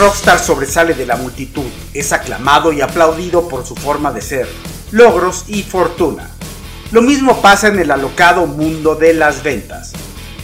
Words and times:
rockstar 0.00 0.38
sobresale 0.38 0.94
de 0.94 1.04
la 1.04 1.16
multitud, 1.16 1.66
es 1.92 2.14
aclamado 2.14 2.72
y 2.72 2.80
aplaudido 2.80 3.46
por 3.50 3.66
su 3.66 3.76
forma 3.76 4.10
de 4.12 4.22
ser, 4.22 4.48
logros 4.92 5.44
y 5.46 5.62
fortuna. 5.62 6.30
Lo 6.90 7.02
mismo 7.02 7.42
pasa 7.42 7.68
en 7.68 7.78
el 7.78 7.90
alocado 7.90 8.46
mundo 8.46 8.94
de 8.94 9.12
las 9.12 9.42
ventas. 9.42 9.92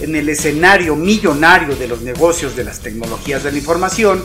En 0.00 0.14
el 0.14 0.29
escenario 0.29 0.95
millonario 0.95 1.75
de 1.75 1.89
los 1.89 2.03
negocios 2.03 2.54
de 2.54 2.64
las 2.64 2.80
tecnologías 2.80 3.45
de 3.45 3.53
la 3.53 3.57
información, 3.57 4.22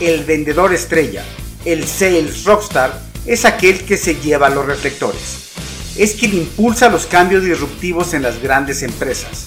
el 0.00 0.24
vendedor 0.24 0.74
estrella, 0.74 1.22
el 1.64 1.86
sales 1.86 2.42
rockstar, 2.42 3.00
es 3.24 3.44
aquel 3.44 3.84
que 3.84 3.96
se 3.96 4.16
lleva 4.16 4.50
los 4.50 4.66
reflectores. 4.66 5.52
Es 5.96 6.14
quien 6.14 6.34
impulsa 6.34 6.88
los 6.88 7.06
cambios 7.06 7.44
disruptivos 7.44 8.14
en 8.14 8.22
las 8.22 8.42
grandes 8.42 8.82
empresas 8.82 9.46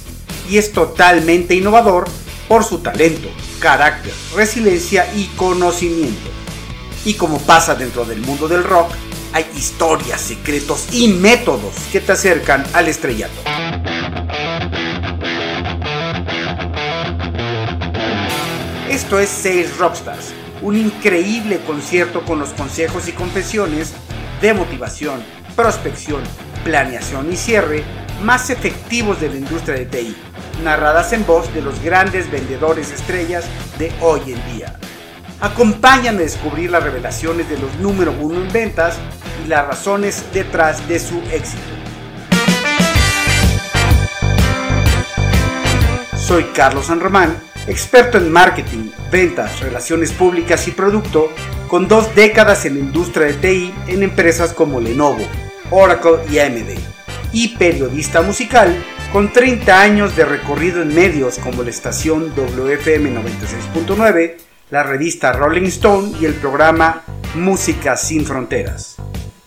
y 0.49 0.59
es 0.59 0.71
totalmente 0.71 1.55
innovador 1.55 2.05
por 2.47 2.63
su 2.63 2.79
talento, 2.79 3.27
carácter, 3.59 4.13
resiliencia 4.35 5.11
y 5.15 5.25
conocimiento. 5.35 6.29
Y 7.03 7.15
como 7.15 7.39
pasa 7.39 7.75
dentro 7.75 8.05
del 8.05 8.21
mundo 8.21 8.47
del 8.47 8.63
rock, 8.63 8.91
hay 9.33 9.45
historias, 9.55 10.21
secretos 10.21 10.87
y 10.91 11.09
métodos 11.09 11.75
que 11.91 11.99
te 11.99 12.13
acercan 12.13 12.63
al 12.73 12.87
estrellato. 12.87 13.33
Esto 18.89 19.19
es 19.19 19.29
Sales 19.29 19.77
Rockstars, 19.77 20.33
un 20.61 20.77
increíble 20.77 21.59
concierto 21.67 22.23
con 22.23 22.39
los 22.39 22.49
consejos 22.49 23.07
y 23.07 23.11
confesiones 23.11 23.93
de 24.41 24.53
motivación, 24.53 25.21
prospección, 25.55 26.23
planeación 26.63 27.31
y 27.31 27.35
cierre 27.35 27.83
más 28.21 28.49
efectivos 28.49 29.19
de 29.19 29.29
la 29.29 29.35
industria 29.35 29.75
de 29.75 29.85
TI, 29.85 30.15
narradas 30.63 31.13
en 31.13 31.25
voz 31.25 31.53
de 31.53 31.61
los 31.61 31.81
grandes 31.81 32.29
vendedores 32.31 32.91
estrellas 32.91 33.45
de 33.77 33.91
hoy 34.01 34.21
en 34.33 34.53
día. 34.53 34.75
Acompáñame 35.41 36.19
a 36.19 36.25
descubrir 36.25 36.71
las 36.71 36.83
revelaciones 36.83 37.49
de 37.49 37.57
los 37.57 37.73
número 37.75 38.13
uno 38.19 38.41
en 38.41 38.51
ventas 38.51 38.97
y 39.43 39.47
las 39.47 39.67
razones 39.67 40.25
detrás 40.33 40.87
de 40.87 40.99
su 40.99 41.19
éxito. 41.31 41.61
Soy 46.17 46.45
Carlos 46.55 46.87
San 46.87 46.99
Román, 46.99 47.37
experto 47.67 48.17
en 48.17 48.31
marketing, 48.31 48.89
ventas, 49.11 49.59
relaciones 49.59 50.11
públicas 50.11 50.67
y 50.67 50.71
producto, 50.71 51.29
con 51.67 51.87
dos 51.87 52.15
décadas 52.15 52.65
en 52.65 52.75
la 52.75 52.79
industria 52.79 53.27
de 53.27 53.33
TI 53.33 53.75
en 53.87 54.03
empresas 54.03 54.53
como 54.53 54.79
Lenovo, 54.79 55.23
Oracle 55.69 56.17
y 56.31 56.39
AMD, 56.39 56.94
y 57.35 57.49
periodista 57.49 58.21
musical 58.21 58.73
con 59.11 59.31
30 59.31 59.81
años 59.81 60.15
de 60.15 60.23
recorrido 60.23 60.81
en 60.81 60.95
medios 60.95 61.37
como 61.37 61.63
la 61.63 61.69
estación 61.69 62.33
WFM 62.33 63.13
96.9, 63.13 64.35
la 64.71 64.83
revista 64.83 65.33
Rolling 65.33 65.67
Stone 65.67 66.13
y 66.19 66.25
el 66.25 66.33
programa 66.35 67.03
Música 67.35 67.97
sin 67.97 68.25
Fronteras. 68.25 68.95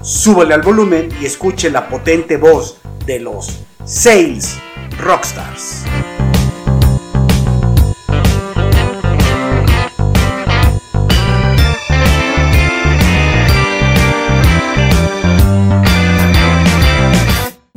Súbale 0.03 0.53
al 0.53 0.62
volumen 0.62 1.08
y 1.19 1.25
escuche 1.25 1.70
la 1.70 1.89
potente 1.89 2.36
voz 2.36 2.78
de 3.06 3.20
los 3.20 3.61
Sales 3.86 4.58
Rockstars. 5.00 5.84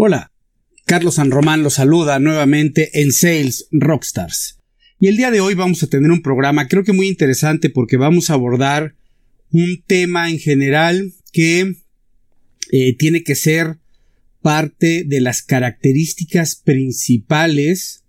Hola, 0.03 0.31
Carlos 0.87 1.13
San 1.13 1.29
Román 1.29 1.61
los 1.61 1.75
saluda 1.75 2.17
nuevamente 2.17 3.01
en 3.03 3.11
Sales 3.11 3.67
Rockstars. 3.69 4.57
Y 4.99 5.09
el 5.09 5.15
día 5.15 5.29
de 5.29 5.41
hoy 5.41 5.53
vamos 5.53 5.83
a 5.83 5.87
tener 5.87 6.09
un 6.09 6.23
programa 6.23 6.67
creo 6.67 6.83
que 6.83 6.91
muy 6.91 7.07
interesante 7.07 7.69
porque 7.69 7.97
vamos 7.97 8.31
a 8.31 8.33
abordar 8.33 8.95
un 9.51 9.83
tema 9.85 10.31
en 10.31 10.39
general 10.39 11.13
que 11.31 11.75
eh, 12.71 12.97
tiene 12.97 13.21
que 13.21 13.35
ser 13.35 13.77
parte 14.41 15.03
de 15.05 15.21
las 15.21 15.43
características 15.43 16.55
principales 16.55 18.03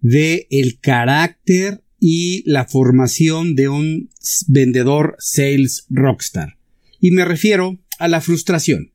de 0.00 0.46
el 0.48 0.78
carácter 0.78 1.82
y 1.98 2.48
la 2.48 2.66
formación 2.66 3.56
de 3.56 3.68
un 3.68 4.10
vendedor 4.46 5.16
sales 5.18 5.86
rockstar. 5.90 6.56
Y 7.00 7.10
me 7.10 7.24
refiero 7.24 7.80
a 7.98 8.06
la 8.06 8.20
frustración. 8.20 8.91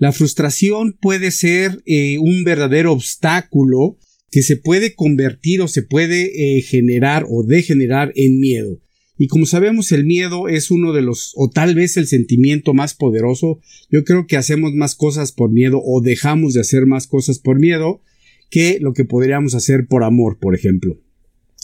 La 0.00 0.12
frustración 0.12 0.96
puede 0.98 1.30
ser 1.30 1.82
eh, 1.84 2.16
un 2.16 2.42
verdadero 2.42 2.90
obstáculo 2.90 3.98
que 4.30 4.40
se 4.40 4.56
puede 4.56 4.94
convertir 4.94 5.60
o 5.60 5.68
se 5.68 5.82
puede 5.82 6.56
eh, 6.56 6.62
generar 6.62 7.26
o 7.28 7.44
degenerar 7.44 8.10
en 8.16 8.40
miedo. 8.40 8.80
Y 9.18 9.26
como 9.26 9.44
sabemos, 9.44 9.92
el 9.92 10.06
miedo 10.06 10.48
es 10.48 10.70
uno 10.70 10.94
de 10.94 11.02
los, 11.02 11.32
o 11.36 11.50
tal 11.50 11.74
vez 11.74 11.98
el 11.98 12.06
sentimiento 12.06 12.72
más 12.72 12.94
poderoso. 12.94 13.60
Yo 13.90 14.02
creo 14.04 14.26
que 14.26 14.38
hacemos 14.38 14.72
más 14.72 14.94
cosas 14.94 15.32
por 15.32 15.52
miedo 15.52 15.82
o 15.84 16.00
dejamos 16.00 16.54
de 16.54 16.62
hacer 16.62 16.86
más 16.86 17.06
cosas 17.06 17.38
por 17.38 17.60
miedo 17.60 18.00
que 18.48 18.78
lo 18.80 18.94
que 18.94 19.04
podríamos 19.04 19.54
hacer 19.54 19.86
por 19.86 20.02
amor, 20.02 20.38
por 20.38 20.54
ejemplo. 20.54 20.98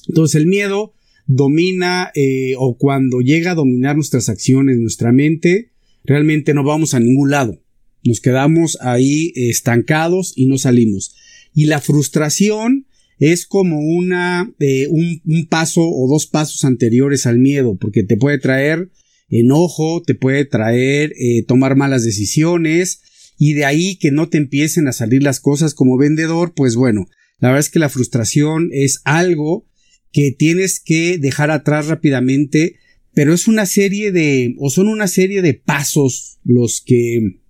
Entonces 0.08 0.38
el 0.38 0.46
miedo 0.46 0.92
domina 1.26 2.10
eh, 2.14 2.52
o 2.58 2.76
cuando 2.76 3.20
llega 3.20 3.52
a 3.52 3.54
dominar 3.54 3.96
nuestras 3.96 4.28
acciones, 4.28 4.76
nuestra 4.76 5.10
mente, 5.10 5.70
realmente 6.04 6.52
no 6.52 6.64
vamos 6.64 6.92
a 6.92 7.00
ningún 7.00 7.30
lado. 7.30 7.62
Nos 8.04 8.20
quedamos 8.20 8.78
ahí 8.80 9.32
estancados 9.34 10.32
y 10.36 10.46
no 10.46 10.58
salimos. 10.58 11.14
Y 11.54 11.66
la 11.66 11.80
frustración 11.80 12.86
es 13.18 13.46
como 13.46 13.80
una, 13.80 14.52
eh, 14.60 14.88
un, 14.88 15.46
paso 15.48 15.82
o 15.82 16.08
dos 16.08 16.26
pasos 16.26 16.64
anteriores 16.64 17.26
al 17.26 17.38
miedo, 17.38 17.76
porque 17.80 18.02
te 18.02 18.16
puede 18.16 18.38
traer 18.38 18.90
enojo, 19.28 20.02
te 20.02 20.14
puede 20.14 20.44
traer 20.44 21.12
eh, 21.18 21.42
tomar 21.46 21.76
malas 21.76 22.04
decisiones, 22.04 23.00
y 23.38 23.54
de 23.54 23.64
ahí 23.64 23.96
que 23.96 24.10
no 24.10 24.28
te 24.28 24.38
empiecen 24.38 24.88
a 24.88 24.92
salir 24.92 25.22
las 25.22 25.40
cosas 25.40 25.74
como 25.74 25.98
vendedor, 25.98 26.54
pues 26.54 26.76
bueno, 26.76 27.06
la 27.38 27.48
verdad 27.48 27.60
es 27.60 27.70
que 27.70 27.78
la 27.78 27.88
frustración 27.88 28.70
es 28.72 29.00
algo 29.04 29.66
que 30.12 30.32
tienes 30.32 30.80
que 30.80 31.18
dejar 31.18 31.50
atrás 31.50 31.88
rápidamente, 31.88 32.76
pero 33.14 33.34
es 33.34 33.48
una 33.48 33.66
serie 33.66 34.12
de, 34.12 34.54
o 34.58 34.70
son 34.70 34.88
una 34.88 35.08
serie 35.08 35.42
de 35.42 35.54
pasos 35.54 36.38
los 36.44 36.82
que 36.84 37.40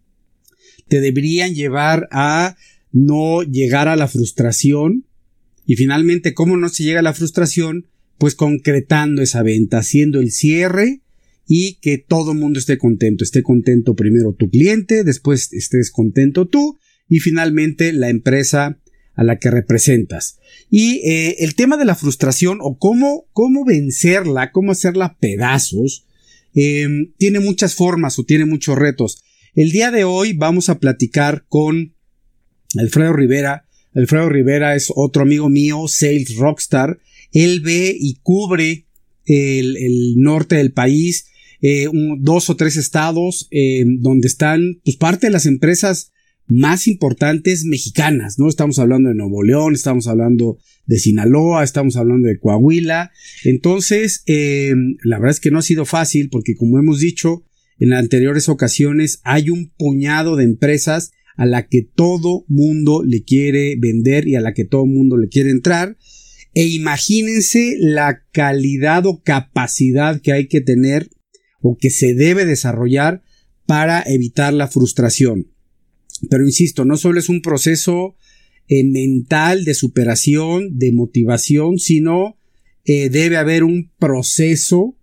te 0.89 1.01
deberían 1.01 1.55
llevar 1.55 2.09
a 2.11 2.57
no 2.93 3.43
llegar 3.43 3.89
a 3.89 3.97
la 3.97 4.09
frustración. 4.09 5.07
Y 5.67 5.77
finalmente, 5.77 6.35
¿cómo 6.35 6.57
no 6.57 6.69
se 6.69 6.85
llega 6.85 7.01
a 7.01 7.03
la 7.03 7.15
frustración? 7.15 7.87
Pues 8.19 8.35
concretando 8.35 9.23
esa 9.23 9.43
venta, 9.43 9.79
haciendo 9.79 10.21
el 10.21 10.31
cierre 10.31 11.03
y 11.47 11.75
que 11.75 11.99
todo 11.99 12.33
el 12.33 12.39
mundo 12.39 12.59
esté 12.59 12.79
contento. 12.79 13.25
Esté 13.25 13.43
contento 13.43 13.95
primero 13.95 14.33
tu 14.33 14.49
cliente, 14.49 15.05
después 15.05 15.53
estés 15.53 15.91
contento 15.91 16.47
tú 16.47 16.79
y 17.09 17.21
finalmente 17.21 17.93
la 17.93 18.09
empresa 18.09 18.79
a 19.15 19.25
la 19.25 19.39
que 19.39 19.51
representas. 19.51 20.39
Y 20.71 21.01
eh, 21.09 21.37
el 21.41 21.55
tema 21.55 21.77
de 21.77 21.85
la 21.85 21.95
frustración 21.95 22.59
o 22.61 22.79
cómo, 22.79 23.27
cómo 23.33 23.65
vencerla, 23.65 24.53
cómo 24.53 24.73
hacerla 24.73 25.17
pedazos, 25.19 26.07
em, 26.55 27.13
tiene 27.17 27.41
muchas 27.41 27.75
formas 27.75 28.19
o 28.19 28.25
tiene 28.25 28.45
muchos 28.45 28.77
retos. 28.77 29.23
El 29.57 29.73
día 29.73 29.91
de 29.91 30.05
hoy 30.05 30.35
vamos 30.35 30.69
a 30.69 30.79
platicar 30.81 31.47
con 31.49 31.95
Alfredo 32.79 33.15
Rivera. 33.15 33.65
Alfredo 33.95 34.29
Rivera 34.29 34.77
es 34.77 34.93
otro 34.95 35.23
amigo 35.23 35.49
mío, 35.49 35.89
Sales 35.89 36.37
Rockstar. 36.37 36.99
Él 37.33 37.63
ve 37.63 37.97
y 37.99 38.19
cubre 38.23 38.87
el, 39.25 40.17
norte 40.19 40.57
del 40.57 40.73
país, 40.73 41.29
eh, 41.63 41.89
dos 42.19 42.51
o 42.51 42.57
tres 42.57 42.77
estados 42.77 43.49
eh, 43.51 43.85
donde 43.99 44.29
están 44.29 44.83
pues, 44.85 44.99
parte 44.99 45.29
de 45.29 45.33
las 45.33 45.47
empresas 45.47 46.13
más 46.49 46.87
importantes 46.87 47.65
mexicanas, 47.65 48.39
¿no? 48.39 48.51
Estamos 48.51 48.79
hablando 48.79 49.09
de 49.09 49.15
Nuevo 49.15 49.43
León, 49.43 49.73
estamos 49.73 50.07
hablando 50.07 50.59
de 50.85 50.99
Sinaloa, 50.99 51.65
estamos 51.65 51.97
hablando 51.97 52.29
de 52.29 52.39
Coahuila. 52.39 53.11
Entonces, 53.45 54.23
eh, 54.27 54.75
la 55.03 55.17
verdad 55.17 55.31
es 55.31 55.41
que 55.41 55.51
no 55.51 55.61
ha 55.61 55.63
sido 55.63 55.87
fácil 55.87 56.29
porque 56.29 56.57
como 56.57 56.79
hemos 56.79 57.01
dicho 57.01 57.43
en 57.79 57.93
anteriores 57.93 58.49
ocasiones, 58.49 59.21
hay 59.25 59.51
un 59.51 59.71
puñado 59.77 60.37
de 60.37 60.45
empresas 60.45 61.13
a 61.37 61.45
la 61.45 61.69
que 61.69 61.83
todo 61.83 62.45
mundo 62.49 63.03
le 63.05 63.23
quiere 63.23 63.77
vender 63.77 64.27
y 64.27 64.37
a 64.37 64.41
la 64.41 64.55
que 64.55 64.65
todo 64.65 64.87
mundo 64.87 65.17
le 65.17 65.29
quiere 65.29 65.51
entrar. 65.51 65.97
E 66.55 66.67
imagínense 66.69 67.77
la 67.79 68.23
calidad 68.33 69.05
o 69.05 69.23
capacidad 69.23 70.21
que 70.23 70.33
hay 70.33 70.49
que 70.49 70.63
tener 70.63 71.11
o 71.61 71.77
que 71.79 71.91
se 71.91 72.15
debe 72.15 72.47
desarrollar 72.47 73.23
para 73.67 74.03
evitar 74.07 74.55
la 74.55 74.69
frustración. 74.69 75.53
Pero 76.31 76.45
insisto, 76.45 76.87
no 76.87 76.97
solo 76.97 77.19
es 77.19 77.29
un 77.29 77.43
proceso 77.43 78.17
eh, 78.69 78.85
mental 78.85 79.65
de 79.65 79.75
superación, 79.75 80.79
de 80.79 80.93
motivación, 80.93 81.79
sino 81.79 82.39
eh, 82.85 83.11
debe 83.11 83.37
haber 83.37 83.65
un 83.65 83.93
proceso 83.99 84.96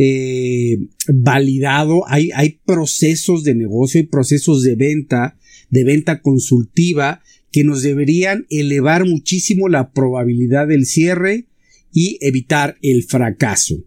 eh, 0.00 0.78
validado. 1.08 2.08
Hay, 2.08 2.30
hay 2.32 2.60
procesos 2.64 3.42
de 3.42 3.56
negocio, 3.56 3.98
hay 3.98 4.06
procesos 4.06 4.62
de 4.62 4.76
venta 4.76 5.36
de 5.70 5.82
venta 5.82 6.22
consultiva 6.22 7.20
que 7.50 7.64
nos 7.64 7.82
deberían 7.82 8.46
elevar 8.48 9.04
muchísimo 9.04 9.68
la 9.68 9.92
probabilidad 9.92 10.68
del 10.68 10.86
cierre 10.86 11.46
y 11.92 12.16
evitar 12.20 12.78
el 12.80 13.02
fracaso. 13.02 13.84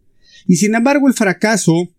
Y 0.48 0.58
sin 0.58 0.76
embargo 0.76 1.08
el 1.08 1.14
fracaso 1.14 1.90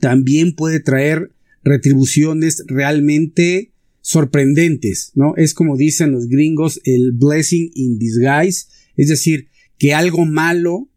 también 0.00 0.54
puede 0.54 0.80
traer 0.80 1.32
retribuciones 1.64 2.62
realmente 2.66 3.72
sorprendentes, 4.02 5.12
¿no? 5.14 5.34
Es 5.36 5.54
como 5.54 5.78
dicen 5.78 6.12
los 6.12 6.28
gringos, 6.28 6.80
el 6.84 7.12
blessing 7.12 7.70
in 7.74 7.98
disguise, 7.98 8.66
es 8.96 9.08
decir, 9.08 9.48
que 9.78 9.94
algo 9.94 10.26
malo 10.26 10.90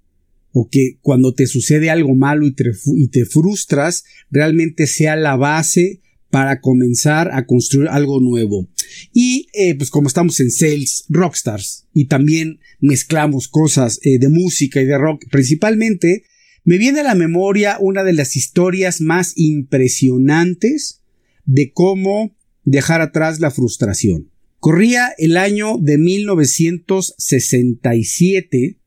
o 0.61 0.67
que 0.69 0.97
cuando 1.01 1.33
te 1.33 1.47
sucede 1.47 1.89
algo 1.89 2.15
malo 2.15 2.45
y 2.45 2.51
te, 2.51 3.25
frustras, 3.25 4.03
realmente 4.29 4.87
sea 4.87 5.15
la 5.15 5.37
base 5.37 6.01
para 6.29 6.59
comenzar 6.59 7.29
a 7.31 7.45
construir 7.45 7.87
algo 7.87 8.19
nuevo. 8.19 8.67
Y 9.13 9.47
eh, 9.53 9.75
pues 9.75 9.89
como 9.89 10.09
estamos 10.09 10.37
en 10.41 10.51
Sales 10.51 11.05
Rockstars 11.07 11.87
y 11.93 12.07
también 12.07 12.59
mezclamos 12.81 13.47
cosas 13.47 14.01
eh, 14.03 14.19
de 14.19 14.27
música 14.27 14.81
y 14.81 14.85
de 14.85 14.97
rock 14.97 15.23
principalmente, 15.31 16.23
me 16.65 16.77
viene 16.77 16.99
a 16.99 17.03
la 17.03 17.15
memoria 17.15 17.77
una 17.79 18.03
de 18.03 18.11
las 18.11 18.35
historias 18.35 18.99
más 18.99 19.31
impresionantes 19.37 21.03
de 21.45 21.71
cómo 21.71 22.35
dejar 22.65 22.99
atrás 22.99 23.39
la 23.39 23.49
frustración. 23.49 24.29
Corría 24.59 25.13
el 25.17 25.37
año 25.37 25.77
de 25.79 25.97
1967 25.97 28.78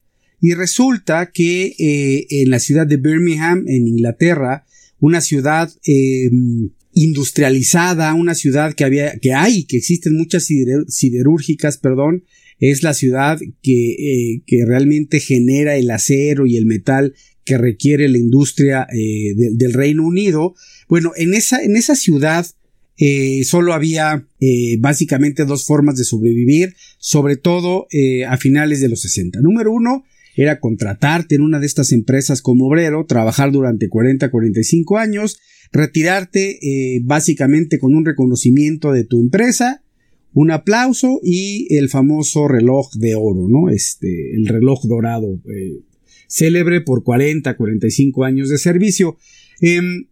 y 0.43 0.55
resulta 0.55 1.31
que 1.31 1.75
eh, 1.79 2.27
en 2.43 2.51
la 2.51 2.59
ciudad 2.59 2.85
de 2.85 2.97
Birmingham, 2.97 3.65
en 3.69 3.87
Inglaterra, 3.87 4.67
una 4.99 5.21
ciudad 5.21 5.73
em, 5.85 6.71
industrializada, 6.93 8.13
una 8.15 8.35
ciudad 8.35 8.75
que 8.75 8.83
había, 8.83 9.17
que 9.21 9.35
hay, 9.35 9.63
que 9.65 9.77
existen 9.77 10.17
muchas 10.17 10.49
siderúrgicas, 10.89 11.79
perdón, 11.79 12.25
es 12.59 12.83
la 12.83 12.93
ciudad 12.93 13.39
que, 13.63 13.93
eh, 13.93 14.43
que 14.45 14.65
realmente 14.67 15.21
genera 15.21 15.77
el 15.77 15.89
acero 15.93 16.45
y 16.45 16.57
el 16.57 16.67
metal 16.67 17.15
que 17.45 17.57
requiere 17.57 18.09
la 18.09 18.19
industria 18.19 18.89
eh, 18.93 19.35
del 19.37 19.73
Reino 19.73 20.05
Unido. 20.05 20.57
Bueno, 20.89 21.13
en 21.17 21.35
esa, 21.35 21.63
en 21.63 21.77
esa 21.77 21.95
ciudad 21.95 22.47
eh, 22.97 23.45
solo 23.45 23.75
había 23.75 24.27
eh, 24.41 24.77
básicamente 24.81 25.45
dos 25.45 25.67
formas 25.67 25.97
de 25.97 26.05
sobrevivir, 26.05 26.75
sobre 26.99 27.37
todo 27.37 27.87
a 28.29 28.37
finales 28.39 28.81
de 28.81 28.89
los 28.89 29.03
60. 29.03 29.41
Número 29.41 29.73
uno 29.73 30.05
era 30.37 30.61
contratarte 30.61 31.35
en 31.35 31.43
una 31.43 31.61
de 31.61 31.67
estas 31.67 31.93
empresas 31.93 32.43
como 32.43 32.67
obrero, 32.67 33.07
trabajar 33.07 33.53
durante 33.53 33.89
40, 33.89 34.31
45 34.31 34.99
años, 34.99 35.39
retirarte 35.73 36.59
básicamente 37.03 37.79
con 37.79 37.95
un 37.95 38.05
reconocimiento 38.05 38.93
de 38.93 39.05
tu 39.05 39.21
empresa, 39.21 39.83
un 40.35 40.51
aplauso 40.51 41.21
y 41.23 41.75
el 41.77 41.89
famoso 41.89 42.49
reloj 42.49 42.93
de 42.95 43.15
oro, 43.15 43.49
¿no? 43.49 43.71
Este, 43.71 44.35
el 44.35 44.47
reloj 44.47 44.85
dorado 44.85 45.41
célebre 46.33 46.81
por 46.81 47.05
40, 47.05 47.57
45 47.57 48.25
años 48.25 48.49
de 48.49 48.59
servicio. 48.59 49.19
Em, 49.61 50.07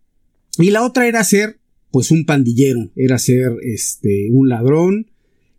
y 0.59 0.71
la 0.71 0.85
otra 0.85 1.09
era 1.09 1.25
ser, 1.25 1.59
pues, 1.91 2.11
un 2.11 2.27
pandillero, 2.27 2.93
era 2.95 3.19
ser, 3.19 3.53
este, 3.63 4.29
un 4.31 4.49
ladrón, 4.49 5.11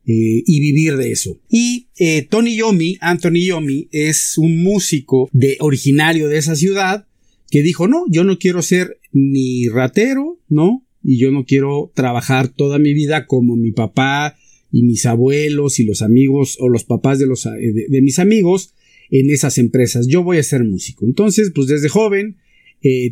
eh, 0.06 0.44
y 0.46 0.60
vivir 0.60 0.98
de 0.98 1.12
eso. 1.12 1.40
Y 1.50 1.88
eh, 1.98 2.26
Tony 2.28 2.56
Yomi, 2.56 2.98
Anthony 3.02 3.46
Yomi, 3.46 3.88
es 3.92 4.38
un 4.38 4.64
músico 4.64 5.30
de, 5.32 5.58
originario 5.60 6.28
de 6.28 6.38
esa 6.38 6.56
ciudad 6.56 7.06
que 7.50 7.62
dijo, 7.62 7.88
no, 7.88 8.06
yo 8.10 8.24
no 8.24 8.40
quiero 8.40 8.62
ser 8.62 8.98
ni 9.12 9.68
ratero, 9.68 10.40
¿no? 10.50 10.86
Y 11.04 11.18
yo 11.18 11.32
no 11.32 11.46
quiero 11.46 11.92
trabajar 11.94 12.48
toda 12.48 12.80
mi 12.80 12.94
vida 12.94 13.28
como 13.28 13.56
mi 13.56 13.72
papá 13.72 14.38
y 14.72 14.84
mis 14.84 15.06
abuelos 15.06 15.80
y 15.80 15.84
los 15.84 16.02
amigos 16.02 16.58
o 16.60 16.68
los 16.68 16.84
papás 16.84 17.20
de, 17.20 17.28
los, 17.28 17.46
eh, 17.46 17.52
de 17.88 18.02
mis 18.02 18.18
amigos 18.20 18.74
en 19.12 19.30
esas 19.30 19.58
empresas. 19.58 20.08
Yo 20.08 20.24
voy 20.24 20.38
a 20.38 20.44
ser 20.44 20.64
músico. 20.64 21.06
Entonces, 21.06 21.52
pues 21.54 21.68
desde 21.68 21.90
joven 21.90 22.38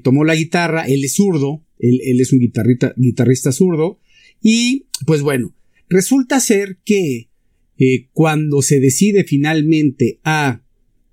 tomó 0.04 0.24
la 0.24 0.34
guitarra, 0.34 0.88
él 0.88 1.04
es 1.04 1.14
zurdo, 1.14 1.64
él, 1.78 2.20
es 2.20 2.34
un 2.34 2.40
guitarrista, 2.40 2.94
guitarrista 2.98 3.52
zurdo, 3.52 4.00
y 4.42 4.86
pues 5.06 5.22
bueno, 5.22 5.54
resulta 5.90 6.40
ser 6.40 6.78
que 6.86 7.30
eh, 7.78 8.08
cuando 8.14 8.62
se 8.62 8.80
decide 8.80 9.24
finalmente 9.24 10.20
a 10.24 10.64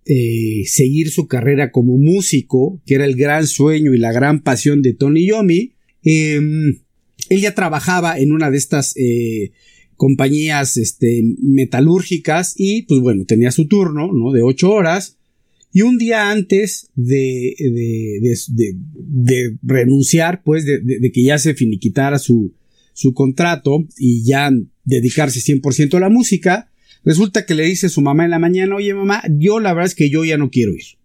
eh, 0.05 0.63
seguir 0.67 1.11
su 1.11 1.27
carrera 1.27 1.71
como 1.71 1.99
músico, 1.99 2.81
que 2.87 2.95
era 2.95 3.05
el 3.05 3.17
gran 3.17 3.47
sueño 3.47 3.95
y 3.95 3.99
la 3.99 4.13
gran 4.13 4.43
pasión 4.43 4.83
de 4.83 4.93
Tony 4.95 5.27
Yomi, 5.27 5.73
em, 6.03 6.79
él 7.29 7.41
ya 7.41 7.55
trabajaba 7.55 8.19
en 8.19 8.33
una 8.33 8.51
de 8.51 8.59
estas 8.59 8.95
compañías 9.97 10.77
este, 10.77 11.23
metalúrgicas 11.41 12.55
y 12.57 12.83
pues 12.83 13.01
bueno, 13.01 13.25
tenía 13.25 13.51
su 13.51 13.67
turno, 13.67 14.13
¿no? 14.13 14.33
De 14.33 14.43
ocho 14.43 14.71
horas. 14.71 15.17
Y 15.73 15.83
un 15.83 15.99
día 15.99 16.31
antes 16.31 16.91
de, 16.95 17.55
de, 18.97 19.57
renunciar, 19.63 20.43
pues 20.43 20.65
de, 20.65 21.11
que 21.13 21.23
ya 21.23 21.39
se 21.39 21.53
finiquitara 21.55 22.19
su, 22.19 22.55
su 22.97 23.13
contrato 23.13 23.87
y 23.99 24.25
ya 24.25 24.51
dedicarse 24.85 25.41
100% 25.41 25.99
a 25.99 26.01
la 26.01 26.09
música, 26.09 26.71
resulta 27.05 27.45
que 27.45 27.55
le 27.55 27.65
dice 27.65 27.87
a 27.87 27.91
su 27.91 28.01
mamá 28.01 28.25
en 28.25 28.31
la 28.31 28.39
mañana, 28.39 28.75
oye 28.75 28.95
mamá, 28.95 29.23
yo 29.39 29.61
la 29.61 29.75
verdad 29.75 29.89
es 29.89 29.95
que 29.95 30.09
yo 30.09 30.25
ya 30.25 30.39
no 30.39 30.49
quiero 30.49 30.73
ir. 30.73 30.97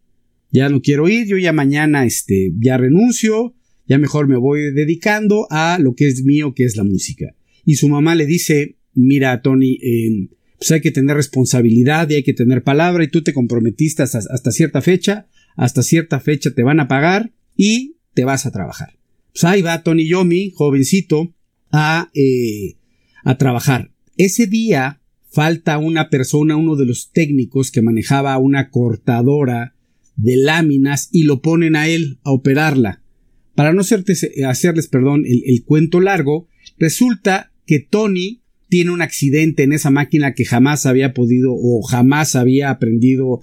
Ya 0.51 0.69
no 0.69 0.81
quiero 0.81 1.09
ir, 1.09 1.27
yo 1.27 1.37
ya 1.37 1.51
mañana 1.51 2.05
este, 2.05 2.53
ya 2.59 2.77
renuncio, 2.77 3.55
ya 3.87 3.97
mejor 3.97 4.29
me 4.29 4.37
voy 4.37 4.73
dedicando 4.73 5.47
a 5.49 5.79
lo 5.79 5.93
que 5.93 6.07
es 6.07 6.23
mío, 6.23 6.53
que 6.55 6.63
es 6.63 6.77
la 6.77 6.85
música. 6.85 7.35
Y 7.65 7.75
su 7.75 7.89
mamá 7.89 8.15
le 8.15 8.25
dice, 8.25 8.77
mira, 8.93 9.41
Tony, 9.41 9.73
eh, 9.81 10.29
pues 10.57 10.71
hay 10.71 10.79
que 10.79 10.91
tener 10.91 11.17
responsabilidad 11.17 12.09
y 12.09 12.15
hay 12.15 12.23
que 12.23 12.33
tener 12.33 12.63
palabra 12.63 13.03
y 13.03 13.09
tú 13.09 13.21
te 13.21 13.33
comprometiste 13.33 14.03
hasta, 14.03 14.51
cierta 14.51 14.81
fecha, 14.81 15.27
hasta 15.57 15.83
cierta 15.83 16.21
fecha 16.21 16.51
te 16.51 16.63
van 16.63 16.79
a 16.79 16.87
pagar 16.87 17.33
y 17.57 17.97
te 18.13 18.23
vas 18.23 18.45
a 18.45 18.51
trabajar. 18.51 18.97
Pues 19.33 19.43
ahí 19.43 19.61
va 19.61 19.83
Tony 19.83 20.07
Yomi, 20.07 20.51
jovencito, 20.55 21.33
a, 21.71 22.09
eh, 22.13 22.77
a 23.23 23.37
trabajar. 23.37 23.91
Ese 24.17 24.47
día 24.47 25.01
falta 25.31 25.77
una 25.77 26.09
persona, 26.09 26.57
uno 26.57 26.75
de 26.75 26.85
los 26.85 27.11
técnicos 27.11 27.71
que 27.71 27.81
manejaba 27.81 28.37
una 28.37 28.69
cortadora 28.69 29.75
de 30.15 30.37
láminas 30.37 31.09
y 31.11 31.23
lo 31.23 31.41
ponen 31.41 31.75
a 31.75 31.87
él 31.87 32.19
a 32.23 32.31
operarla. 32.31 33.01
Para 33.55 33.73
no 33.73 33.81
hacerles, 33.81 34.87
perdón, 34.87 35.23
el, 35.25 35.43
el 35.45 35.63
cuento 35.63 35.99
largo, 35.99 36.47
resulta 36.77 37.51
que 37.65 37.79
Tony 37.79 38.41
tiene 38.71 38.91
un 38.91 39.01
accidente 39.01 39.63
en 39.63 39.73
esa 39.73 39.91
máquina 39.91 40.33
que 40.33 40.45
jamás 40.45 40.85
había 40.85 41.13
podido 41.13 41.53
o 41.53 41.81
jamás 41.81 42.37
había 42.37 42.69
aprendido 42.69 43.41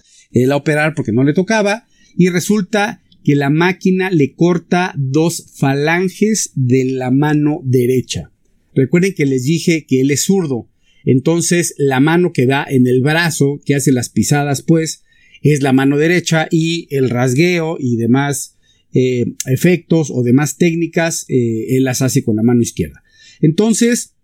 a 0.51 0.57
operar 0.57 0.95
porque 0.95 1.13
no 1.13 1.23
le 1.23 1.35
tocaba 1.35 1.87
y 2.17 2.31
resulta 2.31 3.03
que 3.25 3.35
la 3.35 3.51
máquina 3.51 4.11
le 4.11 4.35
corta 4.35 4.95
dos 4.97 5.53
falanges 5.57 6.53
de 6.55 6.85
la 6.85 7.11
mano 7.11 7.61
derecha. 7.65 8.33
Recuerden 8.75 9.15
que 9.15 9.27
les 9.27 9.45
dije 9.45 9.87
que 9.87 10.01
él 10.01 10.11
es 10.11 10.25
zurdo, 10.25 10.69
entonces 11.05 11.75
la 11.79 12.01
mano 12.01 12.33
que 12.33 12.47
da 12.47 12.67
en 12.69 12.87
el 12.87 13.03
brazo, 13.03 13.61
que 13.65 13.75
hace 13.75 13.93
las 13.93 14.09
pisadas, 14.09 14.63
pues, 14.63 15.05
es 15.43 15.63
la 15.63 15.73
mano 15.73 15.99
derecha 15.99 16.49
y 16.51 16.89
el 16.91 17.11
rasgueo 17.11 17.77
y 17.79 17.97
demás 17.97 18.57
eh, 18.93 19.25
efectos 19.47 20.11
o 20.11 20.23
demás 20.23 20.57
técnicas, 20.57 21.25
eh, 21.29 21.77
él 21.77 21.85
las 21.85 22.03
hace 22.03 22.25
con 22.25 22.37
la 22.37 22.43
mano 22.43 22.63
izquierda. 22.63 23.03
Entonces, 23.41 24.15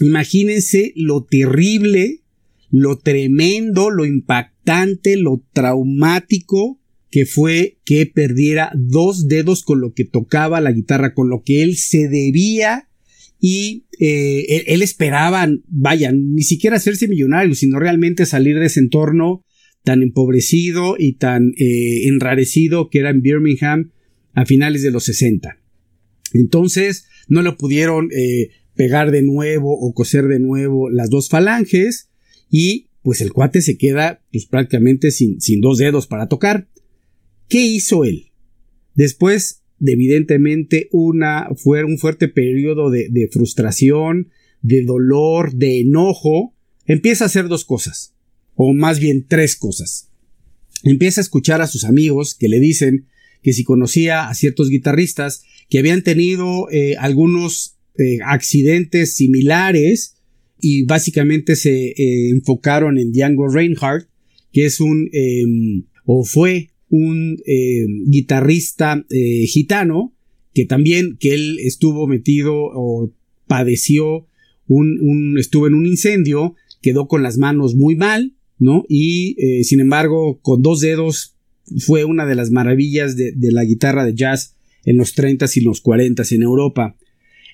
Imagínense 0.00 0.92
lo 0.94 1.24
terrible, 1.24 2.22
lo 2.70 2.98
tremendo, 2.98 3.90
lo 3.90 4.04
impactante, 4.04 5.16
lo 5.16 5.44
traumático 5.52 6.80
que 7.10 7.26
fue 7.26 7.78
que 7.84 8.06
perdiera 8.06 8.70
dos 8.74 9.28
dedos 9.28 9.62
con 9.62 9.80
lo 9.80 9.92
que 9.94 10.04
tocaba 10.04 10.60
la 10.60 10.72
guitarra, 10.72 11.14
con 11.14 11.28
lo 11.30 11.42
que 11.42 11.62
él 11.62 11.76
se 11.76 12.08
debía 12.08 12.88
y 13.40 13.86
eh, 14.00 14.64
él, 14.66 14.82
esperaba, 14.82 15.48
vaya, 15.68 16.12
ni 16.12 16.42
siquiera 16.42 16.76
hacerse 16.76 17.08
millonario, 17.08 17.54
sino 17.54 17.78
realmente 17.78 18.26
salir 18.26 18.58
de 18.58 18.66
ese 18.66 18.80
entorno 18.80 19.44
tan 19.84 20.02
empobrecido 20.02 20.96
y 20.98 21.14
tan 21.14 21.52
eh, 21.56 22.08
enrarecido 22.08 22.90
que 22.90 22.98
era 22.98 23.10
en 23.10 23.22
Birmingham 23.22 23.92
a 24.34 24.44
finales 24.44 24.82
de 24.82 24.90
los 24.90 25.04
60. 25.04 25.58
Entonces 26.34 27.06
no 27.28 27.42
lo 27.42 27.56
pudieron 27.56 28.10
eh, 28.12 28.50
pegar 28.74 29.10
de 29.10 29.22
nuevo 29.22 29.72
o 29.78 29.94
coser 29.94 30.26
de 30.26 30.40
nuevo 30.40 30.90
las 30.90 31.10
dos 31.10 31.28
falanges 31.28 32.10
y 32.50 32.88
pues 33.02 33.20
el 33.20 33.32
cuate 33.32 33.62
se 33.62 33.78
queda 33.78 34.22
pues 34.30 34.46
prácticamente 34.46 35.10
sin, 35.10 35.40
sin 35.40 35.60
dos 35.60 35.78
dedos 35.78 36.06
para 36.06 36.28
tocar. 36.28 36.68
¿Qué 37.48 37.64
hizo 37.64 38.04
él? 38.04 38.26
Después 38.94 39.62
de 39.78 39.92
evidentemente 39.92 40.88
una, 40.92 41.48
fue 41.56 41.84
un 41.84 41.98
fuerte 41.98 42.28
periodo 42.28 42.90
de, 42.90 43.28
frustración, 43.32 44.30
de 44.60 44.82
dolor, 44.82 45.54
de 45.54 45.80
enojo, 45.80 46.54
empieza 46.86 47.24
a 47.24 47.26
hacer 47.26 47.48
dos 47.48 47.64
cosas, 47.64 48.14
o 48.54 48.74
más 48.74 48.98
bien 49.00 49.26
tres 49.26 49.56
cosas. 49.56 50.10
Empieza 50.84 51.20
a 51.20 51.22
escuchar 51.22 51.62
a 51.62 51.66
sus 51.66 51.84
amigos 51.84 52.34
que 52.34 52.48
le 52.48 52.60
dicen 52.60 53.06
que 53.42 53.52
si 53.52 53.64
conocía 53.64 54.28
a 54.28 54.34
ciertos 54.34 54.68
guitarristas 54.68 55.44
que 55.70 55.78
habían 55.78 56.02
tenido 56.02 56.70
eh, 56.70 56.96
algunos 56.98 57.76
eh, 57.98 58.18
accidentes 58.24 59.14
similares 59.14 60.16
y 60.60 60.84
básicamente 60.84 61.56
se 61.56 61.88
eh, 61.88 62.30
enfocaron 62.30 62.98
en 62.98 63.12
Django 63.12 63.48
Reinhardt, 63.48 64.08
que 64.52 64.66
es 64.66 64.80
un, 64.80 65.08
em, 65.12 65.84
o 66.04 66.24
fue 66.24 66.70
un 66.90 67.38
eh, 67.46 67.86
guitarrista 68.06 69.04
eh, 69.10 69.46
gitano 69.46 70.14
que 70.54 70.64
también 70.64 71.16
que 71.18 71.34
él 71.34 71.58
estuvo 71.60 72.06
metido 72.06 72.54
o 72.54 73.12
padeció 73.46 74.26
un, 74.66 75.36
estuvo 75.38 75.66
en 75.66 75.74
un 75.74 75.86
incendio, 75.86 76.54
quedó 76.82 77.08
con 77.08 77.22
las 77.22 77.38
manos 77.38 77.74
muy 77.74 77.96
mal, 77.96 78.34
¿no? 78.58 78.84
Y 78.88 79.36
eh, 79.38 79.64
sin 79.64 79.80
embargo, 79.80 80.40
con 80.42 80.62
dos 80.62 80.80
dedos 80.80 81.36
fue 81.78 82.04
una 82.04 82.26
de 82.26 82.34
las 82.34 82.50
maravillas 82.50 83.16
de, 83.16 83.32
de 83.32 83.52
la 83.52 83.64
guitarra 83.64 84.04
de 84.04 84.14
jazz 84.14 84.56
en 84.84 84.96
los 84.96 85.16
30s 85.16 85.56
y 85.56 85.60
los 85.60 85.82
40s 85.82 86.32
en 86.32 86.42
Europa. 86.42 86.96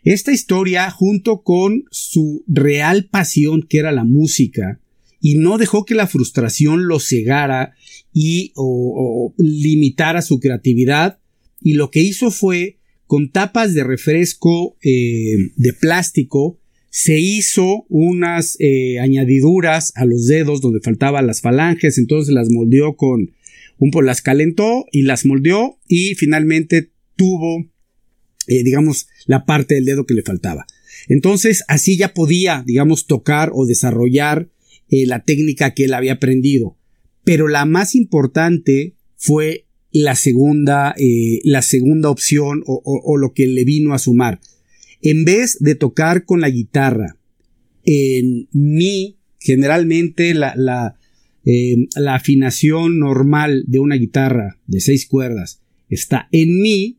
Esta 0.03 0.33
historia, 0.33 0.91
junto 0.91 1.43
con 1.43 1.85
su 1.91 2.45
real 2.47 3.09
pasión 3.11 3.62
que 3.62 3.79
era 3.79 3.93
la 3.93 4.05
música, 4.05 4.81
y 5.21 5.37
no 5.37 5.57
dejó 5.57 5.87
que 5.87 5.95
la 5.95 6.07
frustración 6.07 6.87
lo 6.87 7.00
cegara 7.00 7.75
y 8.14 8.52
o, 8.54 9.35
limitara 9.37 10.23
su 10.23 10.40
creatividad, 10.40 11.18
y 11.61 11.75
lo 11.75 11.90
que 11.90 12.00
hizo 12.00 12.30
fue, 12.30 12.78
con 13.06 13.30
tapas 13.30 13.75
de 13.75 13.85
refresco 13.85 14.78
eh, 14.83 15.50
de 15.56 15.73
plástico, 15.73 16.59
se 16.90 17.18
hizo 17.18 17.85
unas 17.88 18.56
eh, 18.61 19.00
añadiduras 19.00 19.92
a 19.97 20.04
los 20.04 20.26
dedos 20.26 20.61
donde 20.61 20.80
faltaban 20.80 21.26
las 21.26 21.40
falanges, 21.40 21.99
entonces 21.99 22.33
las 22.33 22.49
moldeó 22.50 22.97
con 22.97 23.33
un 23.78 23.90
po 23.90 24.00
las 24.02 24.23
calentó 24.23 24.87
y 24.92 25.02
las 25.02 25.26
moldeó 25.26 25.80
y 25.88 26.14
finalmente 26.14 26.92
tuvo 27.16 27.66
eh, 28.47 28.62
digamos, 28.62 29.09
la 29.26 29.47
parte 29.47 29.75
del 29.75 29.87
dedo 29.87 30.06
que 30.06 30.14
le 30.14 30.23
faltaba. 30.23 30.66
Entonces, 31.09 31.64
así 31.66 31.97
ya 31.97 32.14
podía, 32.14 32.62
digamos, 32.64 33.06
tocar 33.06 33.50
o 33.54 33.66
desarrollar 33.66 34.49
la 34.88 35.25
técnica 35.25 35.75
que 35.75 35.87
él 35.87 35.94
había 35.94 36.12
aprendido. 36.12 36.76
Pero 37.25 37.49
la 37.49 37.64
más 37.64 37.95
importante 37.95 38.95
fue 39.16 39.66
la 39.90 40.14
segunda, 40.14 40.95
eh, 40.99 41.40
la 41.45 41.62
segunda 41.62 42.11
opción 42.11 42.62
o, 42.66 43.16
lo 43.16 43.33
que 43.33 43.47
le 43.47 43.64
vino 43.64 43.95
a 43.95 43.99
sumar. 43.99 44.40
En 45.00 45.25
vez 45.25 45.59
de 45.61 45.75
tocar 45.75 46.25
con 46.25 46.40
la 46.40 46.50
guitarra 46.50 47.16
en 47.85 48.49
mi, 48.52 49.19
generalmente 49.38 50.35
la, 50.35 50.54
la, 50.57 50.99
la 51.97 52.14
afinación 52.14 52.99
normal 52.99 53.64
de 53.66 53.78
una 53.78 53.97
guitarra 53.97 54.59
de 54.66 54.81
seis 54.81 55.07
cuerdas 55.07 55.61
está 55.88 56.28
en 56.33 56.61
mi, 56.61 56.99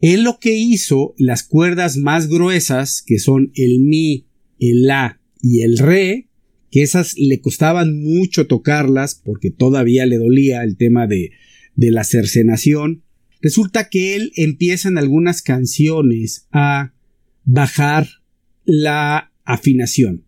él 0.00 0.22
lo 0.22 0.38
que 0.38 0.56
hizo, 0.56 1.14
las 1.18 1.42
cuerdas 1.42 1.96
más 1.96 2.28
gruesas, 2.28 3.02
que 3.02 3.18
son 3.18 3.50
el 3.54 3.80
mi, 3.80 4.26
el 4.58 4.82
la 4.82 5.20
y 5.40 5.62
el 5.62 5.78
re, 5.78 6.28
que 6.70 6.82
esas 6.82 7.14
le 7.16 7.40
costaban 7.40 8.02
mucho 8.02 8.46
tocarlas 8.46 9.14
porque 9.14 9.50
todavía 9.50 10.06
le 10.06 10.16
dolía 10.16 10.62
el 10.62 10.76
tema 10.76 11.06
de, 11.06 11.32
de 11.74 11.90
la 11.90 12.04
cercenación, 12.04 13.02
resulta 13.40 13.88
que 13.88 14.16
él 14.16 14.32
empieza 14.36 14.88
en 14.88 14.98
algunas 14.98 15.42
canciones 15.42 16.46
a 16.52 16.92
bajar 17.44 18.08
la 18.64 19.32
afinación 19.44 20.26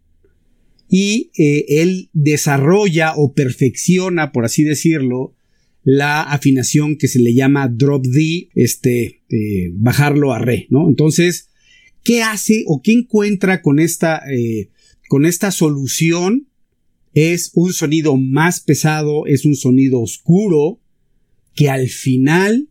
y 0.89 1.31
eh, 1.37 1.65
él 1.69 2.09
desarrolla 2.13 3.13
o 3.17 3.35
perfecciona, 3.35 4.33
por 4.33 4.45
así 4.45 4.65
decirlo, 4.65 5.35
la 5.85 6.23
afinación 6.23 6.97
que 6.97 7.09
se 7.09 7.19
le 7.19 7.35
llama 7.35 7.69
drop 7.69 8.07
D, 8.07 8.49
este, 8.55 9.23
eh, 9.29 9.71
bajarlo 9.75 10.33
a 10.33 10.39
re, 10.39 10.67
¿no? 10.71 10.89
Entonces, 10.89 11.51
¿qué 12.05 12.23
hace 12.23 12.65
o 12.67 12.81
qué 12.83 12.93
encuentra 12.93 13.61
con 13.63 13.79
esta, 13.79 14.23
eh, 14.31 14.71
con 15.09 15.27
esta 15.27 15.51
solución? 15.51 16.49
Es 17.15 17.51
un 17.55 17.73
sonido 17.73 18.17
más 18.17 18.61
pesado, 18.61 19.27
es 19.27 19.45
un 19.45 19.57
sonido 19.57 20.01
oscuro, 20.01 20.81
que 21.55 21.69
al 21.71 21.89
final 21.89 22.69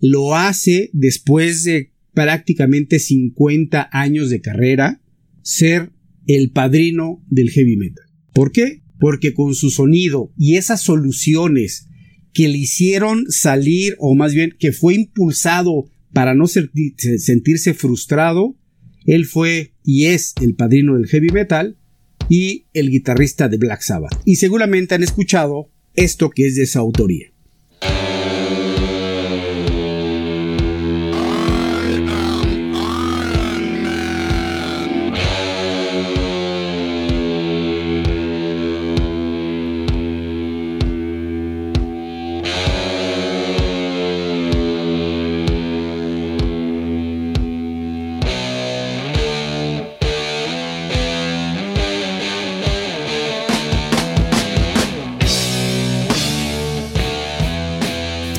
lo 0.00 0.34
hace 0.34 0.90
después 0.92 1.62
de 1.64 1.92
prácticamente 2.14 2.98
50 2.98 3.88
años 3.92 4.30
de 4.30 4.40
carrera, 4.40 5.00
ser 5.42 5.92
el 6.26 6.50
padrino 6.50 7.24
del 7.28 7.50
heavy 7.50 7.76
metal. 7.76 8.04
¿Por 8.32 8.50
qué? 8.50 8.82
Porque 8.98 9.34
con 9.34 9.54
su 9.54 9.70
sonido 9.70 10.32
y 10.36 10.56
esas 10.56 10.82
soluciones 10.82 11.88
que 12.32 12.48
le 12.48 12.58
hicieron 12.58 13.24
salir, 13.30 13.94
o 13.98 14.14
más 14.14 14.34
bien 14.34 14.54
que 14.58 14.72
fue 14.72 14.94
impulsado 14.94 15.88
para 16.12 16.34
no 16.34 16.46
sentirse 16.46 17.74
frustrado, 17.74 18.56
él 19.06 19.26
fue 19.26 19.72
y 19.84 20.06
es 20.06 20.34
el 20.40 20.54
padrino 20.54 20.94
del 20.94 21.06
heavy 21.06 21.30
metal 21.30 21.76
y 22.28 22.66
el 22.74 22.90
guitarrista 22.90 23.48
de 23.48 23.56
Black 23.56 23.80
Sabbath. 23.80 24.20
Y 24.24 24.36
seguramente 24.36 24.94
han 24.94 25.02
escuchado 25.02 25.70
esto 25.94 26.30
que 26.30 26.46
es 26.46 26.56
de 26.56 26.64
esa 26.64 26.80
autoría. 26.80 27.32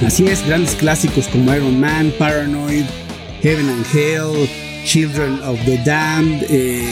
Así 0.10 0.26
es, 0.26 0.44
grandes 0.44 0.74
clásicos 0.74 1.28
como 1.28 1.54
Iron 1.54 1.80
Man, 1.80 2.12
Paranoid, 2.18 2.86
Heaven 3.44 3.70
and 3.70 3.86
Hell, 3.94 4.50
Children 4.84 5.40
of 5.44 5.64
the 5.66 5.78
Damned, 5.86 6.48
eh, 6.50 6.84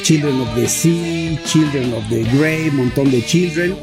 Children 0.00 0.40
of 0.40 0.54
the 0.54 0.66
Sea, 0.66 1.38
Children 1.44 1.92
of 1.92 2.08
the 2.08 2.22
Grave, 2.34 2.70
montón 2.72 3.10
de 3.10 3.22
Children. 3.22 3.74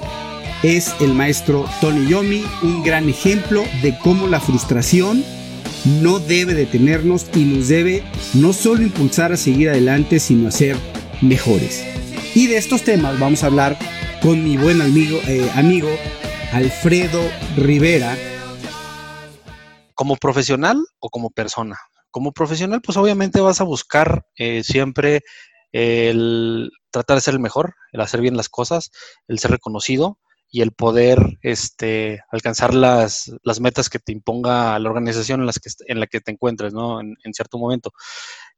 Es 0.63 0.95
el 0.99 1.13
maestro 1.13 1.69
Tony 1.79 2.07
Yomi, 2.07 2.43
un 2.63 2.81
gran 2.81 3.07
ejemplo 3.07 3.63
de 3.83 3.95
cómo 3.99 4.25
la 4.25 4.39
frustración 4.39 5.23
no 6.01 6.17
debe 6.17 6.55
detenernos 6.55 7.27
y 7.35 7.43
nos 7.43 7.67
debe 7.67 8.01
no 8.33 8.53
solo 8.53 8.81
impulsar 8.81 9.31
a 9.31 9.37
seguir 9.37 9.69
adelante, 9.69 10.19
sino 10.19 10.47
a 10.47 10.51
ser 10.51 10.75
mejores. 11.21 11.85
Y 12.33 12.47
de 12.47 12.57
estos 12.57 12.81
temas 12.81 13.19
vamos 13.19 13.43
a 13.43 13.45
hablar 13.45 13.77
con 14.23 14.43
mi 14.43 14.57
buen 14.57 14.81
amigo, 14.81 15.19
eh, 15.27 15.47
amigo 15.53 15.89
Alfredo 16.51 17.21
Rivera, 17.55 18.17
como 19.99 20.15
profesional 20.15 20.81
o 20.99 21.09
como 21.09 21.29
persona. 21.29 21.77
Como 22.09 22.31
profesional, 22.31 22.81
pues 22.81 22.95
obviamente 22.95 23.41
vas 23.41 23.59
a 23.59 23.65
buscar 23.65 24.25
eh, 24.37 24.63
siempre 24.63 25.23
el 25.73 26.71
tratar 26.89 27.17
de 27.17 27.21
ser 27.21 27.33
el 27.33 27.41
mejor, 27.41 27.75
el 27.91 27.99
hacer 27.99 28.21
bien 28.21 28.37
las 28.37 28.47
cosas, 28.47 28.91
el 29.27 29.39
ser 29.39 29.51
reconocido 29.51 30.17
y 30.49 30.61
el 30.61 30.71
poder 30.71 31.37
este, 31.41 32.21
alcanzar 32.31 32.73
las, 32.73 33.29
las 33.43 33.59
metas 33.59 33.89
que 33.89 33.99
te 33.99 34.13
imponga 34.13 34.79
la 34.79 34.89
organización 34.89 35.41
en, 35.41 35.47
las 35.47 35.59
que, 35.59 35.69
en 35.87 35.99
la 35.99 36.07
que 36.07 36.21
te 36.21 36.31
encuentres, 36.31 36.71
¿no? 36.71 37.01
En, 37.01 37.33
cierto 37.33 37.57
momento. 37.57 37.91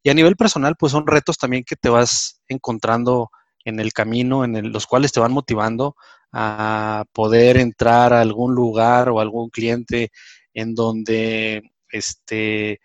Y 0.04 0.12
a 0.12 0.14
nivel 0.14 0.36
personal, 0.36 0.76
pues 0.78 0.92
son 0.92 1.08
retos 1.08 1.40
también 1.40 1.64
que 1.64 1.76
te 1.76 1.90
vas 1.90 2.44
encontrando 2.50 3.32
en 3.66 3.80
el 3.80 3.94
camino, 3.94 4.46
en 4.46 4.72
los 4.72 4.86
cuales 4.86 5.12
te 5.12 5.20
van 5.20 5.32
motivando 5.32 5.96
a 6.32 7.04
poder 7.14 7.58
entrar 7.58 8.14
a 8.14 8.22
algún 8.22 8.54
lugar 8.54 9.10
o 9.10 9.20
algún 9.20 9.50
cliente 9.50 10.12
en 10.54 10.76
donde 10.76 11.72
este, 11.92 12.80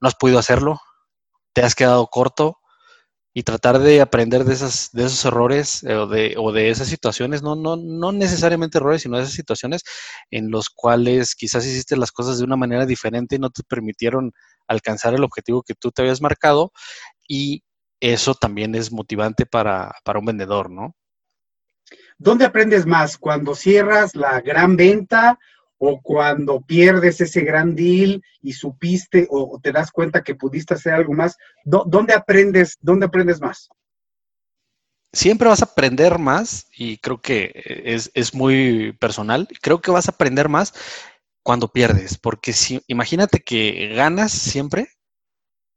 no 0.00 0.08
has 0.08 0.14
podido 0.14 0.38
hacerlo, 0.38 0.80
te 1.52 1.62
has 1.62 1.74
quedado 1.74 2.06
corto 2.08 2.58
y 3.32 3.42
tratar 3.42 3.80
de 3.80 4.00
aprender 4.00 4.44
de, 4.44 4.54
esas, 4.54 4.90
de 4.92 5.04
esos 5.04 5.22
errores 5.26 5.82
eh, 5.84 5.94
o, 5.94 6.06
de, 6.06 6.36
o 6.38 6.52
de 6.52 6.70
esas 6.70 6.88
situaciones, 6.88 7.42
no, 7.42 7.54
no, 7.54 7.76
no 7.76 8.10
necesariamente 8.10 8.78
errores, 8.78 9.02
sino 9.02 9.18
esas 9.18 9.34
situaciones 9.34 9.82
en 10.30 10.50
los 10.50 10.70
cuales 10.70 11.34
quizás 11.34 11.66
hiciste 11.66 11.98
las 11.98 12.12
cosas 12.12 12.38
de 12.38 12.44
una 12.44 12.56
manera 12.56 12.86
diferente 12.86 13.36
y 13.36 13.38
no 13.38 13.50
te 13.50 13.62
permitieron 13.62 14.32
alcanzar 14.66 15.14
el 15.14 15.22
objetivo 15.22 15.62
que 15.62 15.74
tú 15.74 15.90
te 15.90 16.00
habías 16.00 16.22
marcado 16.22 16.72
y 17.28 17.62
eso 18.00 18.34
también 18.34 18.74
es 18.74 18.90
motivante 18.90 19.44
para, 19.44 19.92
para 20.02 20.18
un 20.18 20.24
vendedor, 20.24 20.70
¿no? 20.70 20.94
¿Dónde 22.18 22.46
aprendes 22.46 22.86
más? 22.86 23.18
¿Cuando 23.18 23.54
cierras 23.54 24.14
la 24.14 24.40
gran 24.40 24.76
venta 24.76 25.38
o 25.78 26.00
cuando 26.00 26.60
pierdes 26.60 27.20
ese 27.20 27.42
gran 27.42 27.74
deal 27.74 28.22
y 28.40 28.52
supiste 28.52 29.26
o, 29.30 29.58
te 29.62 29.72
das 29.72 29.90
cuenta 29.90 30.22
que 30.22 30.34
pudiste 30.34 30.74
hacer 30.74 30.94
algo 30.94 31.12
más, 31.12 31.36
¿dónde 31.64 32.14
aprendes, 32.14 32.76
dónde 32.80 33.06
aprendes 33.06 33.40
más? 33.40 33.68
Siempre 35.12 35.48
vas 35.48 35.62
a 35.62 35.66
aprender 35.66 36.18
más 36.18 36.66
y 36.76 36.98
creo 36.98 37.20
que 37.20 37.52
es, 37.84 38.10
es, 38.14 38.34
muy 38.34 38.92
personal. 39.00 39.48
Creo 39.62 39.80
que 39.80 39.90
vas 39.90 40.08
a 40.08 40.12
aprender 40.12 40.48
más 40.48 40.74
cuando 41.42 41.68
pierdes, 41.68 42.18
porque 42.18 42.52
si 42.52 42.82
imagínate 42.86 43.40
que 43.40 43.94
ganas 43.94 44.32
siempre, 44.32 44.88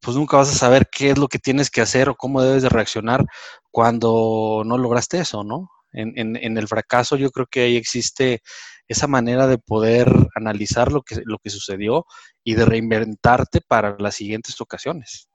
pues 0.01 0.17
nunca 0.17 0.37
vas 0.37 0.49
a 0.49 0.57
saber 0.57 0.89
qué 0.91 1.11
es 1.11 1.17
lo 1.17 1.27
que 1.27 1.39
tienes 1.39 1.69
que 1.69 1.81
hacer 1.81 2.09
o 2.09 2.15
cómo 2.15 2.41
debes 2.41 2.63
de 2.63 2.69
reaccionar 2.69 3.25
cuando 3.71 4.63
no 4.65 4.77
lograste 4.77 5.19
eso, 5.19 5.43
¿no? 5.43 5.69
En, 5.91 6.13
en, 6.17 6.35
en 6.35 6.57
el 6.57 6.67
fracaso 6.67 7.15
yo 7.15 7.31
creo 7.31 7.47
que 7.47 7.61
ahí 7.61 7.77
existe 7.77 8.41
esa 8.89 9.07
manera 9.07 9.47
de 9.47 9.59
poder 9.59 10.11
analizar 10.35 10.91
lo 10.91 11.03
que, 11.03 11.21
lo 11.23 11.37
que 11.37 11.51
sucedió 11.51 12.05
y 12.43 12.55
de 12.55 12.65
reinventarte 12.65 13.61
para 13.61 13.95
las 13.99 14.15
siguientes 14.15 14.59
ocasiones. 14.59 15.29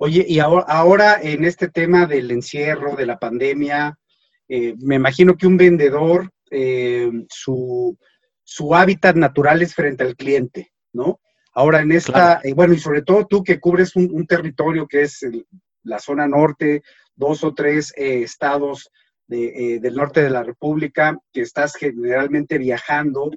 Oye, 0.00 0.24
y 0.28 0.40
ahora, 0.40 0.64
ahora 0.68 1.20
en 1.22 1.44
este 1.44 1.68
tema 1.68 2.06
del 2.06 2.30
encierro, 2.30 2.96
de 2.96 3.06
la 3.06 3.18
pandemia, 3.18 3.96
eh, 4.48 4.74
me 4.78 4.96
imagino 4.96 5.36
que 5.36 5.46
un 5.46 5.56
vendedor, 5.56 6.30
eh, 6.50 7.10
su, 7.28 7.96
su, 8.42 8.74
hábitat 8.74 9.14
natural 9.16 9.62
es 9.62 9.74
frente 9.74 10.04
al 10.04 10.16
cliente, 10.16 10.72
¿no? 10.92 11.20
Ahora 11.52 11.80
en 11.80 11.92
esta, 11.92 12.40
eh, 12.42 12.54
bueno, 12.54 12.74
y 12.74 12.78
sobre 12.78 13.02
todo 13.02 13.26
tú 13.26 13.42
que 13.42 13.60
cubres 13.60 13.94
un, 13.96 14.26
territorio 14.26 14.86
que 14.86 15.02
es 15.02 15.20
la 15.82 15.98
zona 15.98 16.26
norte, 16.26 16.82
dos 17.14 17.42
o 17.42 17.52
tres 17.52 17.92
estados 17.96 18.90
del 19.28 19.94
norte 19.94 20.22
de 20.22 20.30
la 20.30 20.42
República, 20.42 21.18
que 21.32 21.42
estás 21.42 21.74
generalmente 21.76 22.58
viajando, 22.58 23.30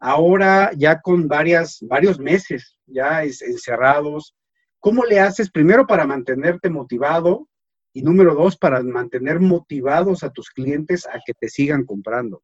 ahora 0.00 0.72
ya 0.76 1.00
con 1.00 1.28
varias, 1.28 1.78
varios 1.80 2.18
meses 2.18 2.76
ya 2.86 3.22
encerrados, 3.22 4.34
¿Cómo 4.80 5.04
le 5.04 5.20
haces 5.20 5.50
primero 5.50 5.86
para 5.86 6.06
mantenerte 6.06 6.70
motivado 6.70 7.48
y 7.92 8.02
número 8.02 8.34
dos, 8.34 8.56
para 8.56 8.82
mantener 8.82 9.40
motivados 9.40 10.22
a 10.22 10.30
tus 10.30 10.50
clientes 10.50 11.06
a 11.06 11.20
que 11.24 11.34
te 11.34 11.48
sigan 11.48 11.84
comprando? 11.84 12.42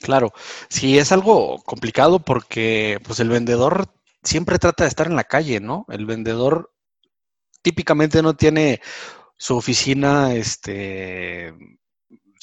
Claro, 0.00 0.32
sí 0.68 0.98
es 0.98 1.12
algo 1.12 1.62
complicado 1.62 2.18
porque 2.18 2.98
pues 3.04 3.20
el 3.20 3.28
vendedor 3.28 3.86
siempre 4.22 4.58
trata 4.58 4.84
de 4.84 4.88
estar 4.88 5.06
en 5.06 5.16
la 5.16 5.24
calle, 5.24 5.60
¿no? 5.60 5.86
El 5.88 6.06
vendedor 6.06 6.72
típicamente 7.62 8.20
no 8.20 8.34
tiene 8.34 8.80
su 9.38 9.56
oficina 9.56 10.34
este 10.34 11.54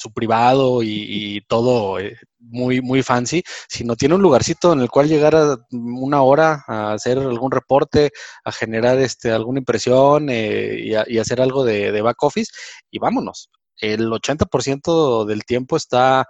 su 0.00 0.12
privado 0.12 0.82
y, 0.82 1.42
todo 1.46 1.98
eh, 1.98 2.16
muy, 2.38 2.80
muy 2.80 3.02
fancy, 3.02 3.42
sino 3.68 3.96
tiene 3.96 4.14
un 4.14 4.22
lugarcito 4.22 4.72
en 4.72 4.80
el 4.80 4.88
cual 4.88 5.08
llegar 5.08 5.36
a 5.36 5.58
una 5.72 6.22
hora 6.22 6.64
a 6.66 6.92
hacer 6.92 7.18
algún 7.18 7.50
reporte, 7.50 8.10
a 8.44 8.52
generar 8.52 8.98
este, 8.98 9.30
alguna 9.30 9.58
impresión 9.60 10.28
eh, 10.30 11.04
y, 11.06 11.18
hacer 11.18 11.40
algo 11.40 11.64
de, 11.64 12.00
back 12.00 12.22
office 12.22 12.50
y 12.90 12.98
vámonos. 12.98 13.50
El 13.76 14.10
80% 14.10 15.24
del 15.26 15.44
tiempo 15.44 15.76
está 15.76 16.26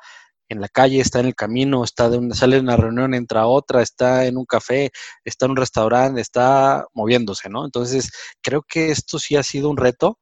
en 0.48 0.60
la 0.60 0.68
calle, 0.68 1.00
está 1.00 1.20
en 1.20 1.26
el 1.26 1.36
camino, 1.36 1.84
está 1.84 2.10
de 2.10 2.18
una, 2.18 2.34
sale 2.34 2.56
de 2.56 2.62
una 2.62 2.76
reunión, 2.76 3.14
entra 3.14 3.42
a 3.42 3.46
otra, 3.46 3.82
está 3.82 4.26
en 4.26 4.36
un 4.36 4.46
café, 4.46 4.90
está 5.24 5.46
en 5.46 5.52
un 5.52 5.56
restaurante, 5.56 6.20
está 6.20 6.86
moviéndose, 6.92 7.48
¿no? 7.48 7.64
Entonces, 7.64 8.10
creo 8.42 8.62
que 8.62 8.90
esto 8.90 9.20
sí 9.20 9.36
ha 9.36 9.44
sido 9.44 9.70
un 9.70 9.76
reto, 9.76 10.18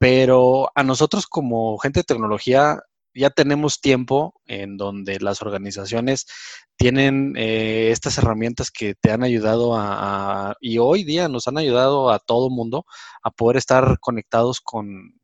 pero 0.00 0.70
a 0.74 0.82
nosotros 0.82 1.26
como 1.26 1.78
gente 1.78 2.00
de 2.00 2.04
tecnología 2.04 2.80
ya 3.14 3.30
tenemos 3.30 3.80
tiempo 3.80 4.40
en 4.46 4.76
donde 4.76 5.20
las 5.20 5.42
organizaciones 5.42 6.26
tienen 6.76 7.34
eh, 7.36 7.90
estas 7.90 8.18
herramientas 8.18 8.70
que 8.70 8.94
te 8.94 9.10
han 9.10 9.22
ayudado 9.22 9.76
a, 9.76 10.56
y 10.60 10.78
hoy 10.78 11.04
día 11.04 11.28
nos 11.28 11.48
han 11.48 11.58
ayudado 11.58 12.10
a 12.10 12.18
todo 12.18 12.50
mundo 12.50 12.84
a 13.22 13.30
poder 13.30 13.56
estar 13.56 13.98
conectados 14.00 14.60
con 14.60 15.20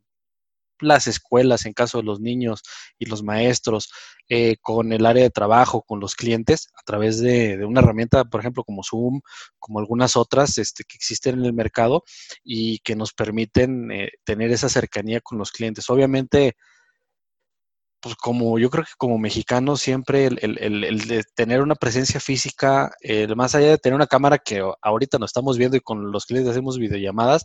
las 0.81 1.07
escuelas 1.07 1.65
en 1.67 1.73
caso 1.73 1.99
de 1.99 2.05
los 2.05 2.21
niños 2.21 2.63
y 2.99 3.07
los 3.07 3.23
maestros, 3.23 3.91
eh, 4.29 4.57
con 4.61 4.93
el 4.93 5.07
área 5.07 5.23
de 5.23 5.31
trabajo, 5.31 5.83
con 5.83 6.01
los 6.01 6.15
clientes, 6.15 6.69
a 6.77 6.83
través 6.85 7.21
de, 7.21 7.65
una 7.65 7.81
herramienta, 7.81 8.25
por 8.25 8.41
ejemplo, 8.41 8.65
como 8.65 8.83
Zoom, 8.83 9.21
como 9.59 9.79
algunas 9.79 10.17
otras 10.17 10.59
este, 10.59 10.85
que 10.85 10.97
existen 10.97 11.39
en 11.39 11.47
el 11.47 11.53
mercado 11.53 12.05
y 12.43 12.79
que 12.81 12.97
nos 12.97 13.13
permiten 13.13 13.91
eh, 13.91 14.11
tener 14.25 14.51
esa 14.51 14.69
cercanía 14.69 15.21
con 15.21 15.39
los 15.39 15.53
clientes. 15.53 15.89
Obviamente, 15.91 16.57
pues 18.07 18.15
como 18.15 18.57
yo 18.61 18.71
creo 18.71 18.85
que 18.85 18.93
como 18.99 19.19
mexicano 19.19 19.77
siempre 19.77 20.27
el, 20.27 21.01
de 21.09 21.25
tener 21.35 21.61
una 21.61 21.75
presencia 21.75 22.21
física, 22.21 22.93
el, 23.01 23.35
más 23.35 23.57
allá 23.57 23.71
de 23.71 23.79
tener 23.79 23.97
una 23.97 24.07
cámara 24.07 24.39
que 24.39 24.63
ahorita 24.81 25.19
nos 25.19 25.31
estamos 25.31 25.59
viendo 25.59 25.77
y 25.77 25.81
con 25.81 26.13
los 26.13 26.25
clientes 26.25 26.53
hacemos 26.53 26.79
videollamadas, 26.79 27.45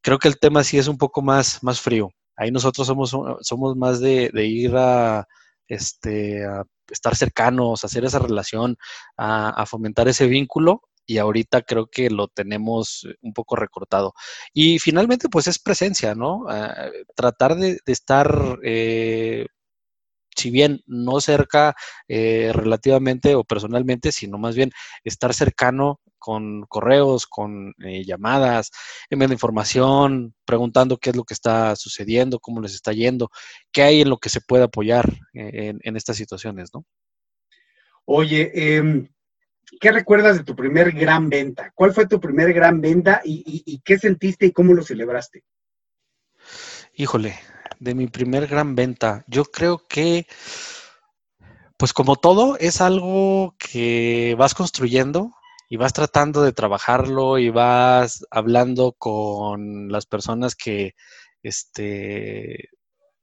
creo 0.00 0.18
que 0.18 0.28
el 0.28 0.38
tema 0.38 0.64
sí 0.64 0.78
es 0.78 0.88
un 0.88 0.96
poco 0.96 1.20
más, 1.20 1.62
más 1.62 1.78
frío. 1.78 2.08
Ahí 2.38 2.50
nosotros 2.50 2.86
somos, 2.86 3.14
somos 3.42 3.76
más 3.76 4.00
de, 4.00 4.30
ir 4.46 4.74
a, 4.76 5.26
este, 5.68 6.46
estar 6.90 7.14
cercanos, 7.14 7.84
hacer 7.84 8.06
esa 8.06 8.18
relación, 8.18 8.78
a, 9.18 9.66
fomentar 9.66 10.08
ese 10.08 10.26
vínculo 10.26 10.80
y 11.04 11.18
ahorita 11.18 11.62
creo 11.62 11.88
que 11.88 12.08
lo 12.08 12.28
tenemos 12.28 13.06
un 13.20 13.34
poco 13.34 13.56
recortado. 13.56 14.14
Y 14.54 14.78
finalmente, 14.78 15.28
pues 15.28 15.48
es 15.48 15.58
presencia, 15.58 16.14
¿no? 16.14 16.46
Ah, 16.48 16.88
tratar 17.14 17.56
de, 17.56 17.78
estar 17.84 18.58
eh, 18.64 19.46
si 20.36 20.50
bien 20.50 20.82
no 20.86 21.20
cerca 21.20 21.74
eh, 22.08 22.50
relativamente 22.52 23.34
o 23.34 23.44
personalmente, 23.44 24.12
sino 24.12 24.38
más 24.38 24.54
bien 24.54 24.70
estar 25.04 25.34
cercano 25.34 26.00
con 26.18 26.62
correos, 26.62 27.26
con 27.26 27.74
eh, 27.84 28.04
llamadas, 28.04 28.70
enviando 29.10 29.34
información, 29.34 30.34
preguntando 30.44 30.98
qué 30.98 31.10
es 31.10 31.16
lo 31.16 31.24
que 31.24 31.34
está 31.34 31.76
sucediendo, 31.76 32.40
cómo 32.40 32.60
les 32.60 32.74
está 32.74 32.92
yendo, 32.92 33.30
qué 33.72 33.82
hay 33.82 34.00
en 34.00 34.10
lo 34.10 34.18
que 34.18 34.28
se 34.28 34.40
puede 34.40 34.64
apoyar 34.64 35.08
eh, 35.34 35.74
en, 35.80 35.96
estas 35.96 36.16
situaciones, 36.16 36.70
¿no? 36.74 36.84
Oye, 38.04 38.76
em, 38.76 39.08
¿qué 39.80 39.92
recuerdas 39.92 40.38
de 40.38 40.44
tu 40.44 40.54
primer 40.54 40.92
gran 40.92 41.28
venta? 41.28 41.72
¿Cuál 41.74 41.92
fue 41.92 42.06
tu 42.06 42.20
primer 42.20 42.52
gran 42.52 42.80
venta 42.80 43.20
y 43.24 43.80
qué 43.84 43.98
sentiste 43.98 44.46
y 44.46 44.52
cómo 44.52 44.74
lo 44.74 44.82
celebraste? 44.82 45.42
Híjole, 46.94 47.34
de 47.80 47.94
mi 47.94 48.06
primer 48.06 48.46
gran 48.46 48.74
venta. 48.74 49.24
Yo 49.26 49.44
creo 49.44 49.86
que, 49.88 50.26
pues 51.76 51.92
como 51.92 52.16
todo, 52.16 52.56
es 52.58 52.80
algo 52.80 53.54
que 53.58 54.34
vas 54.38 54.54
construyendo 54.54 55.32
y 55.68 55.76
vas 55.76 55.92
tratando 55.92 56.42
de 56.42 56.52
trabajarlo 56.52 57.38
y 57.38 57.50
vas 57.50 58.24
hablando 58.30 58.92
con 58.92 59.88
las 59.90 60.06
personas 60.06 60.54
que 60.54 60.94
este, 61.42 62.70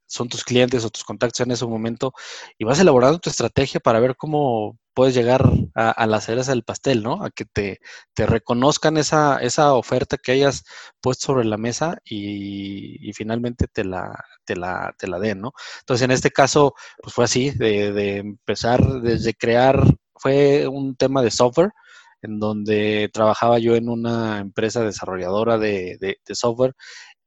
son 0.08 0.30
tus 0.30 0.44
clientes 0.44 0.86
o 0.86 0.90
tus 0.90 1.04
contactos 1.04 1.42
en 1.42 1.52
ese 1.52 1.66
momento 1.66 2.14
y 2.58 2.66
vas 2.66 2.80
elaborando 2.80 3.20
tu 3.20 3.30
estrategia 3.30 3.80
para 3.80 4.00
ver 4.00 4.16
cómo 4.16 4.78
puedes 4.94 5.16
llegar 5.16 5.44
a, 5.76 6.06
las 6.08 6.26
ceras 6.26 6.48
del 6.48 6.64
pastel, 6.64 7.04
¿no? 7.04 7.24
A 7.24 7.32
que 7.32 7.46
te, 7.46 7.80
reconozcan 8.16 8.98
esa, 8.98 9.38
esa 9.40 9.74
oferta 9.74 10.18
que 10.18 10.34
hayas 10.34 10.64
puesto 11.02 11.28
sobre 11.28 11.46
la 11.46 11.58
mesa 11.58 11.98
y, 12.06 13.12
finalmente 13.14 13.68
te 13.68 13.84
la, 13.84 14.24
te, 14.46 14.56
la, 14.56 14.94
te 14.98 15.08
la 15.08 15.20
den, 15.20 15.42
¿no? 15.42 15.54
Entonces, 15.82 16.06
en 16.06 16.12
este 16.12 16.32
caso, 16.32 16.74
pues 17.02 17.14
fue 17.14 17.26
así, 17.26 17.52
de, 17.52 18.18
empezar 18.18 18.82
desde 19.02 19.34
crear, 19.34 19.84
fue 20.16 20.68
un 20.68 20.96
tema 20.96 21.22
de 21.22 21.32
software, 21.32 21.72
en 22.22 22.40
donde 22.40 23.10
trabajaba 23.14 23.60
yo 23.60 23.76
en 23.76 23.90
una 23.90 24.40
empresa 24.40 24.84
desarrolladora 24.84 25.58
de, 25.58 25.98
de, 26.00 26.18
de 26.26 26.36
software 26.36 26.74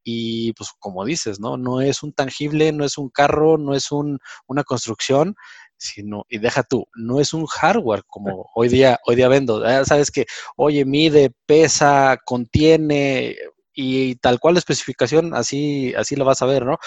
y 0.09 0.53
pues 0.53 0.69
como 0.79 1.03
dices, 1.03 1.41
¿no? 1.41 1.57
No 1.57 1.81
es 1.81 2.01
un 2.01 2.13
tangible, 2.13 2.71
no 2.71 2.85
es 2.85 2.97
un 2.97 3.09
carro, 3.09 3.57
no 3.57 3.75
es 3.75 3.91
un, 3.91 4.19
una 4.47 4.63
construcción, 4.63 5.35
sino, 5.77 6.25
y 6.29 6.39
deja 6.39 6.63
tú, 6.63 6.87
no 6.95 7.19
es 7.19 7.33
un 7.33 7.45
hardware 7.45 8.03
como 8.07 8.49
hoy 8.55 8.69
día, 8.69 8.99
hoy 9.05 9.15
día 9.15 9.27
vendo. 9.27 9.61
Sabes 9.85 10.11
que, 10.11 10.25
oye, 10.55 10.85
mide, 10.85 11.31
pesa, 11.45 12.17
contiene 12.25 13.35
y 13.73 14.15
tal 14.15 14.39
cual 14.39 14.55
la 14.55 14.59
especificación, 14.59 15.35
así, 15.35 15.93
así 15.95 16.15
lo 16.15 16.25
vas 16.25 16.41
a 16.41 16.47
ver, 16.47 16.65
¿no? 16.65 16.77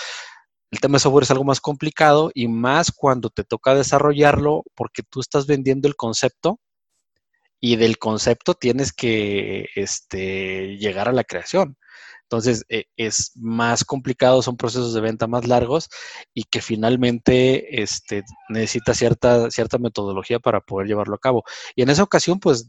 El 0.70 0.80
tema 0.80 0.96
de 0.96 1.00
software 1.00 1.24
es 1.24 1.30
algo 1.30 1.44
más 1.44 1.60
complicado 1.60 2.30
y 2.34 2.48
más 2.48 2.92
cuando 2.92 3.30
te 3.30 3.44
toca 3.44 3.74
desarrollarlo 3.74 4.62
porque 4.74 5.02
tú 5.02 5.20
estás 5.20 5.46
vendiendo 5.46 5.88
el 5.88 5.96
concepto 5.96 6.60
y 7.60 7.76
del 7.76 7.98
concepto 7.98 8.54
tienes 8.54 8.92
que 8.92 9.66
este, 9.74 10.78
llegar 10.78 11.08
a 11.08 11.12
la 11.12 11.24
creación. 11.24 11.76
Entonces, 12.30 12.64
eh, 12.68 12.84
es 12.96 13.32
más 13.34 13.84
complicado, 13.84 14.40
son 14.40 14.56
procesos 14.56 14.94
de 14.94 15.00
venta 15.00 15.26
más 15.26 15.48
largos 15.48 15.88
y 16.32 16.44
que 16.44 16.62
finalmente 16.62 17.82
este, 17.82 18.22
necesita 18.48 18.94
cierta, 18.94 19.50
cierta 19.50 19.78
metodología 19.78 20.38
para 20.38 20.60
poder 20.60 20.86
llevarlo 20.86 21.16
a 21.16 21.18
cabo. 21.18 21.42
Y 21.74 21.82
en 21.82 21.90
esa 21.90 22.04
ocasión, 22.04 22.38
pues, 22.38 22.68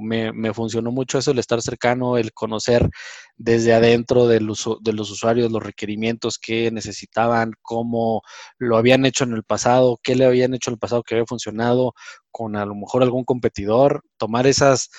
me, 0.00 0.52
funcionó 0.52 0.92
mucho 0.92 1.16
eso, 1.18 1.30
el 1.30 1.38
estar 1.38 1.62
cercano, 1.62 2.18
el 2.18 2.34
conocer 2.34 2.90
desde 3.38 3.72
adentro 3.72 4.26
del 4.26 4.50
uso, 4.50 4.78
de 4.82 4.92
los 4.92 5.10
usuarios 5.10 5.50
los 5.50 5.62
requerimientos 5.62 6.38
que 6.38 6.70
necesitaban, 6.70 7.52
cómo 7.62 8.20
lo 8.58 8.76
habían 8.76 9.06
hecho 9.06 9.24
en 9.24 9.32
el 9.32 9.44
pasado, 9.44 9.98
qué 10.02 10.16
le 10.16 10.26
habían 10.26 10.52
hecho 10.52 10.68
en 10.70 10.74
el 10.74 10.78
pasado 10.78 11.02
que 11.02 11.14
había 11.14 11.26
funcionado 11.26 11.94
con 12.30 12.56
a 12.56 12.66
lo 12.66 12.74
mejor 12.74 13.02
algún 13.02 13.24
competidor, 13.24 14.02
tomar 14.18 14.46
esas 14.46 14.90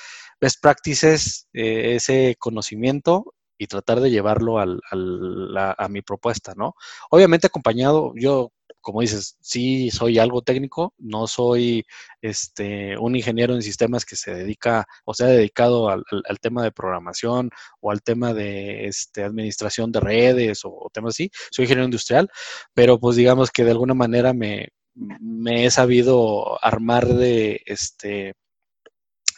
best 0.41 0.59
practices, 0.61 1.47
eh, 1.53 1.93
ese 1.95 2.35
conocimiento 2.39 3.33
y 3.57 3.67
tratar 3.67 3.99
de 4.01 4.11
llevarlo 4.11 4.59
al, 4.59 4.81
a 4.91 5.87
mi 5.89 6.01
propuesta, 6.01 6.53
¿no? 6.55 6.75
Obviamente 7.09 7.47
acompañado, 7.47 8.13
yo, 8.15 8.51
como 8.81 9.01
dices, 9.01 9.37
sí 9.41 9.91
soy 9.91 10.19
algo 10.19 10.41
técnico, 10.41 10.93
no 10.97 11.27
soy 11.27 11.85
este, 12.21 12.97
un 12.97 13.15
ingeniero 13.15 13.53
en 13.55 13.61
sistemas 13.61 14.05
que 14.05 14.15
se 14.15 14.33
dedica 14.33 14.85
o 15.05 15.13
se 15.13 15.23
ha 15.23 15.27
dedicado 15.27 15.89
al, 15.89 16.03
tema 16.41 16.63
de 16.63 16.71
programación 16.71 17.49
o 17.79 17.91
al 17.91 18.01
tema 18.03 18.33
de 18.33 18.87
este, 18.87 19.23
administración 19.23 19.91
de 19.91 20.01
redes 20.01 20.61
o, 20.65 20.89
temas 20.91 21.15
así, 21.15 21.31
soy 21.51 21.63
ingeniero 21.63 21.85
industrial, 21.85 22.29
pero 22.73 22.99
pues 22.99 23.15
digamos 23.15 23.51
que 23.51 23.63
de 23.63 23.71
alguna 23.71 23.93
manera 23.93 24.33
me, 24.33 24.69
me 24.95 25.65
he 25.65 25.71
sabido 25.71 26.63
armar 26.63 27.07
de 27.07 27.61
este 27.65 28.33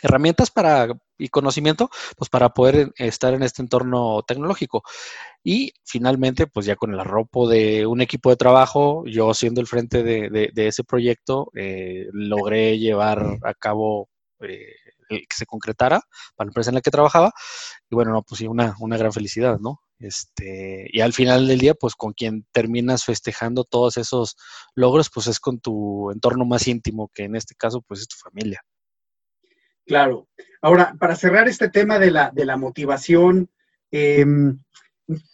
herramientas 0.06 0.52
para 0.52 0.88
y 1.18 1.30
conocimiento, 1.30 1.90
pues 2.18 2.30
para 2.30 2.50
poder 2.50 2.92
estar 2.98 3.34
en 3.34 3.44
este 3.44 3.62
entorno 3.62 4.24
tecnológico. 4.28 4.84
Y 5.44 5.74
finalmente, 5.84 6.48
pues 6.48 6.66
ya 6.66 6.76
con 6.76 6.94
el 6.94 7.00
arropo 7.00 7.48
de 7.48 7.86
un 7.86 8.02
equipo 8.02 8.30
de 8.30 8.36
trabajo, 8.36 9.04
yo 9.06 9.34
siendo 9.34 9.62
el 9.62 9.68
frente 9.68 10.04
de, 10.04 10.52
ese 10.56 10.84
proyecto, 10.84 11.52
eh, 11.56 12.08
logré 12.12 12.80
llevar 12.80 13.40
a 13.44 13.54
cabo 13.54 14.10
eh, 14.42 14.76
que 15.10 15.36
se 15.36 15.46
concretara 15.46 16.02
para 16.36 16.48
la 16.48 16.50
empresa 16.50 16.72
en 16.72 16.76
la 16.76 16.82
que 16.82 16.92
trabajaba. 16.92 17.32
Y 17.90 17.96
bueno, 17.96 18.12
no, 18.12 18.24
pues 18.24 18.40
sí, 18.40 18.48
una, 18.48 18.76
una 18.80 18.98
gran 18.98 19.14
felicidad, 19.14 19.60
¿no? 19.60 19.82
Este, 20.00 20.88
y 20.92 21.02
al 21.02 21.14
final 21.14 21.48
del 21.48 21.60
día, 21.60 21.74
pues 21.74 21.96
con 21.96 22.14
quien 22.14 22.46
terminas 22.52 23.06
festejando 23.06 23.64
todos 23.64 23.98
esos 23.98 24.36
logros, 24.76 25.10
pues 25.14 25.28
es 25.28 25.40
con 25.40 25.60
tu 25.60 26.12
entorno 26.12 26.46
más 26.46 26.68
íntimo, 26.68 27.10
que 27.14 27.24
en 27.24 27.36
este 27.36 27.56
caso, 27.56 27.82
pues 27.82 28.02
es 28.02 28.08
tu 28.08 28.18
familia. 28.18 28.62
Claro. 29.86 30.28
Ahora, 30.62 30.96
para 31.00 31.16
cerrar 31.16 31.48
este 31.48 31.70
tema 31.70 32.00
de 32.00 32.12
la, 32.12 32.32
de 32.32 32.46
la 32.46 32.58
motivación, 32.58 33.50
em, 33.92 34.60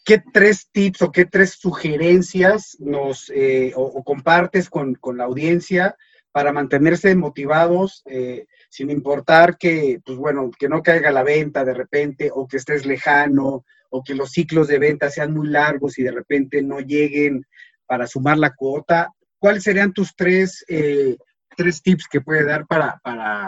¿qué 0.04 0.22
tres 0.34 0.70
tips 0.72 1.02
o 1.04 1.12
qué 1.12 1.26
tres 1.26 1.52
sugerencias 1.52 2.78
nos 2.80 3.32
eh, 3.34 3.72
o, 3.76 4.04
compartes 4.04 4.70
con, 4.70 4.98
la 5.16 5.24
audiencia 5.24 5.96
para 6.34 6.52
mantenerse 6.52 7.16
motivados 7.16 8.04
eh, 8.06 8.46
sin 8.70 8.90
importar 8.90 9.58
que, 9.58 10.00
pues 10.06 10.18
bueno, 10.18 10.52
que 10.58 10.70
no 10.70 10.82
caiga 10.82 11.12
la 11.12 11.24
venta 11.24 11.64
de 11.64 11.74
repente 11.74 12.30
o 12.34 12.48
que 12.48 12.58
estés 12.58 12.86
lejano 12.86 13.66
o 13.90 14.04
que 14.04 14.16
los 14.16 14.32
ciclos 14.32 14.68
de 14.68 14.80
venta 14.80 15.10
sean 15.10 15.34
muy 15.34 15.48
largos 15.48 15.98
y 15.98 16.04
de 16.04 16.12
repente 16.12 16.62
no 16.62 16.80
lleguen 16.80 17.46
para 17.86 18.08
sumar 18.08 18.38
la 18.38 18.54
cuota? 18.54 19.14
¿Cuáles 19.38 19.64
serían 19.64 19.94
tus 19.94 20.16
tres 20.16 20.64
eh, 20.68 21.18
tres 21.62 21.82
tips 21.84 22.08
que 22.08 22.22
puede 22.22 22.44
dar 22.44 22.66
para, 22.66 23.00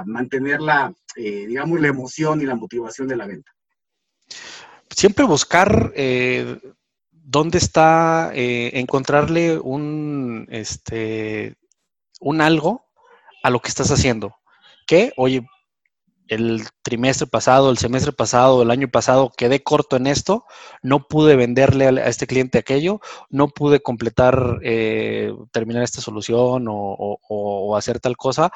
mantener 0.06 0.62
la, 0.62 0.94
eh, 1.16 1.46
digamos, 1.48 1.80
la 1.80 1.88
emoción 1.88 2.42
y 2.42 2.46
la 2.46 2.56
motivación 2.56 3.08
de 3.08 3.16
la 3.16 3.26
venta? 3.26 3.52
Siempre 4.90 5.26
buscar 5.26 5.92
eh, 5.96 6.60
dónde 7.12 7.58
está, 7.58 8.32
eh, 8.36 8.72
encontrarle 8.76 9.58
un, 9.58 10.48
este, 10.52 11.56
un 12.20 12.42
algo 12.42 12.86
a 13.42 13.50
lo 13.50 13.60
que 13.60 13.70
estás 13.70 13.90
haciendo. 13.90 14.36
Que, 14.86 15.12
oye, 15.18 15.48
el 16.28 16.64
trimestre 16.82 17.28
pasado, 17.28 17.70
el 17.70 17.78
semestre 17.78 18.12
pasado, 18.12 18.62
el 18.62 18.72
año 18.72 18.88
pasado 18.88 19.32
quedé 19.36 19.62
corto 19.62 19.98
en 19.98 20.08
esto, 20.08 20.46
no 20.82 21.08
pude 21.08 21.36
venderle 21.36 21.88
a, 21.88 22.08
este 22.08 22.28
cliente 22.28 22.58
aquello, 22.58 23.02
no 23.30 23.50
pude 23.50 23.82
completar, 23.82 24.60
eh, 24.64 25.34
terminar 25.52 25.84
esta 25.84 26.02
solución 26.02 26.66
o, 26.70 27.76
hacer 27.78 28.00
tal 28.00 28.16
cosa, 28.18 28.52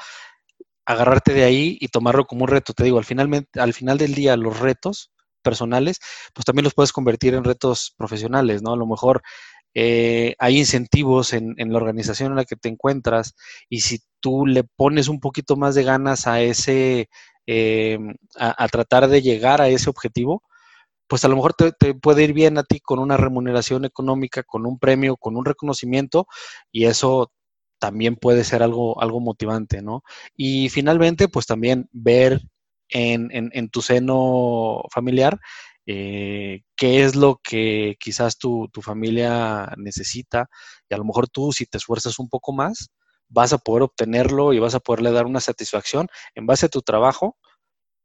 agarrarte 0.85 1.33
de 1.33 1.43
ahí 1.43 1.77
y 1.81 1.89
tomarlo 1.89 2.25
como 2.25 2.43
un 2.43 2.49
reto. 2.49 2.73
Te 2.73 2.83
digo, 2.83 2.97
al 2.97 3.05
final, 3.05 3.47
al 3.55 3.73
final 3.73 3.97
del 3.97 4.13
día 4.13 4.37
los 4.37 4.59
retos 4.59 5.11
personales, 5.41 5.99
pues 6.33 6.45
también 6.45 6.63
los 6.63 6.73
puedes 6.73 6.93
convertir 6.93 7.33
en 7.33 7.43
retos 7.43 7.93
profesionales, 7.97 8.61
¿no? 8.61 8.73
A 8.73 8.77
lo 8.77 8.85
mejor 8.85 9.21
eh, 9.73 10.35
hay 10.39 10.57
incentivos 10.59 11.33
en, 11.33 11.53
en, 11.57 11.71
la 11.71 11.77
organización 11.77 12.31
en 12.31 12.37
la 12.37 12.45
que 12.45 12.55
te 12.55 12.69
encuentras 12.69 13.35
y 13.69 13.81
si 13.81 14.01
tú 14.19 14.45
le 14.45 14.63
pones 14.63 15.07
un 15.07 15.19
poquito 15.19 15.55
más 15.55 15.75
de 15.75 15.83
ganas 15.83 16.27
a 16.27 16.41
ese 16.41 17.09
eh, 17.47 17.97
a, 18.35 18.67
tratar 18.67 19.07
de 19.07 19.21
llegar 19.21 19.61
a 19.61 19.69
ese 19.69 19.89
objetivo, 19.89 20.43
pues 21.07 21.25
a 21.25 21.29
lo 21.29 21.37
mejor 21.37 21.53
te, 21.53 21.71
puede 21.95 22.23
ir 22.25 22.33
bien 22.33 22.57
a 22.57 22.63
ti 22.63 22.79
con 22.81 22.99
una 22.99 23.17
remuneración 23.17 23.85
económica, 23.85 24.43
con 24.43 24.65
un 24.65 24.77
premio, 24.79 25.17
con 25.17 25.37
un 25.37 25.45
reconocimiento, 25.45 26.27
y 26.71 26.85
eso 26.85 27.31
también 27.79 28.17
puede 28.17 28.43
ser 28.43 28.63
algo, 28.63 29.01
algo 29.01 29.21
motivante, 29.21 29.81
¿no? 29.81 30.03
Y 30.35 30.69
finalmente, 30.69 31.29
pues 31.29 31.45
también 31.45 31.87
ver 31.93 32.41
en, 32.89 33.69
tu 33.69 33.81
seno 33.81 34.83
familiar 34.91 35.39
eh, 35.85 36.63
qué 36.75 37.03
es 37.03 37.15
lo 37.15 37.39
que 37.43 37.95
quizás 37.99 38.37
tu, 38.37 38.69
tu, 38.73 38.81
familia 38.81 39.73
necesita, 39.77 40.49
y 40.89 40.95
a 40.95 40.97
lo 40.97 41.05
mejor 41.05 41.29
tú, 41.29 41.53
si 41.53 41.65
te 41.65 41.77
esfuerzas 41.77 42.19
un 42.19 42.29
poco 42.29 42.53
más, 42.53 42.89
vas 43.29 43.53
a 43.53 43.57
poder 43.57 43.83
obtenerlo 43.83 44.53
y 44.53 44.59
vas 44.59 44.75
a 44.75 44.79
poderle 44.79 45.11
dar 45.11 45.25
una 45.25 45.39
satisfacción 45.39 46.07
en 46.35 46.45
base 46.45 46.67
a 46.67 46.69
tu 46.69 46.81
trabajo 46.81 47.37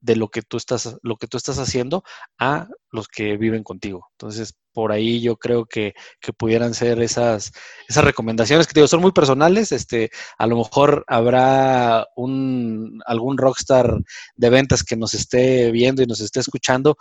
de 0.03 0.17
lo 0.17 0.29
que 0.29 0.43
tú 0.43 0.57
estás, 0.57 0.97
lo 1.03 1.17
que 1.17 1.29
tú 1.29 1.37
estás 1.37 1.59
haciendo 1.59 2.03
a 2.39 2.69
los 2.91 3.07
que 3.07 3.37
viven 3.37 3.63
contigo. 3.63 4.09
Entonces, 4.13 4.55
por 4.73 4.91
ahí 4.91 5.21
yo 5.21 5.37
creo 5.37 5.65
que, 5.65 5.95
pudieran 6.37 6.75
ser 6.75 7.01
esas, 7.01 7.53
esas 7.89 8.05
recomendaciones 8.05 8.67
que 8.67 8.75
digo, 8.75 8.89
son 8.89 9.01
muy 9.01 9.13
personales. 9.13 9.71
Este, 9.71 10.11
a 10.39 10.47
lo 10.47 10.57
mejor 10.57 11.05
habrá 11.07 12.07
un, 12.17 13.01
algún 13.07 13.39
rockstar 13.39 13.97
de 14.35 14.51
ventas 14.51 14.83
que 14.83 14.97
nos 14.97 15.15
esté 15.15 15.71
viendo 15.71 16.03
y 16.03 16.07
nos 16.07 16.21
esté 16.21 16.41
escuchando 16.41 16.97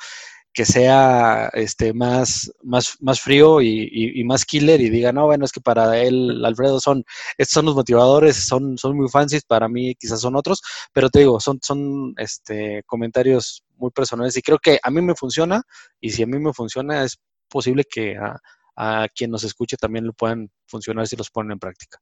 que 0.54 0.66
sea 0.66 1.50
este 1.54 1.94
más, 1.94 2.52
más, 2.62 2.98
más 3.00 3.22
frío 3.22 3.62
y, 3.62 4.22
más 4.26 4.46
killer 4.46 4.82
y 4.82 4.90
diga, 4.90 5.12
no, 5.12 5.26
bueno, 5.26 5.46
es 5.46 5.52
que 5.52 5.62
para 5.62 5.98
él, 5.98 6.44
Alfredo, 6.44 6.80
son, 6.80 7.06
estos 7.38 7.54
son 7.54 7.66
los 7.66 7.76
motivadores, 7.76 8.36
son, 8.36 8.78
son 8.78 8.98
muy 8.98 9.10
fancies, 9.10 9.44
para 9.44 9.70
mí 9.70 9.96
quizás 9.96 10.22
son 10.22 10.36
otros, 10.36 10.62
pero 10.92 11.10
te 11.10 11.20
digo, 11.20 11.40
son, 11.40 11.60
son 11.62 12.14
este, 12.18 12.84
comentarios 12.86 13.64
muy 13.78 13.92
personales 13.92 14.36
y 14.38 14.42
creo 14.42 14.60
que 14.60 14.80
a 14.82 14.92
mí 14.92 15.02
me 15.02 15.16
funciona 15.16 15.64
y 16.00 16.12
si 16.12 16.24
a 16.24 16.28
mí 16.28 16.38
me 16.38 16.54
funciona 16.54 17.04
es 17.04 17.18
posible 17.48 17.84
que 17.90 18.18
a, 18.18 18.38
a 18.76 19.08
quien 19.14 19.32
nos 19.32 19.44
escuche 19.44 19.78
también 19.78 20.06
lo 20.06 20.14
puedan 20.14 20.50
funcionar 20.68 21.08
si 21.08 21.16
los 21.16 21.30
ponen 21.30 21.54
en 21.54 21.60
práctica. 21.60 21.98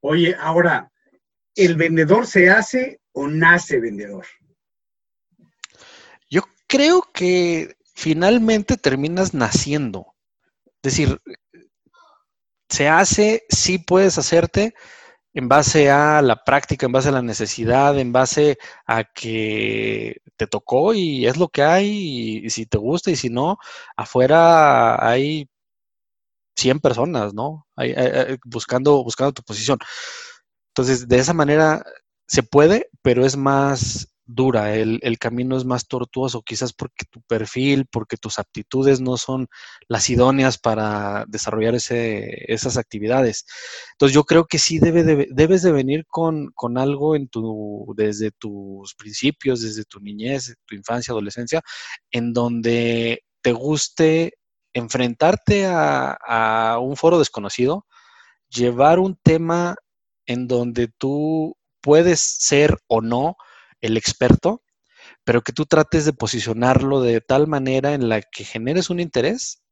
Oye, 0.00 0.34
ahora, 0.38 0.90
¿el 1.54 1.76
vendedor 1.76 2.26
se 2.26 2.50
hace 2.50 3.00
o 3.12 3.28
nace 3.28 3.80
vendedor? 3.80 4.26
Creo 6.72 7.02
que 7.12 7.76
finalmente 7.94 8.78
terminas 8.78 9.34
naciendo. 9.34 10.14
Es 10.82 10.94
decir, 10.94 11.20
se 12.70 12.88
hace, 12.88 13.44
sí 13.50 13.76
puedes 13.76 14.16
hacerte 14.16 14.72
en 15.34 15.48
base 15.48 15.90
a 15.90 16.22
la 16.22 16.42
práctica, 16.44 16.86
en 16.86 16.92
base 16.92 17.10
a 17.10 17.12
la 17.12 17.20
necesidad, 17.20 17.98
en 17.98 18.12
base 18.12 18.56
a 18.86 19.04
que 19.04 20.22
te 20.36 20.46
tocó 20.46 20.94
y 20.94 21.26
es 21.26 21.36
lo 21.36 21.48
que 21.48 21.62
hay, 21.62 22.42
y, 22.46 22.50
si 22.50 22.64
te 22.64 22.78
gusta 22.78 23.10
y 23.10 23.16
si 23.16 23.28
no, 23.28 23.58
afuera 23.94 25.06
hay 25.06 25.50
100 26.56 26.80
personas, 26.80 27.34
¿no? 27.34 27.66
buscando, 28.46 29.04
buscando 29.04 29.32
tu 29.32 29.42
posición. 29.42 29.78
Entonces, 30.68 31.06
de 31.06 31.18
esa 31.18 31.34
manera 31.34 31.84
se 32.26 32.42
puede, 32.42 32.88
pero 33.02 33.26
es 33.26 33.36
más 33.36 34.11
dura, 34.24 34.74
el, 34.76 35.18
camino 35.18 35.56
es 35.56 35.64
más 35.64 35.88
tortuoso, 35.88 36.42
quizás 36.42 36.72
porque 36.72 37.04
tu 37.10 37.20
perfil, 37.22 37.86
porque 37.90 38.16
tus 38.16 38.38
aptitudes 38.38 39.00
no 39.00 39.16
son 39.16 39.48
las 39.88 40.08
idóneas 40.10 40.58
para 40.58 41.24
desarrollar 41.28 41.74
ese, 41.74 42.52
esas 42.52 42.76
actividades. 42.76 43.44
Entonces 43.92 44.14
yo 44.14 44.24
creo 44.24 44.46
que 44.46 44.58
sí 44.58 44.78
debe 44.78 45.26
debes 45.30 45.62
de 45.62 45.72
venir 45.72 46.06
con, 46.06 46.52
algo 46.76 47.16
en 47.16 47.28
tu, 47.28 47.92
desde 47.96 48.30
tus 48.30 48.94
principios, 48.94 49.60
desde 49.62 49.84
tu 49.84 50.00
niñez, 50.00 50.54
tu 50.66 50.74
infancia, 50.74 51.12
adolescencia, 51.12 51.62
en 52.10 52.32
donde 52.32 53.24
te 53.42 53.52
guste 53.52 54.34
enfrentarte 54.72 55.66
a, 55.66 56.12
a 56.12 56.78
un 56.78 56.96
foro 56.96 57.18
desconocido, 57.18 57.86
llevar 58.48 58.98
un 58.98 59.18
tema 59.22 59.74
en 60.26 60.46
donde 60.46 60.88
tú 60.98 61.56
puedes 61.80 62.20
ser 62.20 62.78
o 62.86 63.00
no 63.00 63.36
el 63.82 63.96
experto, 63.98 64.62
pero 65.24 65.42
que 65.42 65.52
tú 65.52 65.66
trates 65.66 66.04
de 66.04 66.12
posicionarlo 66.12 67.00
de 67.02 67.20
tal 67.20 67.46
manera 67.46 67.94
en 67.94 68.08
la 68.08 68.22
que 68.22 68.44
generes 68.44 68.90
un 68.90 69.00
interés 69.00 69.62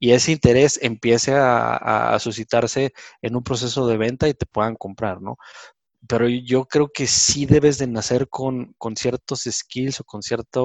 y 0.00 0.12
ese 0.12 0.32
interés 0.32 0.78
empiece 0.82 1.34
a, 1.34 2.16
suscitarse 2.20 2.92
en 3.20 3.36
un 3.36 3.42
proceso 3.44 3.86
de 3.86 3.98
venta 3.98 4.28
y 4.28 4.34
te 4.34 4.46
puedan 4.46 4.74
comprar, 4.74 5.20
¿no? 5.20 5.36
Pero 6.08 6.26
yo 6.28 6.64
creo 6.64 6.88
que 6.92 7.06
sí 7.06 7.44
debes 7.44 7.76
de 7.76 7.86
nacer 7.86 8.28
con, 8.30 8.74
ciertos 8.96 9.42
skills 9.50 10.00
o 10.00 10.04
con 10.04 10.22
ciertas 10.22 10.64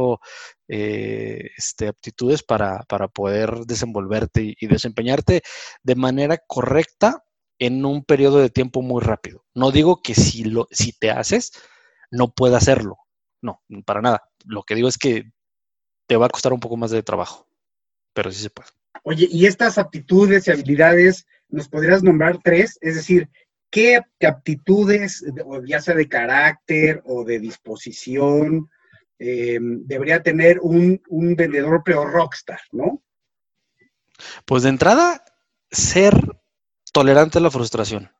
eh, 0.70 1.50
este, 1.58 1.90
aptitudes 1.90 2.44
para, 2.44 2.86
poder 3.14 3.66
desenvolverte 3.68 4.56
y, 4.58 4.68
desempeñarte 4.68 5.42
de 5.84 5.96
manera 5.96 6.38
correcta 6.48 7.26
en 7.60 7.86
un 7.86 8.06
periodo 8.06 8.40
de 8.40 8.50
tiempo 8.50 8.82
muy 8.82 9.02
rápido. 9.02 9.44
No 9.54 9.72
digo 9.72 10.02
que 10.02 10.16
si, 10.16 10.46
lo, 10.46 10.68
si 10.72 10.94
te 10.94 11.12
haces, 11.12 11.52
no 12.12 12.34
puede 12.34 12.56
hacerlo. 12.56 12.98
No, 13.42 13.62
para 13.86 14.02
nada. 14.02 14.30
Lo 14.46 14.64
que 14.64 14.76
digo 14.76 14.88
es 14.88 14.98
que 14.98 15.32
te 16.08 16.18
va 16.18 16.28
a 16.28 16.30
costar 16.30 16.54
un 16.54 16.60
poco 16.60 16.78
más 16.78 16.92
de 16.92 17.04
trabajo, 17.04 17.48
pero 18.14 18.32
sí 18.32 18.42
se 18.42 18.50
puede. 18.50 18.70
Oye, 19.04 19.28
y 19.30 19.46
estas 19.46 19.78
aptitudes 19.78 20.48
y 20.48 20.52
habilidades, 20.52 21.28
¿nos 21.50 21.68
podrías 21.68 22.04
nombrar 22.04 22.40
tres? 22.44 22.78
Es 22.82 22.96
decir, 22.96 23.30
¿qué 23.70 24.02
aptitudes, 24.26 25.24
ya 25.66 25.82
sea 25.82 25.96
de 25.96 26.08
carácter 26.08 27.04
o 27.06 27.24
de 27.24 27.40
disposición, 27.40 28.70
eh, 29.20 29.60
debería 29.62 30.24
tener 30.24 30.60
un, 30.62 31.02
un 31.08 31.36
vendedor 31.36 31.82
pero 31.86 32.06
rockstar, 32.06 32.60
¿no? 32.72 33.02
Pues 34.46 34.64
de 34.64 34.70
entrada, 34.70 35.24
ser 35.72 36.16
tolerante 36.92 37.38
a 37.38 37.42
la 37.42 37.52
frustración. 37.52 38.12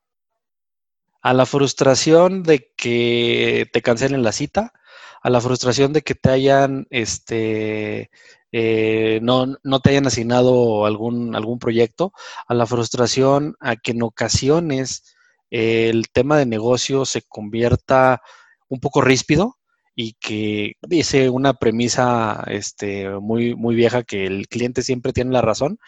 A 1.26 1.32
la 1.34 1.44
frustración 1.44 2.44
de 2.44 2.70
que 2.76 3.68
te 3.72 3.82
cancelen 3.82 4.22
la 4.22 4.30
cita, 4.30 4.72
a 5.20 5.28
la 5.28 5.40
frustración 5.40 5.92
de 5.92 6.02
que 6.02 6.14
te 6.14 6.30
hayan, 6.30 6.86
este, 6.90 8.10
eh, 8.52 9.18
no, 9.22 9.56
no, 9.64 9.80
te 9.80 9.90
hayan 9.90 10.06
asignado 10.06 10.86
algún, 10.86 11.34
algún 11.34 11.58
proyecto, 11.58 12.12
a 12.46 12.54
la 12.54 12.64
frustración 12.64 13.56
a 13.58 13.74
que 13.74 13.90
en 13.90 14.04
ocasiones 14.04 15.16
el 15.50 16.04
tema 16.12 16.38
de 16.38 16.46
negocio 16.46 17.04
se 17.04 17.22
convierta 17.22 18.22
un 18.68 18.78
poco 18.78 19.00
ríspido 19.00 19.56
y 19.96 20.12
que 20.20 20.74
dice 20.82 21.28
una 21.28 21.54
premisa 21.54 22.44
este, 22.46 23.10
muy, 23.18 23.56
muy 23.56 23.74
vieja 23.74 24.04
que 24.04 24.26
el 24.26 24.46
cliente 24.46 24.82
siempre 24.82 25.12
tiene 25.12 25.32
la 25.32 25.42
razón. 25.42 25.80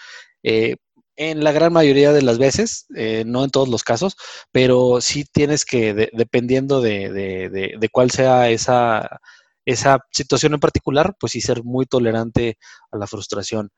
Eh, 0.43 0.79
en 1.19 1.43
la 1.43 1.53
gran 1.53 1.73
mayoría 1.73 2.13
de 2.13 2.23
las 2.23 2.39
veces, 2.39 2.87
eh, 2.95 3.25
no 3.27 3.45
en 3.45 3.51
todos 3.51 3.69
los 3.69 3.83
casos, 3.83 4.17
pero 4.53 5.01
sí 5.01 5.25
tienes 5.25 5.65
que, 5.65 5.93
dependiendo 6.13 6.81
de, 6.81 7.11
de, 7.11 7.89
cuál 7.91 8.11
sea 8.11 8.49
esa, 8.51 9.21
esa 9.65 9.99
situación 10.13 10.55
en 10.55 10.61
particular, 10.61 11.17
pues 11.19 11.33
sí 11.33 11.41
ser 11.41 11.65
muy 11.65 11.87
tolerante 11.87 12.57
a 12.93 12.99
la 12.99 13.09
frustración. 13.09 13.71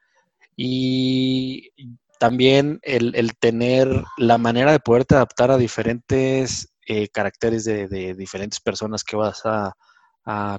Y 0.54 1.70
también 2.18 2.78
el, 2.82 3.14
el 3.16 3.34
tener 3.38 4.04
la 4.18 4.36
manera 4.36 4.72
de 4.72 4.80
poderte 4.80 5.14
adaptar 5.14 5.50
a 5.50 5.56
diferentes 5.56 6.70
eh, 6.92 7.08
caracteres 7.08 7.64
de, 7.64 8.14
diferentes 8.14 8.58
personas 8.58 9.04
que 9.04 9.14
vas 9.16 9.42
a, 9.44 9.72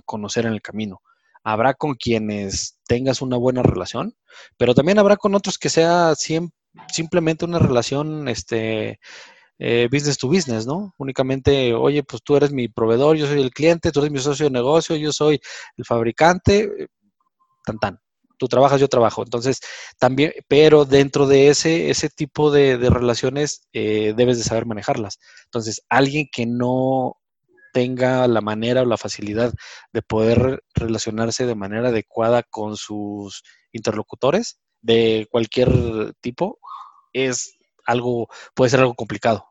conocer 0.05 0.45
en 0.45 0.53
el 0.53 0.61
camino. 0.61 1.01
Habrá 1.43 1.73
con 1.73 1.95
quienes 1.95 2.79
tengas 2.87 3.21
una 3.21 3.37
buena 3.37 3.63
relación, 3.63 4.15
pero 4.57 4.73
también 4.73 4.97
habrá 4.99 5.17
con 5.17 5.35
otros 5.35 5.57
que 5.57 5.69
sea 5.69 6.13
simplemente 6.87 7.45
una 7.45 7.59
relación 7.59 8.27
este, 8.27 8.99
eh, 9.59 9.87
business 9.91 10.17
to 10.17 10.27
business, 10.27 10.65
¿no? 10.65 10.95
Únicamente, 10.97 11.73
oye, 11.75 12.03
pues 12.03 12.23
tú 12.23 12.35
eres 12.35 12.51
mi 12.51 12.67
proveedor, 12.67 13.15
yo 13.15 13.27
soy 13.27 13.41
el 13.41 13.51
cliente, 13.51 13.91
tú 13.91 13.99
eres 13.99 14.11
mi 14.11 14.19
socio 14.19 14.45
de 14.45 14.51
negocio, 14.51 14.95
yo 14.95 15.11
soy 15.11 15.39
el 15.77 15.85
fabricante, 15.85 16.89
tan 17.63 17.77
tan. 17.77 17.99
Tú 18.37 18.47
trabajas, 18.47 18.81
yo 18.81 18.87
trabajo. 18.87 19.21
Entonces, 19.21 19.59
también, 19.99 20.33
pero 20.47 20.85
dentro 20.85 21.27
de 21.27 21.49
ese, 21.49 21.91
ese 21.91 22.09
tipo 22.09 22.49
de, 22.49 22.77
relaciones 22.89 23.67
eh, 23.71 24.15
debes 24.17 24.39
de 24.39 24.43
saber 24.43 24.65
manejarlas. 24.65 25.19
Entonces, 25.45 25.83
alguien 25.89 26.27
que 26.31 26.47
no 26.47 27.17
tenga 27.71 28.27
la 28.27 28.41
manera 28.41 28.81
o 28.81 28.85
la 28.85 28.97
facilidad 28.97 29.53
de 29.93 30.01
poder 30.01 30.63
relacionarse 30.73 31.45
de 31.45 31.55
manera 31.55 31.89
adecuada 31.89 32.41
con 32.41 32.77
sus 32.77 33.43
interlocutores 33.71 34.59
de 34.81 35.27
cualquier 35.29 36.13
tipo, 36.21 36.59
es 37.13 37.57
algo, 37.85 38.29
puede 38.53 38.69
ser 38.71 38.79
algo 38.81 38.95
complicado. 38.95 39.45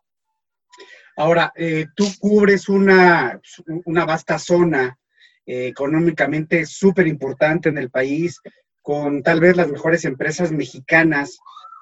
Ahora, 1.17 1.53
eh, 1.57 1.87
tú 1.95 2.07
cubres 2.19 2.69
una, 2.69 3.41
una 3.85 4.05
vasta 4.05 4.39
zona 4.39 4.99
eh, 5.45 5.67
económicamente 5.67 6.65
súper 6.67 7.07
importante 7.07 7.69
en 7.69 7.79
el 7.79 7.91
país, 7.91 8.41
con 8.83 9.23
tal 9.23 9.41
vez 9.41 9.57
las 9.57 9.71
mejores 9.71 10.05
empresas 10.05 10.53
mexicanas 10.53 11.39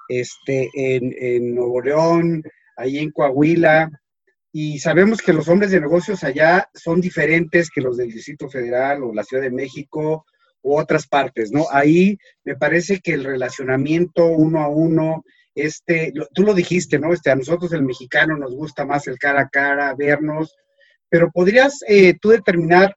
este, 0.09 0.69
en, 0.73 1.13
en 1.17 1.55
Nuevo 1.55 1.81
León, 1.81 2.43
ahí 2.75 2.97
en 2.97 3.11
Coahuila, 3.11 3.89
y 4.51 4.79
sabemos 4.79 5.21
que 5.21 5.33
los 5.33 5.47
hombres 5.47 5.71
de 5.71 5.79
negocios 5.79 6.23
allá 6.23 6.69
son 6.73 6.99
diferentes 6.99 7.69
que 7.69 7.81
los 7.81 7.97
del 7.97 8.11
Distrito 8.11 8.49
Federal 8.49 9.03
o 9.03 9.13
la 9.13 9.23
Ciudad 9.23 9.43
de 9.43 9.51
México 9.51 10.25
u 10.61 10.77
otras 10.77 11.07
partes, 11.07 11.51
¿no? 11.51 11.65
Ahí 11.71 12.17
me 12.43 12.55
parece 12.55 12.99
que 12.99 13.13
el 13.13 13.23
relacionamiento 13.23 14.25
uno 14.25 14.61
a 14.61 14.67
uno, 14.67 15.23
este, 15.55 16.13
tú 16.33 16.43
lo 16.43 16.53
dijiste, 16.53 16.99
¿no? 16.99 17.13
Este, 17.13 17.31
a 17.31 17.35
nosotros 17.35 17.73
el 17.73 17.83
mexicano 17.83 18.37
nos 18.37 18.53
gusta 18.53 18.85
más 18.85 19.07
el 19.07 19.17
cara 19.17 19.41
a 19.41 19.49
cara, 19.49 19.95
vernos, 19.97 20.55
pero 21.09 21.31
podrías 21.31 21.79
eh, 21.87 22.15
tú 22.19 22.29
determinar 22.29 22.95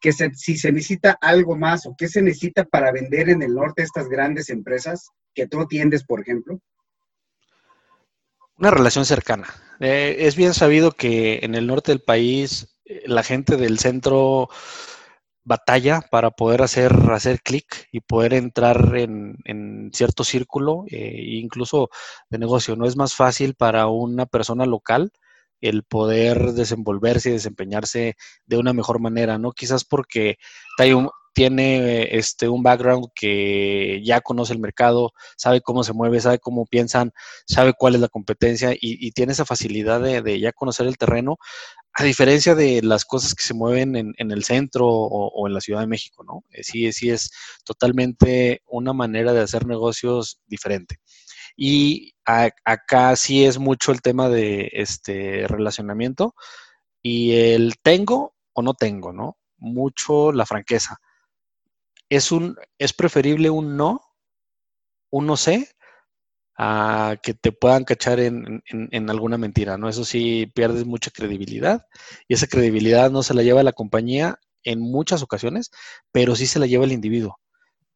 que 0.00 0.12
si 0.12 0.56
se 0.56 0.72
necesita 0.72 1.18
algo 1.20 1.56
más 1.56 1.86
o 1.86 1.94
qué 1.96 2.08
se 2.08 2.22
necesita 2.22 2.64
para 2.64 2.90
vender 2.90 3.28
en 3.28 3.42
el 3.42 3.54
norte 3.54 3.82
estas 3.82 4.08
grandes 4.08 4.48
empresas 4.48 5.10
que 5.34 5.46
tú 5.46 5.60
atiendes, 5.60 6.04
por 6.04 6.20
ejemplo. 6.20 6.58
Una 8.56 8.70
relación 8.70 9.04
cercana. 9.04 9.46
Eh, 9.78 10.16
es 10.20 10.36
bien 10.36 10.54
sabido 10.54 10.92
que 10.92 11.40
en 11.42 11.54
el 11.54 11.66
norte 11.66 11.92
del 11.92 12.02
país 12.02 12.76
eh, 12.84 13.02
la 13.06 13.22
gente 13.22 13.56
del 13.56 13.78
centro 13.78 14.48
batalla 15.44 16.02
para 16.10 16.30
poder 16.30 16.62
hacer, 16.62 16.92
hacer 17.12 17.40
clic 17.42 17.88
y 17.92 18.00
poder 18.00 18.34
entrar 18.34 18.96
en, 18.96 19.90
cierto 19.92 20.24
círculo, 20.24 20.84
eh, 20.90 21.22
incluso 21.40 21.90
de 22.28 22.38
negocio. 22.38 22.76
No 22.76 22.86
es 22.86 22.96
más 22.96 23.14
fácil 23.14 23.54
para 23.54 23.86
una 23.88 24.26
persona 24.26 24.66
local 24.66 25.12
el 25.60 25.82
poder 25.84 26.52
desenvolverse 26.52 27.30
y 27.30 27.32
desempeñarse 27.32 28.16
de 28.46 28.56
una 28.56 28.72
mejor 28.72 29.00
manera, 29.00 29.38
¿no? 29.38 29.52
Quizás 29.52 29.84
porque 29.84 30.38
tiene 31.32 32.16
este, 32.16 32.48
un 32.48 32.62
background 32.62 33.08
que 33.14 34.02
ya 34.04 34.20
conoce 34.20 34.52
el 34.52 34.58
mercado, 34.58 35.12
sabe 35.36 35.60
cómo 35.60 35.84
se 35.84 35.92
mueve, 35.92 36.20
sabe 36.20 36.38
cómo 36.38 36.66
piensan, 36.66 37.12
sabe 37.46 37.72
cuál 37.72 37.94
es 37.94 38.00
la 38.00 38.08
competencia 38.08 38.74
y, 38.78 39.10
tiene 39.12 39.32
esa 39.32 39.44
facilidad 39.44 40.00
de, 40.00 40.40
ya 40.40 40.52
conocer 40.52 40.86
el 40.86 40.98
terreno, 40.98 41.38
a 41.92 42.04
diferencia 42.04 42.54
de 42.54 42.82
las 42.82 43.04
cosas 43.04 43.34
que 43.34 43.42
se 43.42 43.54
mueven 43.54 43.96
en, 43.96 44.30
el 44.30 44.44
centro 44.44 44.86
o, 44.86 45.46
en 45.48 45.54
la 45.54 45.60
Ciudad 45.60 45.80
de 45.80 45.86
México, 45.86 46.22
¿no? 46.24 46.44
Eh, 46.50 46.62
sí, 46.62 46.92
sí 46.92 47.10
es 47.10 47.30
totalmente 47.64 48.62
una 48.66 48.92
manera 48.92 49.32
de 49.32 49.40
hacer 49.40 49.66
negocios 49.66 50.40
diferente. 50.46 51.00
Y 51.56 52.14
acá 52.24 53.16
sí 53.16 53.44
es 53.44 53.58
mucho 53.58 53.92
el 53.92 54.02
tema 54.02 54.28
de 54.28 54.70
este 54.72 55.46
relacionamiento 55.48 56.34
y 57.02 57.32
el 57.32 57.74
tengo 57.82 58.34
o 58.52 58.62
no 58.62 58.74
tengo, 58.74 59.12
¿no? 59.12 59.36
Mucho 59.58 60.32
la 60.32 60.46
franqueza. 60.46 60.98
Es 62.08 62.32
un, 62.32 62.56
es 62.78 62.92
preferible 62.92 63.50
un 63.50 63.76
no, 63.76 64.00
un 65.10 65.26
no 65.26 65.36
sé, 65.36 65.68
a 66.62 67.16
que 67.22 67.32
te 67.32 67.52
puedan 67.52 67.84
cachar 67.84 68.20
en, 68.20 68.62
en, 68.68 69.10
alguna 69.10 69.38
mentira, 69.38 69.78
¿no? 69.78 69.88
Eso 69.88 70.04
sí 70.04 70.46
pierdes 70.54 70.84
mucha 70.84 71.10
credibilidad 71.10 71.86
y 72.28 72.34
esa 72.34 72.48
credibilidad 72.48 73.10
no 73.10 73.22
se 73.22 73.32
la 73.32 73.42
lleva 73.42 73.62
la 73.62 73.72
compañía 73.72 74.38
en 74.62 74.80
muchas 74.80 75.22
ocasiones, 75.22 75.70
pero 76.12 76.36
sí 76.36 76.46
se 76.46 76.58
la 76.58 76.66
lleva 76.66 76.84
el 76.84 76.92
individuo 76.92 77.39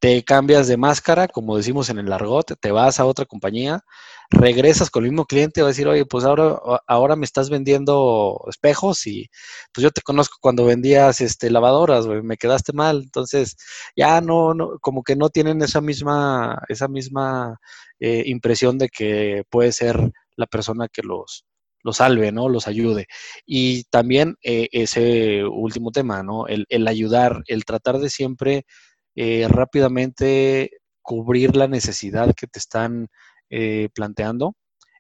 te 0.04 0.22
cambias 0.22 0.68
de 0.68 0.76
máscara, 0.76 1.28
como 1.28 1.56
decimos 1.56 1.88
en 1.88 1.98
el 1.98 2.12
argot, 2.12 2.58
te 2.60 2.70
vas 2.70 3.00
a 3.00 3.06
otra 3.06 3.24
compañía, 3.24 3.80
regresas 4.28 4.90
con 4.90 5.02
el 5.02 5.10
mismo 5.10 5.24
cliente, 5.24 5.62
va 5.62 5.68
a 5.68 5.70
decir, 5.70 5.88
oye, 5.88 6.04
pues 6.04 6.26
ahora, 6.26 6.58
ahora 6.86 7.16
me 7.16 7.24
estás 7.24 7.48
vendiendo 7.48 8.38
espejos 8.50 9.06
y 9.06 9.30
pues 9.72 9.82
yo 9.82 9.90
te 9.90 10.02
conozco 10.02 10.36
cuando 10.42 10.66
vendías 10.66 11.22
este 11.22 11.50
lavadoras, 11.50 12.06
me 12.06 12.36
quedaste 12.36 12.74
mal, 12.74 13.00
entonces 13.02 13.56
ya 13.96 14.20
no, 14.20 14.52
no, 14.52 14.78
como 14.78 15.02
que 15.02 15.16
no 15.16 15.30
tienen 15.30 15.62
esa 15.62 15.80
misma, 15.80 16.60
esa 16.68 16.86
misma 16.86 17.58
eh, 17.98 18.24
impresión 18.26 18.76
de 18.76 18.90
que 18.90 19.44
puede 19.48 19.72
ser 19.72 20.12
la 20.36 20.46
persona 20.46 20.86
que 20.88 21.00
los, 21.00 21.46
salve, 21.92 22.30
¿no? 22.30 22.50
Los 22.50 22.68
ayude. 22.68 23.06
Y 23.46 23.84
también 23.84 24.36
eh, 24.42 24.68
ese 24.70 25.44
último 25.44 25.92
tema, 25.92 26.22
¿no? 26.22 26.46
El, 26.46 26.66
el 26.68 26.86
ayudar, 26.88 27.42
el 27.46 27.64
tratar 27.64 28.00
de 28.00 28.10
siempre 28.10 28.66
eh, 29.14 29.46
rápidamente 29.48 30.70
cubrir 31.03 31.57
la 31.57 31.68
necesidad 31.68 32.35
que 32.35 32.46
te 32.46 32.59
están 32.59 33.09
eh, 33.50 33.88
planteando, 33.94 34.55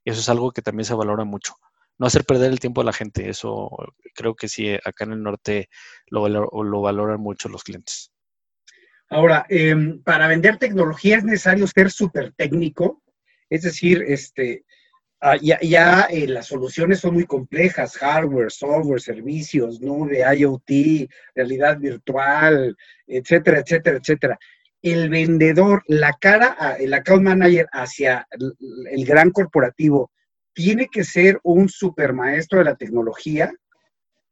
eso 0.04 0.20
es 0.20 0.28
algo 0.28 0.52
que 0.52 0.62
también 0.62 0.84
se 0.84 0.94
valora 0.94 1.24
mucho. 1.24 1.54
No 1.98 2.06
hacer 2.06 2.24
perder 2.24 2.50
el 2.50 2.60
tiempo 2.60 2.80
a 2.80 2.84
la 2.84 2.92
gente, 2.92 3.28
eso 3.28 3.70
creo 4.14 4.34
que 4.34 4.48
sí, 4.48 4.74
acá 4.84 5.04
en 5.04 5.12
el 5.12 5.22
norte 5.22 5.68
lo, 6.08 6.28
lo 6.28 6.80
valoran 6.80 7.20
mucho 7.20 7.48
los 7.48 7.62
clientes. 7.62 8.12
Ahora, 9.08 9.46
em, 9.48 10.02
para 10.02 10.26
vender 10.26 10.58
tecnología 10.58 11.18
es 11.18 11.24
necesario 11.24 11.66
ser 11.66 11.90
súper 11.90 12.32
técnico, 12.32 13.02
es 13.48 13.62
decir, 13.62 14.02
este, 14.06 14.64
ah, 15.24 15.36
ya, 15.40 16.02
eh, 16.10 16.26
las 16.28 16.46
soluciones 16.46 17.00
son 17.00 17.14
muy 17.14 17.24
complejas, 17.24 17.96
hardware, 17.96 18.50
software, 18.50 19.00
servicios, 19.00 19.80
nube, 19.80 20.22
IoT, 20.36 21.08
realidad 21.34 21.78
virtual, 21.78 22.76
etcétera, 23.06 23.60
etcétera, 23.60 23.98
etcétera. 23.98 24.38
El 24.82 25.08
vendedor, 25.08 25.82
la 25.88 26.12
cara, 26.20 26.76
el 26.78 26.92
account 26.92 27.22
manager 27.22 27.66
hacia 27.72 28.26
el, 28.30 29.04
gran 29.06 29.30
corporativo, 29.30 30.10
tiene 30.52 30.88
que 30.88 31.04
ser 31.04 31.40
un 31.42 31.68
super 31.68 32.12
maestro 32.12 32.58
de 32.58 32.66
la 32.66 32.76
tecnología 32.76 33.52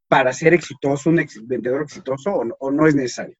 para 0.08 0.32
ser 0.32 0.52
exitoso, 0.52 1.08
un 1.08 1.26
vendedor 1.44 1.82
exitoso 1.82 2.42
o 2.58 2.70
no, 2.70 2.86
es 2.86 2.94
necesario. 2.94 3.36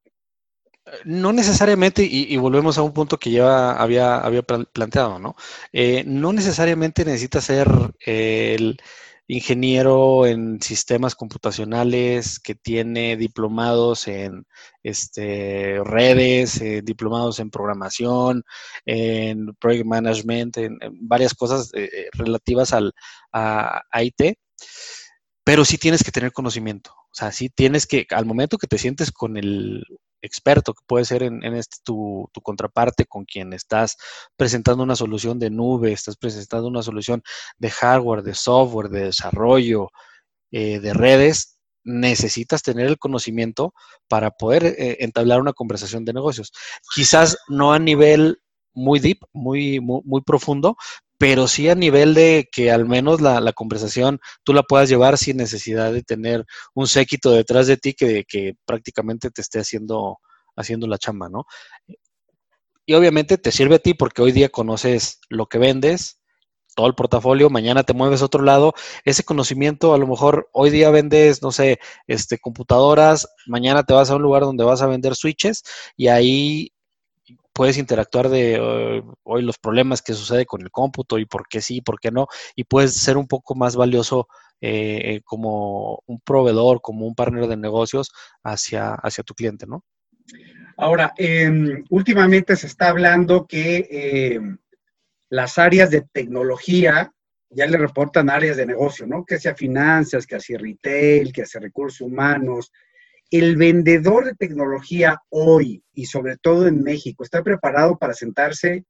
No 1.05 1.33
necesariamente, 1.33 2.03
y, 2.03 2.37
volvemos 2.37 2.77
a 2.77 2.83
un 2.83 2.93
punto 2.93 3.19
que 3.19 3.31
ya 3.31 3.73
había, 3.73 4.23
planteado, 4.73 5.19
¿no? 5.19 5.37
Eh, 5.73 6.03
no 6.07 6.33
necesariamente 6.33 7.05
necesita 7.05 7.41
ser 7.41 7.69
el 8.01 8.81
ingeniero 9.29 10.27
en 10.27 10.61
sistemas 10.61 11.15
computacionales 11.15 12.39
que 12.41 12.55
tiene 12.55 13.17
diplomados 13.17 14.09
en 14.09 14.47
este, 14.83 15.81
redes, 15.85 16.61
eh, 16.61 16.83
diplomados 16.83 17.39
en 17.39 17.51
programación, 17.51 18.45
en 18.85 19.55
project 19.57 19.87
management, 19.87 20.57
en, 20.59 20.79
varias 21.01 21.35
cosas 21.35 21.73
eh, 21.75 21.89
eh, 21.93 22.09
relativas 22.13 22.73
al, 22.73 22.93
a, 23.33 23.83
IT. 24.03 24.37
pero 25.45 25.65
sí 25.65 25.79
tienes 25.79 26.05
que 26.05 26.13
tener 26.13 26.33
conocimiento. 26.33 26.93
O 27.11 27.15
sea, 27.15 27.33
sí 27.33 27.49
tienes 27.51 27.87
que, 27.87 28.07
al 28.11 28.27
momento 28.27 28.59
que 28.59 28.67
te 28.67 28.79
sientes 28.79 29.13
con 29.13 29.37
el 29.37 29.85
experto, 30.23 30.73
que 30.73 30.85
puede 30.87 31.05
ser 31.05 31.23
en, 31.23 31.43
este, 31.43 31.79
tu, 31.85 32.31
contraparte 32.43 33.05
con 33.07 33.25
quien 33.25 33.53
estás 33.53 33.97
presentando 34.37 34.83
una 34.83 34.97
solución 34.97 35.39
de 35.39 35.51
nube, 35.51 35.93
estás 35.93 36.17
presentando 36.17 36.69
una 36.69 36.83
solución 36.83 37.23
de 37.59 37.71
hardware, 37.71 38.23
de 38.23 38.35
software, 38.35 38.89
de 38.89 39.05
desarrollo, 39.05 39.91
eh, 40.53 40.81
de 40.81 40.95
redes, 40.95 41.59
necesitas 41.85 42.63
tener 42.63 42.87
el 42.87 42.99
conocimiento 42.99 43.75
para 44.09 44.31
poder 44.31 44.65
eh, 44.65 44.99
entablar 45.01 45.41
una 45.41 45.53
conversación 45.53 46.05
de 46.05 46.13
negocios. 46.13 46.53
Quizás 46.95 47.37
no 47.49 47.73
a 47.73 47.79
nivel 47.79 48.39
muy 48.75 49.01
deep, 49.01 49.19
muy, 49.33 49.81
muy, 49.81 50.23
profundo, 50.23 50.77
pero 51.23 51.47
sí 51.47 51.69
a 51.69 51.77
nivel 51.77 52.15
de 52.15 52.49
que 52.51 52.73
al 52.73 52.85
menos 52.85 53.21
la, 53.21 53.53
conversación 53.53 54.19
tú 54.43 54.53
la 54.53 54.65
puedas 54.65 54.89
llevar 54.89 55.17
sin 55.19 55.37
necesidad 55.37 55.93
de 55.93 56.03
tener 56.03 56.45
un 56.75 56.89
séquito 56.89 57.31
detrás 57.31 57.69
de 57.69 57.77
ti 57.77 57.95
que, 57.95 58.25
que 58.27 58.55
prácticamente 58.65 59.31
te 59.31 59.41
esté 59.41 59.61
haciendo, 59.61 60.19
haciendo 60.57 60.89
la 60.89 60.99
chamba, 60.99 61.29
¿no? 61.29 61.45
Y 62.85 62.95
obviamente 62.95 63.39
te 63.39 63.53
sirve 63.53 63.77
a 63.77 63.79
ti 63.79 63.95
porque 63.95 64.21
hoy 64.21 64.33
día 64.33 64.49
conoces 64.49 65.21
lo 65.29 65.47
que 65.47 65.59
vendes, 65.59 66.21
todo 66.75 66.89
el 66.89 66.97
portafolio, 66.97 67.51
mañana 67.51 67.85
te 67.85 67.95
mueves 67.95 68.21
a 68.21 68.25
otro 68.25 68.43
lado, 68.43 68.75
ese 69.05 69.23
conocimiento 69.23 69.95
a 69.95 69.99
lo 69.99 70.09
mejor 70.09 70.49
hoy 70.53 70.71
día 70.71 70.91
vendes, 70.91 71.41
no 71.41 71.53
sé, 71.53 71.79
este 72.09 72.41
computadoras, 72.41 73.29
mañana 73.47 73.85
te 73.85 73.95
vas 73.95 74.11
a 74.11 74.17
un 74.17 74.23
lugar 74.23 74.43
donde 74.43 74.65
vas 74.65 74.83
a 74.83 74.89
vender 74.89 75.15
switches 75.15 75.63
y 75.97 76.09
ahí 76.09 76.73
puedes 77.53 77.79
interactuar 77.79 78.29
de 78.29 78.55
eh, 78.55 79.03
hoy 79.25 79.43
los 79.43 79.59
problemas 79.59 80.03
que 80.03 80.15
sucede 80.15 80.47
con 80.47 80.63
el 80.63 80.71
cómputo 80.71 81.19
y 81.19 81.27
por 81.27 81.47
qué 81.49 81.61
sí, 81.61 81.81
por 81.81 82.01
qué 82.01 82.11
no, 82.11 82.27
y 82.57 82.65
puedes 82.65 82.95
ser 82.95 83.17
un 83.17 83.27
poco 83.27 83.55
más 83.55 83.77
valioso 83.77 84.29
eh, 84.61 85.21
como 85.25 86.03
un 86.07 86.21
proveedor, 86.21 86.81
como 86.81 87.07
un 87.07 87.15
partner 87.15 87.49
de 87.49 87.57
negocios 87.57 88.13
hacia, 88.45 88.95
hacia 88.95 89.25
tu 89.25 89.35
cliente, 89.35 89.67
¿no? 89.67 89.85
Ahora, 90.77 91.13
em, 91.17 91.85
últimamente 91.91 92.57
se 92.57 92.67
está 92.67 92.89
hablando 92.89 93.47
que 93.47 93.89
em, 93.91 94.59
las 95.29 95.59
áreas 95.59 95.91
de 95.91 96.03
tecnología 96.03 97.13
ya 97.51 97.67
le 97.67 97.77
reportan 97.77 98.31
áreas 98.31 98.57
de 98.57 98.67
negocio, 98.67 99.07
¿no? 99.07 99.25
Que 99.25 99.39
sea 99.39 99.55
finanzas, 99.55 100.27
que 100.27 100.41
sea 100.41 100.59
retail, 100.59 101.33
que 101.33 101.47
sea 101.47 101.61
recursos 101.61 102.01
humanos. 102.01 102.73
El 103.33 103.57
vendedor 103.57 104.27
de 104.27 104.35
tecnología 104.35 105.23
hoy 105.31 105.83
y 105.95 106.05
sobre 106.05 106.37
todo 106.37 106.67
en 106.67 106.83
México 106.83 107.25
está 107.25 107.43
preparado 107.43 107.97
para 107.97 108.13
sentarse 108.13 108.85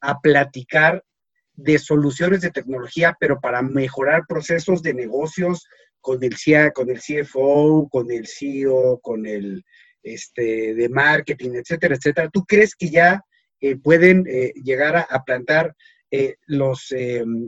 a 0.00 0.18
platicar 0.18 1.04
de 1.52 1.78
soluciones 1.78 2.40
de 2.40 2.50
tecnología, 2.50 3.16
pero 3.20 3.38
para 3.40 3.62
mejorar 3.62 4.24
procesos 4.26 4.82
de 4.82 4.94
negocios 4.94 5.68
con 6.00 6.24
el, 6.24 6.34
con 6.72 6.90
el 6.90 6.98
CFO, 7.00 7.88
con 7.88 8.10
el 8.10 8.26
CEO, 8.26 8.98
con 8.98 9.26
el 9.26 9.64
este, 10.02 10.74
de 10.74 10.88
marketing, 10.88 11.50
etcétera, 11.54 11.94
etcétera. 11.94 12.28
¿Tú 12.30 12.44
crees 12.44 12.74
que 12.74 12.90
ya 12.90 13.22
eh, 13.60 13.76
pueden 13.76 14.26
eh, 14.26 14.54
llegar 14.56 15.06
a, 15.08 15.22
plantar 15.22 15.72
eh, 16.10 16.34
los, 16.46 16.92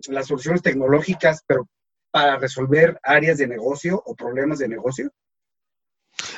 las 0.06 0.28
soluciones 0.28 0.62
tecnológicas, 0.62 1.42
pero 1.44 1.68
para 2.12 2.36
resolver 2.36 3.00
áreas 3.02 3.38
de 3.38 3.48
negocio 3.48 4.00
o 4.06 4.14
problemas 4.14 4.60
de 4.60 4.68
negocio? 4.68 5.10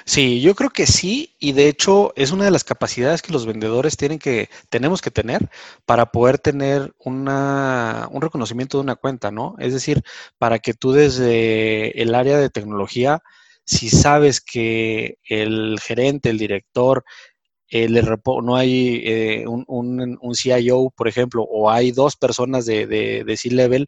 Sí, 0.04 0.40
yo 0.40 0.54
creo 0.54 0.70
que 0.70 0.86
sí, 0.86 1.36
y 1.38 1.52
de 1.52 1.68
hecho 1.68 2.12
es 2.16 2.32
una 2.32 2.44
de 2.44 2.50
las 2.50 2.64
capacidades 2.64 3.22
que 3.22 3.32
los 3.32 3.46
vendedores 3.46 3.96
tienen 3.96 4.18
que, 4.18 4.48
tenemos 4.70 5.00
que 5.02 5.10
tener 5.10 5.50
para 5.86 6.06
poder 6.10 6.38
tener 6.38 6.94
una, 6.98 8.08
un 8.10 8.20
reconocimiento 8.22 8.78
de 8.78 8.82
una 8.82 8.96
cuenta, 8.96 9.30
¿no? 9.30 9.54
Es 9.58 9.72
decir, 9.72 10.02
para 10.38 10.58
que 10.58 10.74
tú 10.74 10.92
desde 10.92 12.00
el 12.02 12.14
área 12.14 12.38
de 12.38 12.50
tecnología, 12.50 13.22
si 13.64 13.88
sabes 13.90 14.40
que 14.40 15.18
el 15.28 15.78
gerente, 15.80 16.30
el 16.30 16.38
director, 16.38 17.04
eh, 17.70 17.88
no 17.88 18.56
hay 18.56 19.02
eh, 19.04 19.44
un, 19.46 19.64
un, 19.68 20.34
CIO, 20.34 20.90
por 20.96 21.06
ejemplo, 21.08 21.42
o 21.42 21.70
hay 21.70 21.92
dos 21.92 22.16
personas 22.16 22.64
de, 22.66 22.86
de, 22.86 23.36
C-Level 23.36 23.86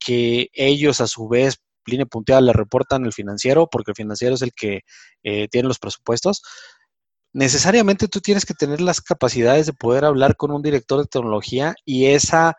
que 0.00 0.48
ellos 0.52 1.00
a 1.00 1.06
su 1.06 1.28
vez, 1.28 1.60
línea 1.90 2.06
punteada, 2.06 2.40
le 2.40 2.52
reportan 2.52 3.04
el 3.04 3.12
financiero, 3.12 3.68
porque 3.70 3.92
el 3.92 3.96
financiero 3.96 4.34
es 4.34 4.42
el 4.42 4.52
que 4.52 4.80
eh, 5.22 5.48
tiene 5.48 5.68
los 5.68 5.78
presupuestos. 5.78 6.42
Necesariamente 7.32 8.08
tú 8.08 8.20
tienes 8.20 8.44
que 8.44 8.54
tener 8.54 8.80
las 8.80 9.00
capacidades 9.00 9.66
de 9.66 9.72
poder 9.72 10.04
hablar 10.04 10.36
con 10.36 10.50
un 10.50 10.62
director 10.62 11.00
de 11.00 11.06
tecnología 11.06 11.74
y 11.84 12.06
esa 12.06 12.56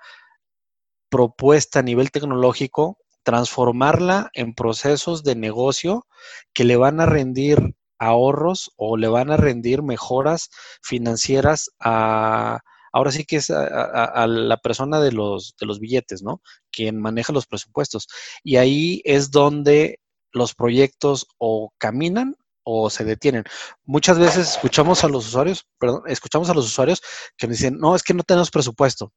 propuesta 1.09 1.79
a 1.79 1.83
nivel 1.83 2.11
tecnológico, 2.11 2.97
transformarla 3.23 4.29
en 4.33 4.53
procesos 4.53 5.23
de 5.23 5.35
negocio 5.35 6.07
que 6.53 6.63
le 6.63 6.77
van 6.77 7.01
a 7.01 7.05
rendir 7.05 7.75
ahorros 7.99 8.71
o 8.77 8.97
le 8.97 9.07
van 9.09 9.29
a 9.29 9.37
rendir 9.37 9.83
mejoras 9.83 10.49
financieras 10.81 11.69
a, 11.79 12.61
ahora 12.91 13.11
sí 13.11 13.25
que 13.25 13.37
es 13.37 13.49
a, 13.49 14.27
la 14.27 14.57
persona 14.57 14.99
de 14.99 15.11
los, 15.11 15.55
de 15.59 15.65
los 15.65 15.79
billetes, 15.79 16.23
¿no? 16.23 16.41
Quien 16.71 16.99
maneja 16.99 17.33
los 17.33 17.47
presupuestos. 17.47 18.07
Y 18.43 18.57
ahí 18.57 19.01
es 19.05 19.31
donde 19.31 19.99
los 20.31 20.55
proyectos 20.55 21.27
o 21.37 21.71
caminan 21.77 22.35
o 22.63 22.89
se 22.89 23.03
detienen. 23.03 23.43
Muchas 23.83 24.19
veces 24.19 24.51
escuchamos 24.51 25.03
a 25.03 25.09
los 25.09 25.27
usuarios, 25.27 25.65
perdón, 25.79 26.03
escuchamos 26.07 26.49
a 26.49 26.53
los 26.53 26.65
usuarios 26.65 27.01
que 27.37 27.47
nos 27.47 27.57
dicen, 27.57 27.77
no, 27.79 27.95
es 27.95 28.03
que 28.03 28.13
no 28.13 28.23
tenemos 28.23 28.51
presupuesto. 28.51 29.11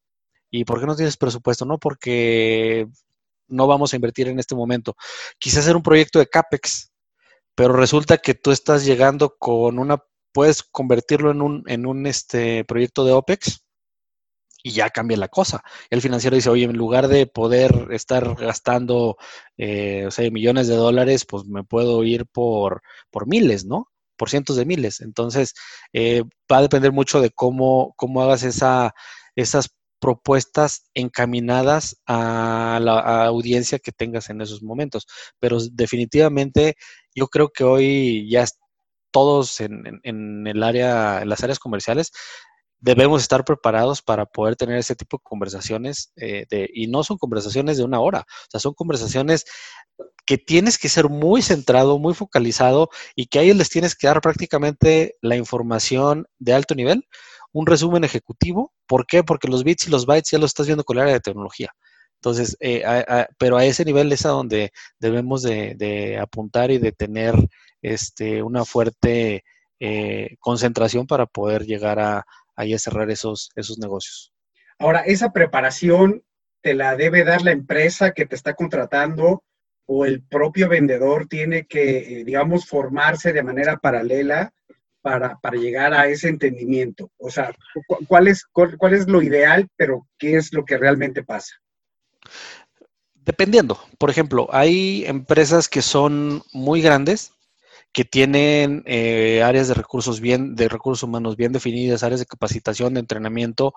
¿Y 0.49 0.65
por 0.65 0.79
qué 0.79 0.85
no 0.85 0.95
tienes 0.95 1.17
presupuesto? 1.17 1.65
No, 1.65 1.77
porque 1.77 2.87
no 3.47 3.67
vamos 3.67 3.93
a 3.93 3.95
invertir 3.95 4.27
en 4.27 4.39
este 4.39 4.55
momento. 4.55 4.95
Quizás 5.39 5.59
hacer 5.59 5.75
un 5.75 5.83
proyecto 5.83 6.19
de 6.19 6.27
CAPEX, 6.27 6.91
pero 7.55 7.73
resulta 7.73 8.17
que 8.17 8.33
tú 8.35 8.51
estás 8.51 8.85
llegando 8.85 9.35
con 9.37 9.79
una, 9.79 10.03
puedes 10.33 10.63
convertirlo 10.63 11.31
en 11.31 11.41
un, 11.41 11.63
en 11.67 11.85
un 11.85 12.07
este, 12.07 12.65
proyecto 12.65 13.05
de 13.05 13.13
OPEX 13.13 13.64
y 14.65 14.71
ya 14.71 14.89
cambia 14.89 15.15
la 15.15 15.27
cosa. 15.27 15.63
El 15.91 16.01
financiero 16.01 16.35
dice, 16.35 16.49
oye, 16.49 16.63
en 16.63 16.75
lugar 16.75 17.07
de 17.07 17.27
poder 17.27 17.89
estar 17.91 18.33
gastando, 18.35 19.15
eh, 19.57 20.05
o 20.07 20.11
sea, 20.11 20.29
millones 20.31 20.67
de 20.67 20.75
dólares, 20.75 21.23
pues 21.23 21.45
me 21.45 21.63
puedo 21.63 22.03
ir 22.03 22.25
por, 22.25 22.81
por 23.11 23.27
miles, 23.27 23.63
¿no? 23.63 23.91
Por 24.17 24.31
cientos 24.31 24.55
de 24.55 24.65
miles. 24.65 25.01
Entonces, 25.01 25.53
eh, 25.93 26.23
va 26.51 26.57
a 26.57 26.61
depender 26.63 26.91
mucho 26.91 27.21
de 27.21 27.29
cómo, 27.29 27.93
cómo 27.95 28.23
hagas 28.23 28.41
esa, 28.41 28.95
esas 29.35 29.69
propuestas 29.99 30.89
encaminadas 30.95 32.01
a 32.07 32.79
la 32.81 33.25
audiencia 33.27 33.77
que 33.77 33.91
tengas 33.91 34.31
en 34.31 34.41
esos 34.41 34.63
momentos. 34.63 35.05
Pero 35.37 35.59
definitivamente 35.73 36.73
yo 37.13 37.27
creo 37.27 37.49
que 37.49 37.63
hoy 37.63 38.27
ya 38.31 38.45
todos 39.11 39.61
en, 39.61 40.01
en, 40.01 40.47
el 40.47 40.63
área, 40.63 41.21
en 41.21 41.29
las 41.29 41.43
áreas 41.43 41.59
comerciales, 41.59 42.11
debemos 42.79 43.21
estar 43.21 43.45
preparados 43.45 44.01
para 44.01 44.25
poder 44.25 44.55
tener 44.55 44.77
ese 44.77 44.95
tipo 44.95 45.17
de 45.17 45.23
conversaciones 45.23 46.11
eh, 46.17 46.45
de, 46.49 46.69
y 46.73 46.87
no 46.87 47.03
son 47.03 47.17
conversaciones 47.17 47.77
de 47.77 47.83
una 47.83 47.99
hora, 47.99 48.21
o 48.21 48.51
sea, 48.51 48.59
son 48.59 48.73
conversaciones 48.73 49.45
que 50.25 50.37
tienes 50.37 50.77
que 50.77 50.89
ser 50.89 51.09
muy 51.09 51.41
centrado, 51.41 51.99
muy 51.99 52.13
focalizado 52.13 52.89
y 53.15 53.27
que 53.27 53.39
a 53.39 53.41
ellos 53.43 53.57
les 53.57 53.69
tienes 53.69 53.95
que 53.95 54.07
dar 54.07 54.21
prácticamente 54.21 55.15
la 55.21 55.35
información 55.35 56.27
de 56.39 56.53
alto 56.53 56.75
nivel, 56.75 57.07
un 57.51 57.65
resumen 57.67 58.03
ejecutivo. 58.03 58.73
¿Por 58.87 59.05
qué? 59.05 59.23
Porque 59.23 59.47
los 59.47 59.63
bits 59.63 59.87
y 59.87 59.91
los 59.91 60.05
bytes 60.05 60.31
ya 60.31 60.39
los 60.39 60.49
estás 60.49 60.65
viendo 60.65 60.83
con 60.83 60.97
el 60.97 61.03
área 61.03 61.13
de 61.13 61.19
tecnología. 61.21 61.71
Entonces, 62.15 62.57
eh, 62.59 62.83
pero 63.37 63.57
a 63.57 63.65
ese 63.65 63.85
nivel 63.85 64.11
es 64.11 64.25
a 64.25 64.29
donde 64.29 64.71
debemos 64.99 65.43
de, 65.43 66.17
apuntar 66.19 66.71
y 66.71 66.79
de 66.79 66.91
tener 66.91 67.35
este, 67.81 68.41
una 68.41 68.65
fuerte 68.65 69.43
eh, 69.79 70.35
concentración 70.39 71.05
para 71.05 71.27
poder 71.27 71.65
llegar 71.65 71.99
a, 71.99 72.25
a 72.55 72.79
cerrar 72.79 73.09
esos, 73.11 73.51
esos 73.55 73.77
negocios. 73.77 74.33
Ahora, 74.79 75.01
esa 75.01 75.31
preparación 75.31 76.23
te 76.61 76.73
la 76.73 76.95
debe 76.95 77.23
dar 77.23 77.41
la 77.41 77.51
empresa 77.51 78.11
que 78.11 78.25
te 78.25 78.35
está 78.35 78.53
contratando 78.53 79.43
o 79.85 80.05
el 80.05 80.23
propio 80.23 80.67
vendedor 80.67 81.27
tiene 81.27 81.65
que, 81.67 82.21
eh, 82.21 82.23
digamos, 82.25 82.65
formarse 82.65 83.33
de 83.33 83.43
manera 83.43 83.77
paralela 83.77 84.51
para, 85.01 85.37
llegar 85.53 85.93
a 85.93 86.07
ese 86.07 86.29
entendimiento. 86.29 87.11
O 87.17 87.29
sea, 87.29 87.53
¿cuál 88.07 88.27
es, 88.27 88.43
cuál 88.51 88.93
es 88.95 89.07
lo 89.07 89.21
ideal, 89.21 89.69
pero 89.75 90.07
qué 90.17 90.35
es 90.35 90.51
lo 90.51 90.65
que 90.65 90.77
realmente 90.77 91.23
pasa? 91.23 91.53
Dependiendo. 93.13 93.79
Por 93.99 94.09
ejemplo, 94.09 94.47
hay 94.51 95.05
empresas 95.05 95.69
que 95.69 95.83
son 95.83 96.41
muy 96.53 96.81
grandes, 96.81 97.34
que 97.95 98.03
tienen 98.03 98.83
eh, 98.85 99.41
áreas 99.41 99.69
de 99.69 99.73
recursos 99.73 100.19
bien, 100.19 100.53
de 100.55 100.67
recursos 100.67 101.03
humanos 101.03 101.37
bien 101.37 101.53
definidas, 101.53 102.03
áreas 102.03 102.19
de 102.19 102.25
capacitación, 102.25 102.93
de 102.93 102.99
entrenamiento, 102.99 103.73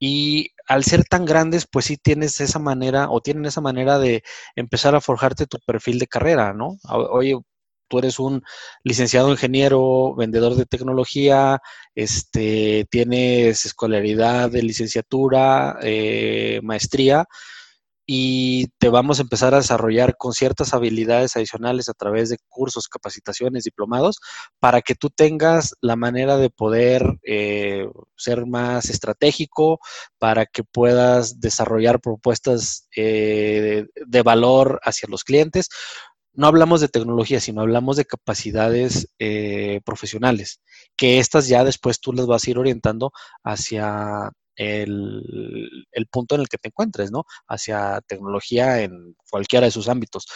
y 0.00 0.50
al 0.66 0.82
ser 0.82 1.04
tan 1.04 1.24
grandes, 1.24 1.68
pues 1.70 1.84
sí 1.84 1.96
tienes 1.96 2.40
esa 2.40 2.58
manera, 2.58 3.08
o 3.08 3.20
tienen 3.20 3.46
esa 3.46 3.60
manera 3.60 4.00
de 4.00 4.24
empezar 4.56 4.96
a 4.96 5.00
forjarte 5.00 5.46
tu 5.46 5.58
perfil 5.64 6.00
de 6.00 6.08
carrera, 6.08 6.52
¿no? 6.54 6.76
Oye, 6.90 7.38
tú 7.88 7.98
eres 8.00 8.18
un 8.18 8.42
licenciado 8.82 9.30
ingeniero, 9.30 10.16
vendedor 10.16 10.56
de 10.56 10.66
tecnología, 10.66 11.60
este, 11.94 12.86
tienes 12.90 13.64
escolaridad 13.64 14.50
de 14.50 14.62
licenciatura, 14.64 15.78
eh, 15.82 16.58
maestría, 16.64 17.26
y 18.14 18.66
te 18.76 18.90
vamos 18.90 19.18
a 19.18 19.22
empezar 19.22 19.54
a 19.54 19.56
desarrollar 19.56 20.18
con 20.18 20.34
ciertas 20.34 20.74
habilidades 20.74 21.34
adicionales 21.34 21.88
a 21.88 21.94
través 21.94 22.28
de 22.28 22.36
cursos, 22.50 22.86
capacitaciones, 22.86 23.64
diplomados, 23.64 24.20
para 24.60 24.82
que 24.82 24.94
tú 24.94 25.08
tengas 25.08 25.74
la 25.80 25.96
manera 25.96 26.36
de 26.36 26.50
poder 26.50 27.18
eh, 27.22 27.86
ser 28.14 28.44
más 28.44 28.90
estratégico, 28.90 29.80
para 30.18 30.44
que 30.44 30.62
puedas 30.62 31.40
desarrollar 31.40 32.02
propuestas 32.02 32.86
eh, 32.94 33.86
de 33.94 34.22
valor 34.22 34.78
hacia 34.84 35.08
los 35.08 35.24
clientes 35.24 35.70
no 36.34 36.46
hablamos 36.46 36.80
de 36.80 36.88
tecnología, 36.88 37.40
sino 37.40 37.60
hablamos 37.60 37.96
de 37.96 38.04
capacidades 38.04 39.08
eh, 39.18 39.80
profesionales, 39.84 40.60
que 40.96 41.18
estas 41.18 41.48
ya 41.48 41.64
después 41.64 42.00
tú 42.00 42.12
las 42.12 42.26
vas 42.26 42.46
a 42.46 42.50
ir 42.50 42.58
orientando 42.58 43.12
hacia 43.44 44.30
el, 44.56 45.82
punto 46.10 46.34
en 46.34 46.42
el 46.42 46.48
que 46.48 46.58
te 46.58 46.68
encuentres, 46.68 47.10
¿no? 47.10 47.24
Hacia 47.48 48.00
tecnología 48.06 48.82
en 48.82 49.14
cualquiera 49.30 49.66
de 49.66 49.72
sus 49.72 49.88
ámbitos. 49.88 50.26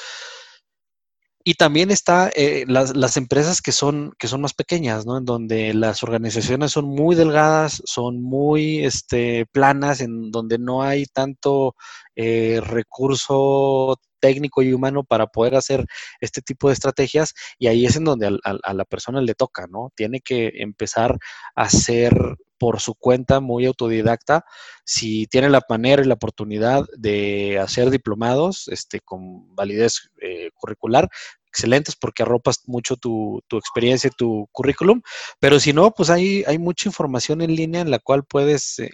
Y 1.48 1.54
también 1.54 1.92
está 1.92 2.28
eh, 2.34 2.64
las, 2.66 3.16
empresas 3.16 3.62
que 3.62 3.70
son, 3.70 4.12
que 4.18 4.26
son 4.26 4.40
más 4.40 4.52
pequeñas, 4.52 5.06
¿no? 5.06 5.18
En 5.18 5.24
donde 5.24 5.74
las 5.74 6.02
organizaciones 6.02 6.72
son 6.72 6.86
muy 6.86 7.14
delgadas, 7.14 7.82
son 7.84 8.20
muy 8.20 8.84
este, 8.84 9.46
planas, 9.52 10.00
en 10.00 10.32
donde 10.32 10.58
no 10.58 10.82
hay 10.82 11.06
tanto 11.06 11.76
eh, 12.16 12.60
recurso 12.60 13.96
técnico 14.26 14.62
y 14.62 14.72
humano 14.72 15.04
para 15.04 15.26
poder 15.28 15.54
hacer 15.54 15.86
este 16.20 16.42
tipo 16.42 16.68
de 16.68 16.74
estrategias 16.74 17.32
y 17.58 17.68
ahí 17.68 17.86
es 17.86 17.96
en 17.96 18.04
donde 18.04 18.38
a, 18.42 18.74
la 18.74 18.84
persona 18.84 19.20
le 19.20 19.34
toca, 19.34 19.66
¿no? 19.68 19.92
Tiene 19.94 20.20
que 20.20 20.50
empezar 20.56 21.16
a 21.54 21.62
hacer 21.62 22.12
por 22.58 22.80
su 22.80 22.94
cuenta, 22.94 23.40
muy 23.40 23.66
autodidacta. 23.66 24.44
Si 24.84 25.26
tiene 25.26 25.50
la 25.50 25.60
manera 25.68 26.02
y 26.02 26.06
la 26.06 26.14
oportunidad 26.14 26.86
de 26.96 27.58
hacer 27.60 27.90
diplomados 27.90 28.68
este, 28.68 29.00
con 29.00 29.54
validez 29.54 30.10
eh, 30.22 30.50
curricular, 30.54 31.08
excelentes 31.56 31.96
porque 31.96 32.22
arropas 32.22 32.60
mucho 32.66 32.96
tu, 32.96 33.42
tu, 33.48 33.56
experiencia, 33.56 34.10
tu 34.10 34.46
currículum, 34.52 35.00
pero 35.40 35.58
si 35.58 35.72
no, 35.72 35.90
pues 35.90 36.10
hay, 36.10 36.44
hay 36.46 36.58
mucha 36.58 36.88
información 36.88 37.40
en 37.40 37.56
línea 37.56 37.80
en 37.80 37.90
la 37.90 37.98
cual 37.98 38.24
puedes, 38.24 38.78
eh, 38.78 38.90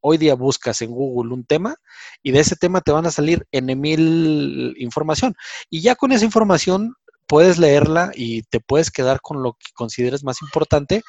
hoy 0.00 0.16
día 0.16 0.34
buscas 0.34 0.80
en 0.82 0.92
Google 0.92 1.34
un 1.34 1.44
tema 1.44 1.74
y 2.22 2.30
de 2.30 2.40
ese 2.40 2.54
tema 2.54 2.80
te 2.80 2.92
van 2.92 3.06
a 3.06 3.10
salir 3.10 3.44
en 3.50 3.80
mil 3.80 4.74
información. 4.78 5.34
Y 5.68 5.82
ya 5.82 5.96
con 5.96 6.12
esa 6.12 6.24
información 6.24 6.94
puedes 7.26 7.58
leerla 7.58 8.12
y 8.14 8.42
te 8.42 8.60
puedes 8.60 8.92
quedar 8.92 9.20
con 9.20 9.42
lo 9.42 9.54
que 9.54 9.72
consideres 9.74 10.22
más 10.22 10.40
importante. 10.42 11.02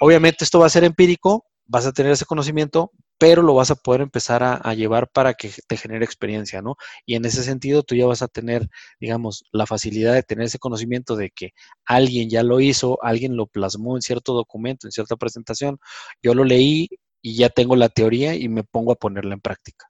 Obviamente 0.00 0.44
esto 0.44 0.60
va 0.60 0.66
a 0.66 0.70
ser 0.70 0.84
empírico, 0.84 1.44
vas 1.66 1.84
a 1.84 1.92
tener 1.92 2.12
ese 2.12 2.24
conocimiento, 2.24 2.90
pero 3.22 3.40
lo 3.40 3.54
vas 3.54 3.70
a 3.70 3.76
poder 3.76 4.00
empezar 4.00 4.42
a, 4.42 4.74
llevar 4.74 5.08
para 5.08 5.34
que 5.34 5.48
te 5.68 5.76
genere 5.76 6.04
experiencia, 6.04 6.60
¿no? 6.60 6.74
Y 7.06 7.14
en 7.14 7.24
ese 7.24 7.44
sentido 7.44 7.84
tú 7.84 7.94
ya 7.94 8.04
vas 8.04 8.20
a 8.20 8.26
tener, 8.26 8.68
digamos, 8.98 9.44
la 9.52 9.64
facilidad 9.64 10.12
de 10.14 10.24
tener 10.24 10.46
ese 10.46 10.58
conocimiento 10.58 11.14
de 11.14 11.30
que 11.30 11.52
alguien 11.84 12.28
ya 12.28 12.42
lo 12.42 12.58
hizo, 12.58 12.98
alguien 13.00 13.36
lo 13.36 13.46
plasmó 13.46 13.96
en 13.96 14.02
cierto 14.02 14.34
documento, 14.34 14.88
en 14.88 14.90
cierta 14.90 15.14
presentación, 15.14 15.78
yo 16.20 16.34
lo 16.34 16.42
leí 16.42 16.88
y 17.20 17.36
ya 17.36 17.48
tengo 17.48 17.76
la 17.76 17.90
teoría 17.90 18.34
y 18.34 18.48
me 18.48 18.64
pongo 18.64 18.90
a 18.90 18.96
ponerla 18.96 19.34
en 19.34 19.40
práctica. 19.40 19.86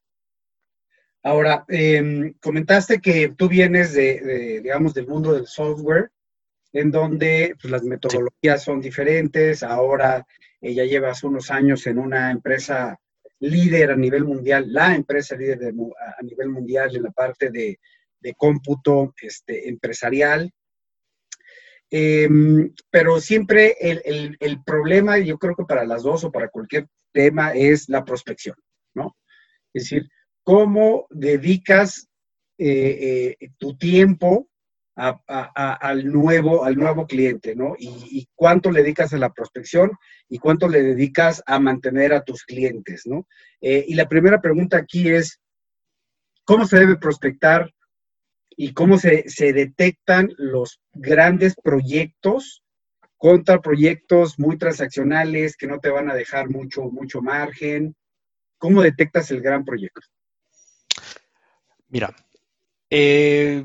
Ahora, 1.22 1.64
em, 1.68 2.35
comentaste 2.35 3.01
que 3.01 3.30
tú 3.35 3.49
vienes 3.49 3.95
de, 3.95 4.61
digamos, 4.62 4.93
del 4.93 5.07
mundo 5.07 5.33
del 5.33 5.47
software, 5.47 6.11
en 6.74 6.91
donde 6.91 7.55
pues, 7.59 7.70
las 7.72 7.83
metodologías 7.83 8.62
son 8.62 8.83
diferentes. 8.83 9.62
Ahora 9.62 10.26
eh, 10.61 10.74
ya 10.74 10.85
llevas 10.85 11.24
unos 11.24 11.51
años 11.51 11.87
en 11.87 11.99
una 11.99 12.30
empresa 12.30 12.99
líder 13.43 13.90
a 13.90 13.97
nivel 13.97 14.24
mundial, 14.24 14.72
la 14.72 14.95
empresa 14.95 15.36
líder 15.36 15.72
a 16.18 16.22
nivel 16.22 16.49
mundial 16.49 16.95
en 16.95 17.03
la 17.03 17.11
parte 17.11 17.51
de, 17.51 17.78
cómputo 18.36 19.14
este, 19.20 19.68
empresarial. 19.68 20.51
Em, 21.90 22.72
pero 22.88 23.20
siempre 23.20 23.76
el, 23.80 24.36
el, 24.40 24.62
problema, 24.64 25.18
yo 25.18 25.38
creo 25.38 25.55
que 25.55 25.64
para 25.64 25.84
las 25.84 26.05
dos 26.05 26.24
o 26.24 26.32
para 26.32 26.49
cualquier 26.49 26.86
tema, 27.12 27.53
es 27.53 27.88
la 27.88 28.05
prospección, 28.05 28.57
¿no? 28.95 29.16
Es 29.74 29.84
decir, 29.84 30.09
cómo 30.43 31.07
dedicas 31.11 32.09
eh, 32.59 33.36
eh, 33.40 33.51
tu 33.59 33.76
tiempo 33.76 34.49
al, 34.95 36.07
nuevo, 36.07 36.64
al 36.64 36.76
nuevo 36.76 37.07
cliente, 37.07 37.57
¿no? 37.57 37.74
Y, 37.78 38.28
cuánto 38.34 38.70
le 38.70 38.82
dedicas 38.82 39.12
a 39.12 39.18
la 39.18 39.32
prospección 39.32 39.93
y 40.28 40.38
cuánto 40.38 40.68
le 40.68 40.82
dedicas 40.82 41.43
a 41.47 41.59
mantener 41.59 42.12
a 42.12 42.22
tus 42.22 42.45
clientes, 42.45 43.07
¿no? 43.07 43.26
Eh, 43.61 43.84
y 43.88 43.95
la 43.95 44.09
primera 44.09 44.40
pregunta 44.40 44.76
aquí 44.76 45.09
es, 45.09 45.40
¿cómo 46.45 46.66
se 46.66 46.78
debe 46.78 46.97
prospectar 46.97 47.72
y 48.51 48.74
cómo 48.74 48.99
se, 48.99 49.24
detectan 49.38 50.30
los 50.36 50.80
grandes 50.93 51.55
proyectos 51.55 52.62
contra 53.16 53.62
proyectos 53.62 54.38
muy 54.38 54.59
transaccionales 54.59 55.57
que 55.57 55.68
no 55.68 55.78
te 55.78 55.90
van 55.90 56.11
a 56.11 56.14
dejar 56.14 56.51
mucho, 56.51 56.82
mucho 56.82 57.22
margen? 57.22 57.95
¿Cómo 58.59 58.82
detectas 58.82 59.30
el 59.30 59.40
gran 59.40 59.64
proyecto? 59.64 60.01
Mira, 61.88 62.14
eh, 62.90 63.64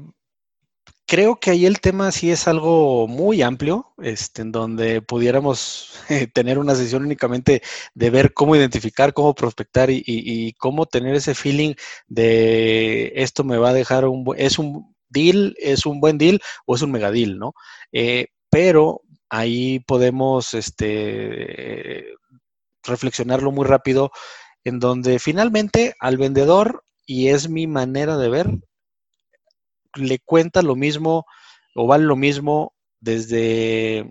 creo 1.07 1.39
que 1.39 1.51
ahí 1.51 1.65
el 1.65 1.79
tema 1.79 2.11
sí 2.11 2.31
es 2.31 2.47
algo 2.47 3.07
muy 3.07 3.41
amplio, 3.41 3.93
este, 3.97 4.41
en 4.43 4.51
donde 4.51 5.01
pudiéramos 5.01 5.93
eh, 6.09 6.27
tener 6.27 6.59
una 6.59 6.75
sesión 6.75 7.03
únicamente 7.03 7.61
de 7.95 8.09
ver 8.09 8.33
cómo 8.33 8.55
identificar, 8.55 9.13
cómo 9.13 9.33
prospectar 9.33 9.89
y, 9.89 10.53
cómo 10.59 10.85
tener 10.85 11.15
ese 11.15 11.33
feeling 11.33 11.73
de 12.07 13.13
esto 13.15 13.43
me 13.43 13.57
va 13.57 13.69
a 13.69 13.73
dejar 13.73 14.05
un 14.05 14.25
es 14.37 14.59
un 14.59 14.95
deal, 15.09 15.55
es 15.59 15.85
un 15.85 15.99
buen 16.01 16.17
deal 16.17 16.41
o 16.65 16.75
es 16.75 16.81
un 16.81 16.91
mega 16.91 17.11
deal, 17.11 17.39
¿no? 17.39 17.53
Eh, 17.91 18.27
pero 18.49 19.01
ahí 19.29 19.79
podemos 19.79 20.53
este, 20.53 22.05
reflexionarlo 22.83 23.51
muy 23.51 23.65
rápido, 23.65 24.11
en 24.63 24.79
donde 24.79 25.19
finalmente 25.19 25.95
al 25.99 26.17
vendedor, 26.17 26.83
y 27.05 27.29
es 27.29 27.49
mi 27.49 27.67
manera 27.67 28.17
de 28.17 28.29
ver, 28.29 28.47
le 29.97 30.19
cuenta 30.19 30.61
lo 30.61 30.75
mismo 30.75 31.25
o 31.75 31.87
vale 31.87 32.05
lo 32.05 32.15
mismo 32.15 32.73
desde 32.99 34.09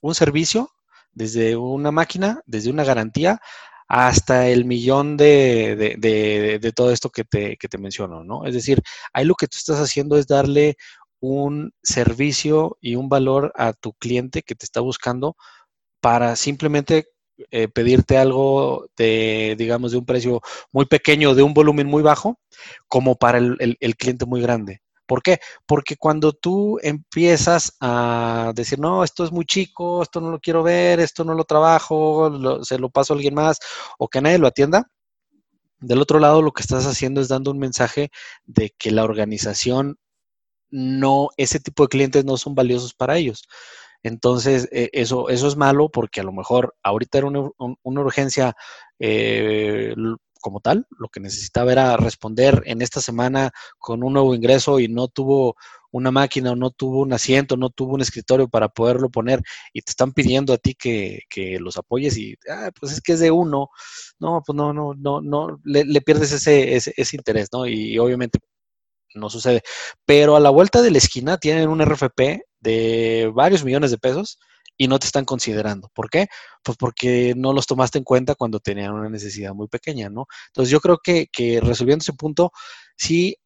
un 0.00 0.14
servicio, 0.14 0.70
desde 1.12 1.56
una 1.56 1.90
máquina, 1.90 2.42
desde 2.46 2.70
una 2.70 2.84
garantía, 2.84 3.40
hasta 3.88 4.48
el 4.48 4.64
millón 4.66 5.16
de, 5.16 6.72
todo 6.76 6.92
esto 6.92 7.10
que 7.10 7.24
te, 7.24 7.56
que 7.56 7.68
te 7.68 7.78
menciono, 7.78 8.22
¿no? 8.22 8.46
Es 8.46 8.54
decir, 8.54 8.82
ahí 9.12 9.24
lo 9.24 9.34
que 9.34 9.48
tú 9.48 9.56
estás 9.58 9.80
haciendo 9.80 10.16
es 10.16 10.26
darle 10.26 10.76
un 11.20 11.72
servicio 11.82 12.78
y 12.80 12.96
un 12.96 13.08
valor 13.08 13.52
a 13.56 13.72
tu 13.72 13.92
cliente 13.94 14.42
que 14.42 14.54
te 14.54 14.64
está 14.64 14.80
buscando 14.80 15.36
para 16.00 16.36
simplemente 16.36 17.08
eh, 17.50 17.68
pedirte 17.68 18.18
algo 18.18 18.86
de, 18.96 19.56
digamos, 19.58 19.92
de 19.92 19.98
un 19.98 20.06
precio 20.06 20.40
muy 20.72 20.86
pequeño, 20.86 21.34
de 21.34 21.42
un 21.42 21.54
volumen 21.54 21.86
muy 21.86 22.02
bajo, 22.02 22.38
como 22.88 23.16
para 23.16 23.38
el 23.38 23.96
cliente 23.96 24.26
muy 24.26 24.40
grande. 24.40 24.82
¿Por 25.10 25.24
qué? 25.24 25.40
Porque 25.66 25.96
cuando 25.96 26.32
tú 26.32 26.78
empiezas 26.82 27.76
a 27.80 28.52
decir, 28.54 28.78
no, 28.78 29.02
esto 29.02 29.24
es 29.24 29.32
muy 29.32 29.44
chico, 29.44 30.04
esto 30.04 30.20
no 30.20 30.30
lo 30.30 30.38
quiero 30.38 30.62
ver, 30.62 31.00
esto 31.00 31.24
no 31.24 31.34
lo 31.34 31.42
trabajo, 31.42 32.62
se 32.62 32.78
lo 32.78 32.90
paso 32.90 33.12
a 33.12 33.16
alguien 33.16 33.34
más, 33.34 33.58
o 33.98 34.06
que 34.06 34.20
nadie 34.20 34.38
lo 34.38 34.46
atienda, 34.46 34.88
del 35.80 36.00
otro 36.00 36.20
lado 36.20 36.42
lo 36.42 36.52
que 36.52 36.62
estás 36.62 36.86
haciendo 36.86 37.20
es 37.20 37.26
dando 37.26 37.50
un 37.50 37.58
mensaje 37.58 38.10
de 38.44 38.72
que 38.78 38.92
la 38.92 39.02
organización 39.02 39.98
no, 40.70 41.30
ese 41.36 41.58
tipo 41.58 41.82
de 41.82 41.88
clientes 41.88 42.24
no 42.24 42.36
son 42.36 42.54
valiosos 42.54 42.94
para 42.94 43.18
ellos. 43.18 43.48
Entonces, 44.04 44.68
eh, 44.70 44.90
eso, 44.92 45.28
eso 45.28 45.48
es 45.48 45.56
malo 45.56 45.88
porque 45.88 46.20
a 46.20 46.24
lo 46.24 46.32
mejor 46.32 46.76
ahorita 46.84 47.18
era 47.18 47.26
una, 47.26 47.50
urgencia 47.82 48.54
eh, 49.00 49.92
como 50.40 50.60
tal. 50.60 50.86
Lo 50.98 51.08
que 51.08 51.20
necesitaba 51.20 51.72
era 51.72 51.96
responder 51.96 52.62
en 52.66 52.82
esta 52.82 53.00
semana 53.00 53.52
con 53.78 54.02
un 54.02 54.14
nuevo 54.14 54.34
ingreso 54.34 54.80
y 54.80 54.88
no 54.88 55.08
tuvo 55.08 55.56
una 55.92 56.10
máquina 56.10 56.52
o 56.52 56.56
no 56.56 56.70
tuvo 56.70 57.00
un 57.02 57.12
asiento, 57.12 57.56
no 57.56 57.70
tuvo 57.70 57.94
un 57.94 58.00
escritorio 58.00 58.48
para 58.48 58.68
poderlo 58.68 59.10
poner 59.10 59.42
y 59.72 59.82
te 59.82 59.90
están 59.90 60.12
pidiendo 60.12 60.52
a 60.52 60.58
ti 60.58 60.74
que, 60.74 61.24
los 61.60 61.76
apoyes 61.76 62.16
y, 62.16 62.36
ah, 62.48 62.70
pues 62.78 62.92
es 62.92 63.00
que 63.00 63.12
es 63.12 63.20
de 63.20 63.30
uno, 63.30 63.70
no, 64.18 64.42
pues 64.46 64.56
no, 64.56 64.72
no, 64.72 64.94
no, 64.94 65.20
no, 65.20 65.60
le, 65.64 66.00
pierdes 66.00 66.32
ese, 66.32 66.76
ese, 66.76 66.94
ese, 66.96 67.16
interés, 67.16 67.48
¿no? 67.52 67.66
Y, 67.66 67.98
obviamente 67.98 68.38
no 69.14 69.28
sucede. 69.28 69.62
Pero 70.06 70.36
a 70.36 70.40
la 70.40 70.50
vuelta 70.50 70.82
de 70.82 70.90
la 70.92 70.98
esquina 70.98 71.38
tienen 71.38 71.68
un 71.68 71.82
RFP 71.82 72.42
de 72.60 73.30
varios 73.34 73.64
millones 73.64 73.90
de 73.90 73.98
pesos 73.98 74.38
y 74.80 74.88
no 74.88 74.98
te 74.98 75.04
están 75.04 75.26
considerando. 75.26 75.90
¿Por 75.92 76.08
qué? 76.08 76.28
Pues 76.62 76.78
porque 76.78 77.34
no 77.36 77.52
los 77.52 77.66
tomaste 77.66 77.98
en 77.98 78.04
cuenta 78.04 78.34
cuando 78.34 78.60
tenían 78.60 78.94
una 78.94 79.10
necesidad 79.10 79.52
muy 79.52 79.68
pequeña, 79.68 80.08
¿no? 80.08 80.26
Entonces 80.46 80.72
yo 80.72 80.80
creo 80.80 80.98
que, 81.04 81.28
resolviendo 81.62 82.02
ese 82.02 82.14
punto, 82.14 82.50
sí 82.96 83.36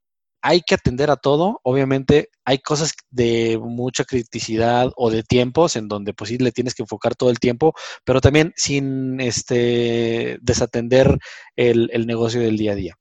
hay 0.43 0.61
que 0.61 0.77
atender 0.77 1.11
a 1.11 1.17
todo. 1.17 1.59
Obviamente 1.65 2.29
hay 2.45 2.59
cosas 2.59 2.93
de 3.11 3.59
mucha 3.61 4.05
criticidad 4.05 4.93
o 4.95 5.11
de 5.11 5.25
tiempos 5.25 5.75
en 5.75 5.89
donde 5.89 6.15
pues 6.15 6.31
sí 6.31 6.39
le 6.39 6.53
tienes 6.53 6.73
que 6.73 6.85
enfocar 6.85 7.17
todo 7.17 7.31
el 7.31 7.41
tiempo, 7.41 7.75
pero 8.05 8.21
también 8.21 8.53
sin 8.55 9.21
este 9.21 10.39
desatender 10.41 11.19
el, 11.57 11.91
el 11.93 12.07
negocio 12.07 12.41
del 12.41 12.57
día 12.57 12.73
a 12.73 12.77
día. 12.77 12.95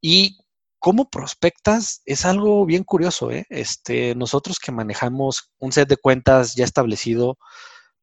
Y 0.00 0.38
cómo 0.80 1.10
prospectas 1.10 2.02
es 2.06 2.24
algo 2.24 2.66
bien 2.66 2.84
curioso. 2.84 3.30
¿eh? 3.30 3.46
Este, 3.50 4.14
nosotros 4.16 4.58
que 4.58 4.72
manejamos 4.72 5.52
un 5.58 5.72
set 5.72 5.88
de 5.88 5.96
cuentas 5.98 6.54
ya 6.56 6.64
establecido, 6.64 7.38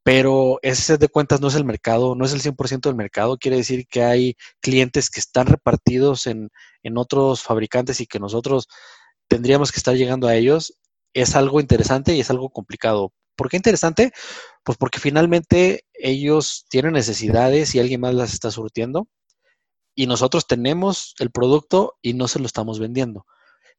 pero 0.03 0.59
ese 0.61 0.83
set 0.83 1.01
de 1.01 1.09
cuentas 1.09 1.41
no 1.41 1.49
es 1.49 1.55
el 1.55 1.65
mercado, 1.65 2.15
no 2.15 2.25
es 2.25 2.33
el 2.33 2.41
100% 2.41 2.81
del 2.89 2.95
mercado. 2.95 3.37
Quiere 3.37 3.57
decir 3.57 3.87
que 3.87 4.03
hay 4.03 4.37
clientes 4.61 5.09
que 5.09 5.19
están 5.19 5.47
repartidos 5.47 6.27
en, 6.27 6.49
en 6.83 6.97
otros 6.97 7.43
fabricantes 7.43 7.99
y 8.01 8.07
que 8.07 8.19
nosotros 8.19 8.67
tendríamos 9.27 9.71
que 9.71 9.79
estar 9.79 9.95
llegando 9.95 10.27
a 10.27 10.35
ellos. 10.35 10.73
Es 11.13 11.35
algo 11.35 11.59
interesante 11.59 12.15
y 12.15 12.21
es 12.21 12.29
algo 12.29 12.49
complicado. 12.49 13.11
¿Por 13.35 13.49
qué 13.49 13.57
interesante? 13.57 14.13
Pues 14.63 14.77
porque 14.77 14.99
finalmente 14.99 15.85
ellos 15.93 16.65
tienen 16.69 16.93
necesidades 16.93 17.75
y 17.75 17.79
alguien 17.79 18.01
más 18.01 18.13
las 18.15 18.33
está 18.33 18.51
surtiendo 18.51 19.07
y 19.97 20.05
nosotros 20.05 20.45
tenemos 20.45 21.15
el 21.17 21.31
producto 21.31 21.97
y 22.03 22.13
no 22.13 22.27
se 22.27 22.37
lo 22.39 22.45
estamos 22.45 22.79
vendiendo. 22.79 23.25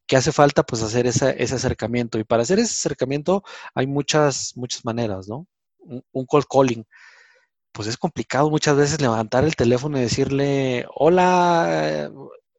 ¿Qué 0.05 0.17
hace 0.17 0.33
falta? 0.33 0.65
Pues 0.65 0.83
hacer 0.83 1.07
ese, 1.07 1.29
acercamiento. 1.55 2.19
Y 2.19 2.25
para 2.25 2.43
hacer 2.43 2.59
ese 2.59 2.73
acercamiento 2.73 3.45
hay 3.73 3.87
muchas, 3.87 4.53
muchas 4.57 4.85
maneras, 4.85 5.29
¿no? 5.29 5.47
Un, 5.79 6.03
un 6.11 6.27
call 6.27 6.45
calling. 6.51 6.85
Pues 7.71 7.87
es 7.87 7.97
complicado 7.97 8.51
muchas 8.51 8.77
veces 8.77 9.01
levantar 9.01 9.45
el 9.45 9.55
teléfono 9.55 9.97
y 9.97 10.03
decirle, 10.03 10.87
hola, 10.93 12.11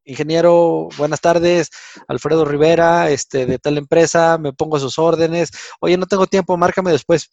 ingeniero, 0.05 0.87
buenas 0.97 1.19
tardes, 1.19 1.69
Alfredo 2.07 2.45
Rivera, 2.45 3.09
este, 3.09 3.45
de 3.45 3.59
tal 3.59 3.77
empresa, 3.77 4.37
me 4.37 4.53
pongo 4.53 4.77
a 4.77 4.79
sus 4.79 4.97
órdenes, 4.97 5.51
oye, 5.81 5.97
no 5.97 6.05
tengo 6.05 6.27
tiempo, 6.27 6.55
márcame 6.55 6.91
después, 6.91 7.29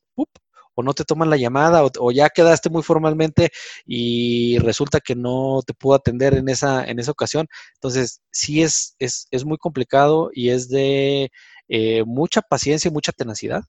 o 0.77 0.83
no 0.83 0.95
te 0.95 1.05
toman 1.05 1.31
la 1.31 1.37
llamada 1.37 1.85
o, 1.85 2.13
ya 2.13 2.29
quedaste 2.31 2.71
muy 2.71 2.83
formalmente 2.83 3.51
y 3.87 4.59
resulta 4.59 5.01
que 5.01 5.17
no 5.17 5.63
te 5.67 5.75
pudo 5.75 5.95
atender 5.95 6.35
en 6.35 6.49
esa, 6.49 6.85
en 6.85 7.01
esa 7.01 7.11
ocasión. 7.13 7.49
Entonces, 7.75 8.23
sí 8.31 8.63
es, 8.63 8.95
es, 8.99 9.27
es 9.31 9.45
muy 9.45 9.59
complicado 9.59 10.31
y 10.33 10.51
es 10.51 10.69
de 10.69 11.33
eh, 11.69 12.05
mucha 12.05 12.43
paciencia 12.43 12.89
y 12.89 12.93
mucha 12.93 13.13
tenacidad 13.13 13.65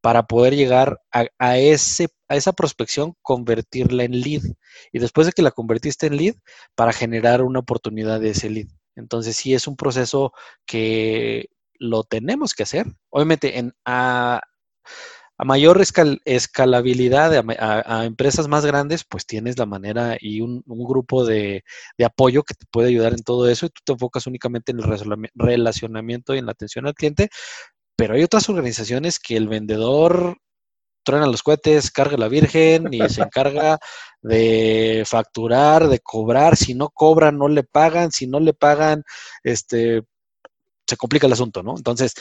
para 0.00 0.24
poder 0.26 0.54
llegar 0.54 1.00
a, 1.10 1.58
ese, 1.58 2.08
a 2.28 2.36
esa 2.36 2.52
prospección, 2.52 3.14
convertirla 3.22 4.04
en 4.04 4.20
lead. 4.20 4.42
Y 4.92 4.98
después 4.98 5.26
de 5.26 5.32
que 5.32 5.40
la 5.40 5.50
convertiste 5.50 6.06
en 6.06 6.18
lead, 6.18 6.34
para 6.74 6.92
generar 6.92 7.42
una 7.42 7.60
oportunidad 7.60 8.20
de 8.20 8.30
ese 8.30 8.50
lead. 8.50 8.66
Entonces 8.96 9.34
sí 9.34 9.54
es 9.54 9.66
un 9.66 9.76
proceso 9.76 10.32
que 10.66 11.48
lo 11.78 12.04
tenemos 12.04 12.52
que 12.52 12.64
hacer. 12.64 12.86
Obviamente 13.08 13.58
en, 13.58 13.72
a, 13.86 14.42
a 15.36 15.44
mayor 15.44 15.82
escalabilidad 16.24 17.44
a, 17.58 18.04
empresas 18.04 18.46
más 18.48 18.64
grandes, 18.64 19.04
pues 19.04 19.26
tienes 19.26 19.58
la 19.58 19.66
manera 19.66 20.16
y 20.20 20.40
un, 20.40 20.62
grupo 20.66 21.24
de, 21.24 21.64
apoyo 22.04 22.44
que 22.44 22.54
te 22.54 22.66
puede 22.70 22.88
ayudar 22.88 23.12
en 23.14 23.22
todo 23.24 23.48
eso 23.48 23.66
y 23.66 23.70
tú 23.70 23.80
te 23.84 23.92
enfocas 23.92 24.26
únicamente 24.26 24.72
en 24.72 24.80
el 24.80 25.20
relacionamiento 25.34 26.34
y 26.34 26.38
en 26.38 26.46
la 26.46 26.52
atención 26.52 26.86
al 26.86 26.94
cliente. 26.94 27.30
Pero 27.96 28.14
hay 28.14 28.22
otras 28.22 28.48
organizaciones 28.48 29.18
que 29.18 29.36
el 29.36 29.48
vendedor 29.48 30.38
truena 31.04 31.26
los 31.26 31.42
cohetes, 31.42 31.90
carga 31.90 32.16
la 32.16 32.28
virgen 32.28 32.92
y 32.92 33.08
se 33.08 33.22
encarga 33.22 33.78
de 34.22 35.04
facturar, 35.06 35.88
de 35.88 36.00
cobrar. 36.00 36.56
Si 36.56 36.74
no 36.74 36.88
cobran, 36.88 37.38
no 37.38 37.48
le 37.48 37.62
pagan. 37.62 38.10
Si 38.10 38.26
no 38.26 38.40
le 38.40 38.54
pagan, 38.54 39.04
este, 39.42 40.02
se 40.86 40.96
complica 40.96 41.26
el 41.26 41.32
asunto, 41.34 41.62
¿no? 41.62 41.76
Entonces, 41.76 42.14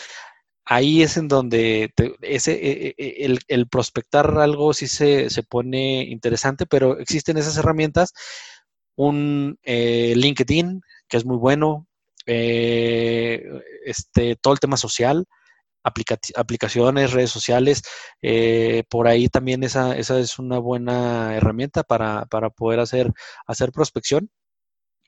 ahí 0.65 1.01
es 1.03 1.17
en 1.17 1.27
donde 1.27 1.91
ese, 2.21 2.53
e, 2.53 2.95
e, 2.97 3.25
e, 3.25 3.37
el, 3.47 3.67
prospectar 3.67 4.37
algo 4.39 4.73
sí 4.73 4.87
se, 4.87 5.27
pone 5.49 6.03
interesante, 6.03 6.65
pero 6.65 6.99
existen 6.99 7.37
esas 7.37 7.57
herramientas. 7.57 8.13
Un 8.95 9.57
eh, 9.63 10.13
LinkedIn, 10.15 10.81
que 11.07 11.17
es 11.17 11.25
muy 11.25 11.37
bueno, 11.37 11.87
eh, 12.25 13.43
este, 13.85 14.35
todo 14.37 14.53
el 14.53 14.59
tema 14.59 14.77
social, 14.77 15.25
aplicaciones, 15.83 17.11
redes 17.11 17.31
sociales, 17.31 17.83
eh, 18.21 18.83
por 18.89 19.07
ahí 19.07 19.27
también 19.27 19.63
esa, 19.63 19.97
esa 19.97 20.19
es 20.19 20.39
una 20.39 20.59
buena 20.59 21.35
herramienta 21.35 21.83
para, 21.83 22.25
poder 22.55 22.79
hacer, 22.79 23.11
hacer 23.47 23.71
prospección. 23.71 24.29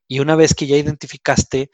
Y 0.07 0.19
una 0.19 0.35
vez 0.35 0.53
que 0.53 0.67
ya 0.67 0.77
identificaste 0.77 1.71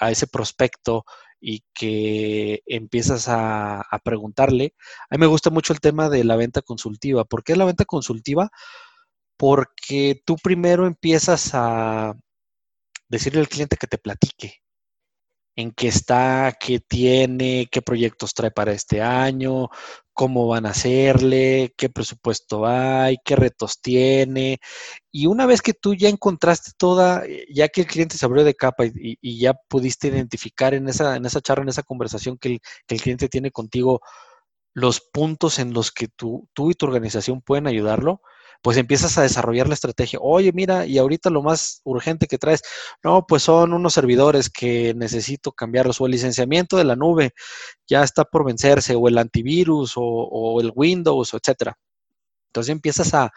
a 0.00 0.10
ese 0.10 0.26
prospecto, 0.26 1.04
y 1.40 1.64
que 1.74 2.62
empiezas 2.66 3.26
a, 3.28 3.82
preguntarle. 4.04 4.74
A 5.10 5.16
mí 5.16 5.20
me 5.20 5.26
gusta 5.26 5.50
mucho 5.50 5.72
el 5.72 5.80
tema 5.80 6.08
de 6.08 6.24
la 6.24 6.36
venta 6.36 6.62
consultiva. 6.62 7.24
¿Por 7.24 7.44
qué 7.44 7.56
la 7.56 7.64
venta 7.64 7.84
consultiva? 7.84 8.50
Porque 9.36 10.22
tú 10.24 10.36
primero 10.36 10.86
empiezas 10.86 11.50
a 11.54 12.14
decirle 13.08 13.40
al 13.40 13.48
cliente 13.48 13.76
que 13.76 13.86
te 13.86 13.98
platique 13.98 14.62
en 15.56 15.72
qué 15.72 15.88
está, 15.88 16.54
qué 16.60 16.80
tiene, 16.80 17.68
qué 17.70 17.82
proyectos 17.82 18.34
trae 18.34 18.50
para 18.50 18.72
este 18.72 19.00
año, 19.02 19.70
cómo 20.12 20.48
van 20.48 20.66
a 20.66 20.70
hacerle, 20.70 21.74
qué 21.76 21.88
presupuesto 21.88 22.66
hay, 22.66 23.18
qué 23.24 23.36
retos 23.36 23.80
tiene. 23.80 24.58
Y 25.10 25.26
una 25.26 25.46
vez 25.46 25.62
que 25.62 25.74
tú 25.74 25.94
ya 25.94 26.08
encontraste 26.08 26.72
toda, 26.76 27.24
eh, 27.26 27.46
ya 27.52 27.68
que 27.68 27.82
el 27.82 27.86
cliente 27.86 28.18
se 28.18 28.26
abrió 28.26 28.44
de 28.44 28.54
capa 28.54 28.84
y, 28.86 29.38
ya 29.38 29.54
pudiste 29.68 30.08
identificar 30.08 30.74
en 30.74 30.88
esa, 30.88 31.16
en 31.16 31.26
esa 31.26 31.40
charla, 31.40 31.62
en 31.64 31.70
esa 31.70 31.82
conversación 31.82 32.38
que 32.38 32.48
el, 32.54 32.60
que 32.86 32.94
el 32.94 33.02
cliente 33.02 33.28
tiene 33.28 33.50
contigo, 33.50 34.00
los 34.74 35.00
puntos 35.00 35.58
en 35.58 35.72
los 35.72 35.90
que 35.92 36.08
tú, 36.08 36.48
tú 36.52 36.70
y 36.70 36.74
tu 36.74 36.86
organización 36.86 37.40
pueden 37.40 37.66
ayudarlo, 37.66 38.20
pues 38.66 38.78
empiezas 38.78 39.16
a 39.16 39.22
desarrollar 39.22 39.68
la 39.68 39.74
estrategia. 39.74 40.18
Oye, 40.20 40.50
mira, 40.52 40.86
y 40.86 40.98
ahorita 40.98 41.30
lo 41.30 41.40
más 41.40 41.82
urgente 41.84 42.26
que 42.26 42.36
traes, 42.36 42.62
no, 43.04 43.24
pues 43.24 43.44
son 43.44 43.72
unos 43.72 43.94
servidores 43.94 44.50
que 44.50 44.92
necesito 44.92 45.52
cambiarlos, 45.52 46.00
o 46.00 46.06
el 46.06 46.10
licenciamiento 46.10 46.76
de 46.76 46.82
la 46.82 46.96
nube 46.96 47.30
ya 47.86 48.02
está 48.02 48.24
por 48.24 48.44
vencerse, 48.44 48.96
o 48.96 49.06
el 49.06 49.18
antivirus, 49.18 49.92
o, 49.94 50.60
el 50.60 50.72
Windows, 50.74 51.32
etcétera. 51.32 51.78
Entonces 52.48 52.72
empiezas 52.72 53.14
a, 53.14 53.30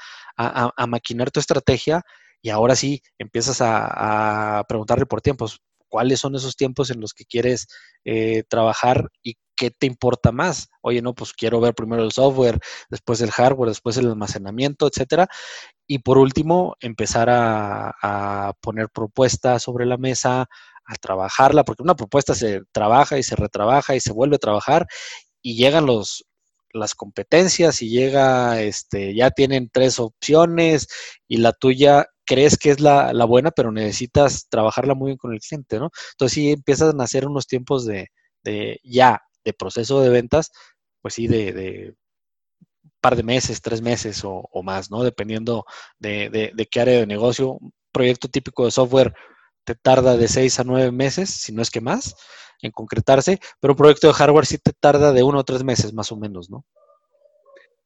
maquinar 0.88 1.30
tu 1.30 1.40
estrategia 1.40 2.02
y 2.42 2.50
ahora 2.50 2.76
sí 2.76 3.00
empiezas 3.20 3.60
a, 3.62 4.66
preguntarle 4.68 5.06
por 5.06 5.22
tiempos 5.22 5.62
cuáles 5.90 6.20
son 6.20 6.36
esos 6.36 6.56
tiempos 6.56 6.90
en 6.92 7.02
los 7.02 7.14
que 7.14 7.26
quieres 7.26 7.68
eh, 8.06 8.44
trabajar 8.48 9.10
y 9.22 9.36
qué 9.60 9.72
te 9.72 9.88
importa 9.88 10.32
más. 10.32 10.70
Oye, 10.82 11.02
no, 11.02 11.14
pues 11.14 11.34
quiero 11.34 11.60
ver 11.60 11.76
primero 11.76 12.04
el 12.04 12.14
software, 12.14 12.60
después 12.90 13.20
el 13.20 13.32
hardware, 13.32 13.70
después 13.70 13.98
el 13.98 14.08
almacenamiento, 14.08 14.88
etcétera. 14.88 15.28
Y 15.86 16.00
por 16.00 16.18
último, 16.18 16.76
empezar 16.80 17.30
a, 17.30 18.54
poner 18.62 18.90
propuestas 18.90 19.64
sobre 19.64 19.86
la 19.86 19.98
mesa, 19.98 20.48
a 20.86 20.96
trabajarla, 21.02 21.66
porque 21.66 21.84
una 21.84 21.96
propuesta 21.96 22.36
se 22.36 22.62
trabaja 22.72 23.18
y 23.18 23.24
se 23.24 23.36
retrabaja 23.36 23.96
y 23.96 24.00
se 24.00 24.14
vuelve 24.14 24.38
a 24.38 24.40
trabajar 24.40 24.88
y 25.42 25.56
llegan 25.56 25.86
los, 25.86 26.26
las 26.74 26.96
competencias 26.96 27.82
y 27.82 27.90
llega, 27.90 28.62
este, 28.62 29.16
ya 29.16 29.32
tienen 29.32 29.70
tres 29.72 30.00
opciones 30.00 30.88
y 31.28 31.38
la 31.38 31.54
tuya 31.54 32.08
crees 32.26 32.58
que 32.58 32.70
es 32.70 32.80
la, 32.80 33.12
buena, 33.26 33.52
pero 33.52 33.72
necesitas 33.72 34.48
trabajarla 34.50 34.94
muy 34.94 35.08
bien 35.08 35.18
con 35.18 35.34
el 35.34 35.40
cliente, 35.40 35.80
¿no? 35.80 35.90
Entonces 36.12 36.34
sí 36.36 36.52
empiezan 36.52 37.02
a 37.02 37.04
hacer 37.04 37.26
unos 37.26 37.48
tiempos 37.48 37.86
de, 37.86 38.10
de 38.44 38.80
ya, 38.84 39.22
de 39.44 39.54
proceso 39.54 40.02
de 40.02 40.10
ventas, 40.10 40.52
pues 41.02 41.16
sí, 41.16 41.28
de, 41.28 41.54
de 41.54 41.96
par 43.02 43.16
de 43.16 43.24
meses, 43.24 43.62
tres 43.62 43.82
meses 43.82 44.22
o, 44.24 44.48
más, 44.64 44.92
¿no? 44.92 45.04
Dependiendo 45.04 45.66
de, 45.98 46.30
de, 46.56 46.66
qué 46.68 46.82
área 46.82 47.00
de 47.00 47.08
negocio. 47.08 47.54
Un 47.54 47.74
proyecto 47.92 48.28
típico 48.28 48.66
de 48.66 48.72
software 48.72 49.14
te 49.64 49.76
tarda 49.76 50.18
de 50.18 50.28
seis 50.28 50.60
a 50.60 50.64
nueve 50.64 50.92
meses, 50.92 51.30
si 51.30 51.52
no 51.54 51.62
es 51.62 51.72
que 51.72 51.82
más, 51.82 52.16
en 52.68 52.72
concretarse, 52.72 53.40
pero 53.60 53.74
un 53.74 53.78
proyecto 53.78 54.08
de 54.08 54.14
hardware 54.14 54.46
sí 54.46 54.58
te 54.58 54.74
tarda 54.74 55.12
de 55.14 55.24
uno 55.24 55.40
o 55.40 55.44
tres 55.44 55.64
meses 55.64 55.94
más 55.94 56.12
o 56.12 56.18
menos, 56.18 56.50
¿no? 56.50 56.66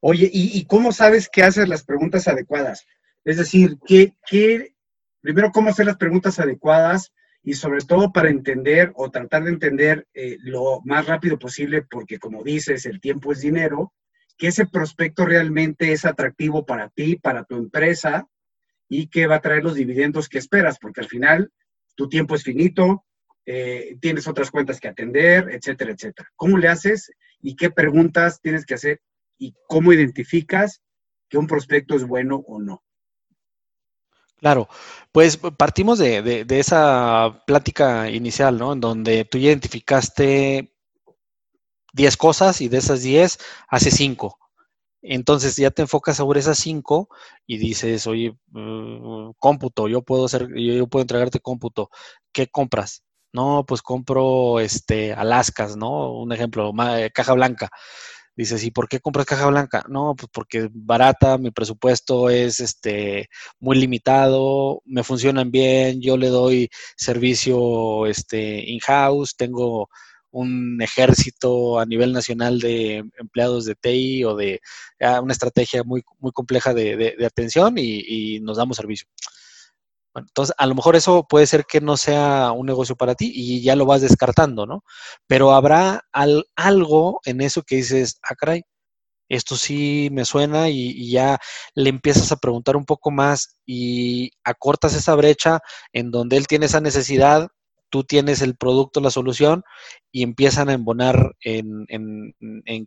Oye, 0.05 0.29
¿y, 0.33 0.65
cómo 0.65 0.91
sabes 0.91 1.29
que 1.29 1.43
haces 1.43 1.69
las 1.69 1.85
preguntas 1.85 2.27
adecuadas? 2.27 2.85
Es 3.23 3.37
decir, 3.37 3.77
¿qué, 3.85 4.13
qué, 4.27 4.75
primero, 5.21 5.51
cómo 5.53 5.69
hacer 5.69 5.85
las 5.85 5.95
preguntas 5.95 6.39
adecuadas 6.39 7.13
y 7.41 7.53
sobre 7.53 7.79
todo 7.85 8.11
para 8.11 8.29
entender 8.29 8.91
o 8.95 9.11
tratar 9.11 9.45
de 9.45 9.51
entender 9.51 10.05
eh, 10.13 10.37
lo 10.41 10.81
más 10.83 11.05
rápido 11.05 11.39
posible, 11.39 11.83
porque 11.83 12.19
como 12.19 12.43
dices, 12.43 12.85
el 12.85 12.99
tiempo 12.99 13.31
es 13.31 13.39
dinero, 13.39 13.93
que 14.37 14.47
ese 14.47 14.65
prospecto 14.65 15.25
realmente 15.25 15.93
es 15.93 16.03
atractivo 16.03 16.65
para 16.65 16.89
ti, 16.89 17.15
para 17.15 17.45
tu 17.45 17.55
empresa 17.55 18.27
y 18.89 19.07
que 19.07 19.27
va 19.27 19.35
a 19.35 19.41
traer 19.41 19.63
los 19.63 19.75
dividendos 19.75 20.27
que 20.27 20.37
esperas, 20.37 20.79
porque 20.79 21.01
al 21.01 21.07
final 21.07 21.51
tu 21.95 22.09
tiempo 22.09 22.35
es 22.35 22.43
finito, 22.43 23.05
eh, 23.45 23.97
tienes 23.99 24.27
otras 24.27 24.51
cuentas 24.51 24.79
que 24.79 24.87
atender, 24.87 25.49
etcétera, 25.51 25.91
etcétera. 25.91 26.29
¿Cómo 26.35 26.57
le 26.57 26.67
haces 26.69 27.11
y 27.41 27.55
qué 27.55 27.69
preguntas 27.69 28.39
tienes 28.41 28.65
que 28.65 28.75
hacer 28.75 29.01
y 29.37 29.53
cómo 29.67 29.91
identificas 29.91 30.81
que 31.29 31.37
un 31.37 31.47
prospecto 31.47 31.95
es 31.95 32.05
bueno 32.05 32.43
o 32.47 32.59
no? 32.59 32.83
Claro, 34.43 34.67
pues 35.13 35.37
partimos 35.37 35.99
de, 35.99 36.45
esa 36.49 37.43
plática 37.47 38.09
inicial, 38.09 38.57
¿no? 38.57 38.73
En 38.73 38.81
donde 38.81 39.23
tú 39.23 39.37
identificaste 39.37 40.73
10 41.93 42.17
cosas 42.17 42.59
y 42.59 42.67
de 42.67 42.77
esas 42.79 43.03
10 43.03 43.39
hace 43.69 43.89
5. 43.89 44.37
Entonces 45.01 45.55
ya 45.55 45.71
te 45.71 45.81
enfocas 45.83 46.17
sobre 46.17 46.41
esas 46.41 46.57
5 46.59 47.09
y 47.45 47.57
dices, 47.57 48.05
oye, 48.07 48.37
mm, 48.47 49.31
cómputo, 49.39 49.87
yo 49.87 50.01
puedo 50.01 50.25
hacer, 50.25 50.49
yo 50.55 50.87
puedo 50.87 51.03
entregarte 51.03 51.39
cómputo. 51.39 51.89
¿Qué 52.33 52.47
compras? 52.47 53.03
No, 53.33 53.65
pues 53.67 53.81
compro 53.81 54.59
este 54.59 55.13
Alaskas, 55.13 55.75
¿no? 55.75 56.13
Un 56.13 56.31
ejemplo, 56.31 56.71
eh, 56.97 57.11
caja 57.13 57.33
blanca. 57.33 57.69
Dices, 58.35 58.63
¿y 58.63 58.71
por 58.71 58.87
qué 58.87 58.99
compras 58.99 59.25
caja 59.27 59.47
blanca? 59.47 59.83
No, 59.89 60.15
pues 60.15 60.29
porque 60.33 60.69
barata, 60.71 61.37
mi 61.37 61.51
presupuesto 61.51 62.29
es 62.29 62.59
este 62.59 63.29
muy 63.59 63.77
limitado, 63.77 64.81
me 64.85 65.03
funcionan 65.03 65.51
bien, 65.51 66.01
yo 66.01 66.17
le 66.17 66.29
doy 66.29 66.69
servicio 66.97 68.07
este 68.07 68.71
in-house, 68.71 69.35
tengo 69.37 69.89
un 70.33 70.81
ejército 70.81 71.79
a 71.79 71.85
nivel 71.85 72.11
nacional 72.11 72.59
de 72.59 73.03
empleados 73.19 73.65
de 73.65 73.75
TI 73.75 74.23
o 74.25 74.35
de 74.35 74.61
ah, 74.99 75.21
una 75.21 75.33
estrategia 75.33 75.83
muy, 75.83 76.03
muy 76.19 76.31
compleja 76.31 76.73
de, 76.73 77.15
atención 77.25 77.75
y, 77.77 78.39
nos 78.41 78.57
damos 78.57 78.77
servicio. 78.77 79.07
Entonces, 80.15 80.55
a 80.57 80.65
lo 80.67 80.75
mejor 80.75 80.95
eso 80.95 81.25
puede 81.27 81.47
ser 81.47 81.65
que 81.65 81.81
no 81.81 81.97
sea 81.97 82.51
un 82.51 82.67
negocio 82.67 82.95
para 82.95 83.15
ti 83.15 83.31
y 83.33 83.61
ya 83.61 83.75
lo 83.75 83.85
vas 83.85 84.01
descartando, 84.01 84.65
¿no? 84.65 84.83
Pero 85.27 85.53
habrá 85.53 86.03
algo 86.55 87.19
en 87.25 87.41
eso 87.41 87.63
que 87.63 87.77
dices, 87.77 88.19
ah, 88.29 88.35
caray, 88.35 88.63
esto 89.29 89.55
sí 89.55 90.09
me 90.11 90.25
suena 90.25 90.69
y, 90.69 91.09
ya 91.11 91.39
le 91.75 91.89
empiezas 91.89 92.31
a 92.31 92.37
preguntar 92.37 92.75
un 92.77 92.85
poco 92.85 93.11
más 93.11 93.57
y 93.65 94.31
acortas 94.43 94.93
esa 94.95 95.15
brecha 95.15 95.59
en 95.93 96.11
donde 96.11 96.37
él 96.37 96.47
tiene 96.47 96.67
esa 96.67 96.81
necesidad 96.81 97.49
tú 97.93 98.03
tienes 98.03 98.41
el 98.41 98.55
producto, 98.55 99.01
la 99.01 99.11
solución, 99.11 99.63
y 100.11 100.23
empiezan 100.23 100.67
a 100.67 100.73
embonar 100.73 101.35
en, 101.41 101.85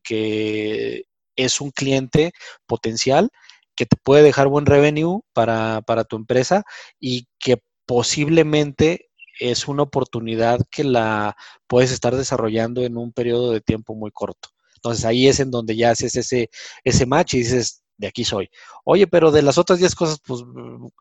que 0.03 1.05
es 1.37 1.61
un 1.61 1.71
cliente 1.71 2.33
potencial 2.67 3.31
que 3.77 3.87
te 3.87 3.97
puede 3.97 4.23
dejar 4.23 4.49
buen 4.49 4.67
revenue 4.67 5.21
para, 5.33 5.83
tu 6.09 6.17
empresa 6.17 6.65
y 6.99 7.29
que 7.39 7.63
posiblemente 7.87 9.11
es 9.39 9.69
una 9.69 9.83
oportunidad 9.83 10.61
que 10.71 10.83
la 10.83 11.37
puedes 11.67 11.93
estar 11.93 12.17
desarrollando 12.17 12.83
en 12.83 12.97
un 12.97 13.13
periodo 13.13 13.53
de 13.53 13.61
tiempo 13.61 13.95
muy 13.95 14.11
corto. 14.11 14.49
Entonces 14.77 15.05
ahí 15.05 15.29
es 15.29 15.41
en 15.41 15.51
donde 15.51 15.77
ya 15.77 15.91
haces 15.91 16.17
ese, 16.17 16.51
ese 16.85 17.07
match 17.07 17.35
y 17.35 17.39
dices, 17.39 17.83
de 17.99 18.07
aquí 18.07 18.25
soy. 18.25 18.51
Oye, 18.85 19.07
pero 19.07 19.31
de 19.31 19.43
las 19.43 19.59
otras 19.59 19.79
10 19.79 19.95
cosas, 19.95 20.21
pues 20.27 20.43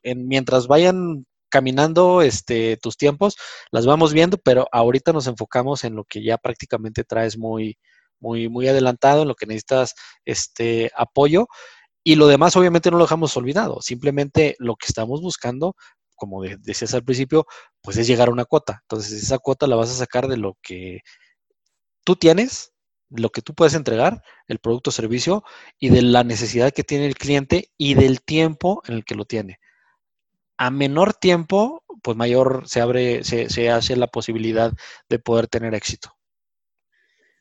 en, 0.04 0.28
mientras 0.28 0.68
vayan 0.68 1.26
caminando 1.50 2.22
este, 2.22 2.78
tus 2.78 2.98
tiempos, 2.98 3.38
las 3.72 3.86
vamos 3.86 4.12
viendo, 4.14 4.38
pero 4.38 4.68
ahorita 4.72 5.14
nos 5.14 5.28
enfocamos 5.28 5.84
en 5.84 5.96
lo 5.96 6.04
que 6.04 6.24
ya 6.24 6.38
prácticamente 6.38 7.04
traes 7.04 7.38
muy, 7.38 7.78
muy, 8.20 8.50
muy 8.50 8.68
adelantado, 8.68 9.22
en 9.22 9.28
lo 9.28 9.36
que 9.36 9.46
necesitas 9.46 9.94
este 10.26 10.92
apoyo. 10.96 11.48
Y 12.06 12.16
lo 12.16 12.28
demás, 12.28 12.56
obviamente, 12.56 12.90
no 12.90 12.98
lo 12.98 13.04
dejamos 13.04 13.36
olvidado. 13.36 13.82
Simplemente 13.82 14.56
lo 14.60 14.78
que 14.78 14.86
estamos 14.88 15.22
buscando, 15.22 15.76
como 16.16 16.42
decías 16.44 16.94
al 16.94 17.04
principio, 17.04 17.46
pues 17.82 17.98
es 17.98 18.08
llegar 18.08 18.30
a 18.30 18.32
una 18.32 18.46
cuota. 18.46 18.80
Entonces, 18.84 19.24
esa 19.24 19.40
cuota 19.40 19.68
la 19.68 19.76
vas 19.76 19.90
a 19.90 19.96
sacar 19.96 20.28
de 20.28 20.38
lo 20.38 20.58
que 20.62 21.02
tú 22.04 22.16
tienes, 22.16 22.72
lo 23.10 23.30
que 23.32 23.42
tú 23.42 23.54
puedes 23.54 23.74
entregar, 23.74 24.24
el 24.48 24.60
producto 24.60 24.92
o 24.92 24.94
servicio, 24.94 25.44
y 25.80 25.90
de 25.90 26.04
la 26.04 26.24
necesidad 26.24 26.72
que 26.72 26.84
tiene 26.84 27.08
el 27.08 27.16
cliente 27.16 27.72
y 27.78 27.96
del 27.96 28.22
tiempo 28.22 28.82
en 28.88 28.94
el 28.94 29.04
que 29.04 29.16
lo 29.16 29.26
tiene 29.26 29.60
a 30.58 30.72
menor 30.72 31.14
tiempo, 31.14 31.84
pues 32.02 32.16
mayor 32.16 32.64
se 32.68 32.82
abre, 32.82 33.24
se, 33.24 33.70
hace 33.70 33.96
la 33.96 34.08
posibilidad 34.08 34.72
de 35.10 35.20
poder 35.20 35.48
tener 35.48 35.74
éxito. 35.74 36.16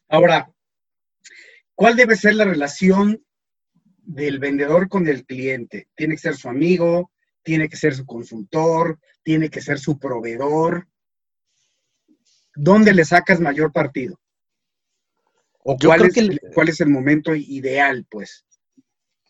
Ahora, 0.09 0.51
¿cuál 1.75 1.97
debe 1.97 2.17
ser 2.17 2.35
la 2.35 2.45
relación 2.45 3.25
del 4.07 4.39
vendedor 4.39 4.89
con 4.89 5.09
el 5.09 5.25
cliente? 5.25 5.89
¿Tiene 5.95 6.15
que 6.15 6.21
ser 6.21 6.37
su 6.37 6.49
amigo? 6.49 7.11
¿Tiene 7.43 7.69
que 7.69 7.77
ser 7.77 7.95
su 7.95 8.07
consultor? 8.07 8.99
¿Tiene 9.23 9.51
que 9.51 9.61
ser 9.61 9.79
su 9.79 9.99
proveedor? 9.99 10.89
¿Dónde 12.55 12.95
le 12.95 13.05
sacas 13.05 13.41
mayor 13.41 13.73
partido? 13.73 14.19
¿O 15.65 15.77
cuál 15.79 16.05
es, 16.05 16.15
cuál 16.55 16.69
es 16.69 16.81
el 16.81 16.89
momento 16.89 17.35
ideal, 17.35 18.07
pues? 18.11 18.45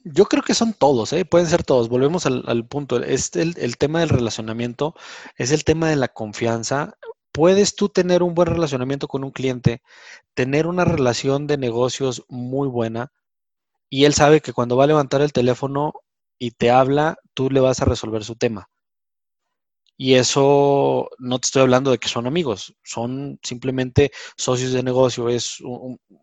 Yo 0.05 0.27
creo 0.27 0.43
que 0.43 0.55
son 0.55 0.75
todos, 0.75 1.13
¿eh? 1.13 1.25
pueden 1.25 1.47
ser 1.47 1.63
todos. 1.63 1.89
Volvemos 1.89 2.27
al, 2.27 2.67
punto. 2.67 3.03
Es 3.03 3.35
el, 3.37 3.55
el, 3.57 3.79
tema 3.79 4.01
del 4.01 4.11
relacionamiento, 4.11 4.95
es 5.37 5.51
el 5.53 5.65
tema 5.65 5.89
de 5.89 5.97
la 5.97 6.09
confianza. 6.09 6.99
Puedes 7.33 7.75
tú 7.75 7.89
tener 7.89 8.23
un 8.23 8.35
buen 8.35 8.49
relacionamiento 8.49 9.09
con 9.09 9.25
un 9.25 9.31
cliente, 9.31 9.81
tener 10.35 10.67
una 10.67 10.85
relación 10.85 11.47
de 11.47 11.57
negocios 11.57 12.25
muy 12.29 12.69
buena 12.69 13.13
y 13.95 14.07
él 14.07 14.13
sabe 14.13 14.41
que 14.41 14.53
cuando 14.53 14.77
va 14.77 14.85
a 14.85 14.89
levantar 14.89 15.21
el 15.21 15.33
teléfono 15.33 15.93
y 16.37 16.51
te 16.51 16.69
habla, 16.73 17.17
tú 17.33 17.49
le 17.49 17.61
vas 17.61 17.81
a 17.81 17.85
resolver 17.85 18.25
su 18.25 18.35
tema. 18.35 18.69
Y 19.97 20.15
eso 20.15 21.11
no 21.21 21.39
te 21.39 21.47
estoy 21.47 21.63
hablando 21.63 21.93
de 21.93 21.99
que 21.99 22.09
son 22.09 22.27
amigos, 22.27 22.75
son 22.83 23.39
simplemente 23.45 24.11
socios 24.37 24.73
de 24.73 24.83
negocio, 24.83 25.29
es 25.29 25.59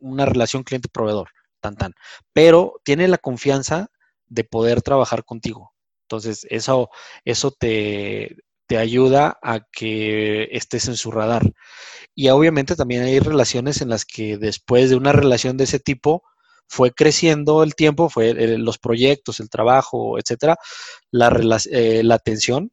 una 0.01 0.25
relación 0.25 0.63
cliente-proveedor 0.63 1.29
tan 1.61 1.77
tan, 1.77 1.93
pero 2.33 2.81
tiene 2.83 3.07
la 3.07 3.17
confianza 3.17 3.87
de 4.27 4.43
poder 4.43 4.81
trabajar 4.81 5.23
contigo. 5.23 5.71
Entonces, 6.01 6.45
eso, 6.49 6.89
eso 7.23 7.51
te, 7.51 8.35
te 8.67 8.79
ayuda 8.79 9.39
a 9.41 9.61
que 9.71 10.49
estés 10.51 10.89
en 10.89 10.97
su 10.97 11.09
radar. 11.09 11.53
Y 12.15 12.27
obviamente 12.27 12.75
también 12.75 13.03
hay 13.03 13.19
relaciones 13.19 13.79
en 13.79 13.87
las 13.87 14.03
que 14.03 14.37
después 14.37 14.89
de 14.89 14.97
una 14.97 15.13
relación 15.13 15.55
de 15.55 15.63
ese 15.63 15.79
tipo, 15.79 16.25
fue 16.67 16.91
creciendo 16.91 17.63
el 17.63 17.75
tiempo, 17.75 18.09
fue 18.09 18.33
los 18.57 18.77
proyectos, 18.77 19.39
el 19.39 19.49
trabajo, 19.49 20.17
etcétera, 20.17 20.57
la, 21.11 21.59
eh, 21.71 22.03
la 22.03 22.15
atención 22.15 22.71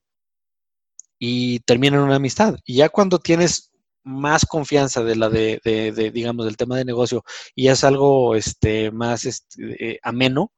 y 1.18 1.60
termina 1.60 1.96
en 1.96 2.04
una 2.04 2.16
amistad. 2.16 2.56
Y 2.64 2.76
ya 2.76 2.88
cuando 2.88 3.18
tienes 3.18 3.72
más 4.04 4.46
confianza 4.46 5.02
de 5.02 5.16
la 5.16 5.28
de, 5.28 5.60
de, 5.64 6.10
digamos, 6.10 6.46
del 6.46 6.56
tema 6.56 6.76
de 6.76 6.84
negocio 6.84 7.24
y 7.54 7.68
es 7.68 7.84
algo 7.84 8.36
este, 8.36 8.90
más 8.90 9.24
este, 9.26 9.92
eh, 9.92 9.98
ameno, 10.02 10.52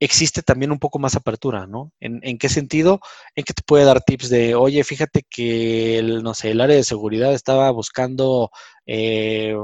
existe 0.00 0.42
también 0.42 0.72
un 0.72 0.78
poco 0.78 0.98
más 0.98 1.16
apertura, 1.16 1.66
¿no? 1.66 1.92
¿En, 2.00 2.20
¿En, 2.22 2.38
qué 2.38 2.48
sentido? 2.48 3.00
En 3.34 3.44
que 3.44 3.54
te 3.54 3.62
puede 3.64 3.84
dar 3.84 4.02
tips 4.02 4.28
de, 4.28 4.54
oye, 4.54 4.82
fíjate 4.84 5.24
que, 5.28 5.98
el, 5.98 6.22
no 6.22 6.34
sé, 6.34 6.50
el 6.50 6.60
área 6.60 6.76
de 6.76 6.84
seguridad 6.84 7.32
estaba 7.32 7.70
buscando 7.70 8.50
eh, 8.86 9.54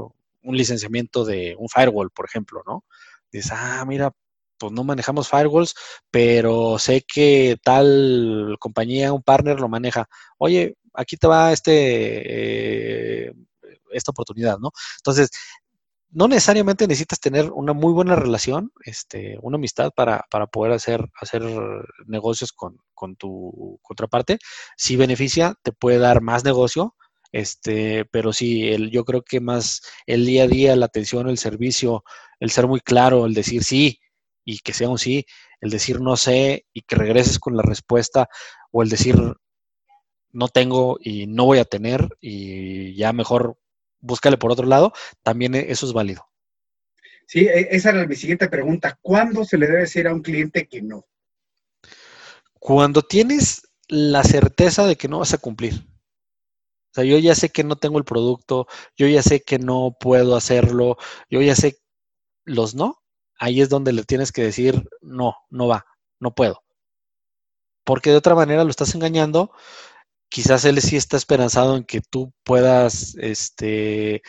un 0.43 0.57
licenciamiento 0.57 1.25
de 1.25 1.55
un 1.57 1.69
firewall, 1.69 2.11
por 2.11 2.25
ejemplo, 2.25 2.63
¿no? 2.65 2.85
Dices, 3.31 3.51
ah, 3.53 3.83
mira, 3.87 4.11
pues 4.57 4.71
no 4.73 4.83
manejamos 4.83 5.29
firewalls, 5.29 5.75
pero 6.11 6.77
sé 6.79 7.03
que 7.07 7.57
tal 7.63 8.57
compañía, 8.59 9.13
un 9.13 9.23
partner 9.23 9.59
lo 9.59 9.69
maneja. 9.69 10.07
Oye, 10.37 10.75
aquí 10.93 11.17
te 11.17 11.27
va 11.27 11.51
este, 11.51 13.29
eh, 13.29 13.33
esta 13.91 14.11
oportunidad, 14.11 14.59
¿no? 14.59 14.71
Entonces, 14.97 15.31
no 16.11 16.27
necesariamente 16.27 16.87
necesitas 16.87 17.19
tener 17.19 17.51
una 17.51 17.73
muy 17.73 17.93
buena 17.93 18.15
relación, 18.15 18.71
este, 18.83 19.37
una 19.41 19.55
amistad 19.55 19.91
para, 19.95 20.25
para 20.29 20.47
poder 20.47 20.73
hacer, 20.73 21.09
hacer 21.19 21.43
negocios 22.05 22.51
con, 22.51 22.77
con, 22.93 23.15
tu 23.15 23.79
contraparte. 23.81 24.37
Si 24.77 24.97
beneficia, 24.97 25.55
te 25.63 25.71
puede 25.71 25.99
dar 25.99 26.21
más 26.21 26.43
negocio, 26.43 26.95
este, 27.31 28.05
pero 28.05 28.33
sí, 28.33 28.69
el, 28.69 28.91
yo 28.91 29.05
creo 29.05 29.23
que 29.23 29.39
más 29.39 29.81
el 30.05 30.25
día 30.25 30.43
a 30.43 30.47
día, 30.47 30.75
la 30.75 30.87
atención, 30.87 31.29
el 31.29 31.37
servicio, 31.37 32.03
el 32.39 32.51
ser 32.51 32.67
muy 32.67 32.81
claro, 32.81 33.25
el 33.25 33.33
decir 33.33 33.63
sí 33.63 33.99
y 34.43 34.59
que 34.59 34.73
sea 34.73 34.89
un 34.89 34.97
sí, 34.97 35.25
el 35.61 35.69
decir 35.69 36.01
no 36.01 36.17
sé 36.17 36.65
y 36.73 36.81
que 36.81 36.95
regreses 36.95 37.39
con 37.39 37.55
la 37.55 37.63
respuesta 37.63 38.27
o 38.71 38.83
el 38.83 38.89
decir 38.89 39.15
no 40.31 40.47
tengo 40.47 40.97
y 40.99 41.27
no 41.27 41.45
voy 41.45 41.59
a 41.59 41.65
tener 41.65 42.09
y 42.19 42.95
ya 42.95 43.13
mejor 43.13 43.57
búscale 43.99 44.37
por 44.37 44.51
otro 44.51 44.65
lado, 44.65 44.91
también 45.23 45.55
e, 45.55 45.71
eso 45.71 45.85
es 45.85 45.93
válido. 45.93 46.27
Sí, 47.27 47.41
e, 47.41 47.69
esa 47.71 47.91
era 47.91 48.07
mi 48.07 48.15
siguiente 48.15 48.49
pregunta. 48.49 48.97
¿Cuándo 49.01 49.45
se 49.45 49.57
le 49.57 49.67
debe 49.67 49.81
decir 49.81 50.07
a 50.07 50.13
un 50.13 50.21
cliente 50.21 50.67
que 50.67 50.81
no? 50.81 51.05
Cuando 52.59 53.01
tienes 53.01 53.67
la 53.87 54.23
certeza 54.23 54.85
de 54.85 54.95
que 54.95 55.07
no 55.07 55.19
vas 55.19 55.33
a 55.33 55.37
cumplir. 55.37 55.85
O 56.91 56.93
sea, 56.95 57.03
yo 57.05 57.17
ya 57.17 57.35
sé 57.35 57.49
que 57.49 57.63
no 57.63 57.77
tengo 57.77 57.97
el 57.97 58.05
producto, 58.05 58.67
yo 58.97 59.07
ya 59.07 59.23
sé 59.23 59.41
que 59.41 59.59
no 59.59 59.95
puedo 59.99 60.35
hacerlo, 60.35 60.97
yo 61.29 61.41
ya 61.41 61.55
sé 61.55 61.77
los 62.45 62.75
no. 62.75 62.97
Ahí 63.39 63.61
es 63.61 63.69
donde 63.69 63.93
le 63.93 64.03
tienes 64.03 64.31
que 64.31 64.43
decir, 64.43 64.83
no, 65.01 65.35
no 65.49 65.67
va, 65.67 65.85
no 66.19 66.33
puedo. 66.35 66.63
Porque 67.83 68.11
de 68.11 68.17
otra 68.17 68.35
manera 68.35 68.63
lo 68.63 68.69
estás 68.69 68.93
engañando 68.95 69.51
quizás 70.31 70.65
él 70.65 70.81
sí 70.81 70.95
está 70.97 71.17
esperanzado 71.17 71.77
en 71.77 71.83
que 71.83 72.01
tú 72.01 72.33
puedas 72.43 73.15
este, 73.19 74.21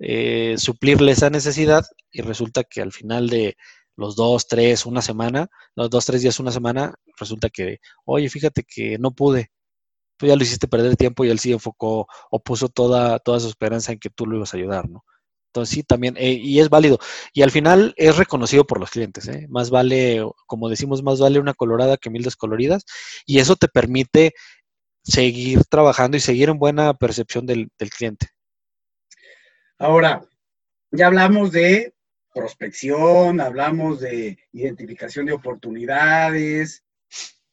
eh, 0.00 0.56
suplirle 0.58 1.12
esa 1.12 1.30
necesidad 1.30 1.84
y 2.10 2.22
resulta 2.22 2.64
que 2.64 2.80
al 2.82 2.92
final 2.92 3.28
de 3.28 3.56
los 3.96 4.16
dos, 4.16 4.48
tres, 4.48 4.86
una 4.86 5.02
semana, 5.02 5.48
los 5.76 5.90
dos, 5.90 6.06
tres 6.06 6.22
días, 6.22 6.40
una 6.40 6.52
semana, 6.52 6.94
resulta 7.18 7.50
que, 7.50 7.78
oye, 8.06 8.30
fíjate 8.30 8.64
que 8.64 8.98
no 8.98 9.12
pude. 9.12 9.50
Tú 10.16 10.26
ya 10.26 10.36
lo 10.36 10.42
hiciste 10.42 10.68
perder 10.68 10.96
tiempo 10.96 11.24
y 11.24 11.30
él 11.30 11.38
sí 11.38 11.52
enfocó 11.52 12.06
o 12.30 12.42
puso 12.42 12.68
toda, 12.68 13.18
toda 13.18 13.40
su 13.40 13.48
esperanza 13.48 13.92
en 13.92 13.98
que 13.98 14.10
tú 14.10 14.26
lo 14.26 14.36
ibas 14.36 14.54
a 14.54 14.56
ayudar, 14.56 14.88
¿no? 14.88 15.04
Entonces 15.52 15.74
sí, 15.74 15.82
también, 15.82 16.16
eh, 16.16 16.32
y 16.32 16.60
es 16.60 16.70
válido. 16.70 16.98
Y 17.34 17.42
al 17.42 17.50
final 17.50 17.92
es 17.98 18.16
reconocido 18.16 18.66
por 18.66 18.80
los 18.80 18.90
clientes, 18.90 19.28
¿eh? 19.28 19.46
Más 19.50 19.68
vale, 19.68 20.24
como 20.46 20.70
decimos, 20.70 21.02
más 21.02 21.20
vale 21.20 21.38
una 21.38 21.52
colorada 21.52 21.98
que 21.98 22.08
mil 22.08 22.22
descoloridas. 22.22 22.86
Y 23.26 23.38
eso 23.38 23.56
te 23.56 23.68
permite 23.68 24.32
seguir 25.02 25.64
trabajando 25.66 26.16
y 26.16 26.20
seguir 26.20 26.48
en 26.48 26.58
buena 26.58 26.94
percepción 26.94 27.44
del, 27.44 27.70
cliente. 27.96 28.28
Ahora, 29.78 30.22
ya 30.90 31.08
hablamos 31.08 31.52
de 31.52 31.92
prospección, 32.32 33.38
hablamos 33.38 34.00
de 34.00 34.38
identificación 34.52 35.26
de 35.26 35.32
oportunidades. 35.32 36.82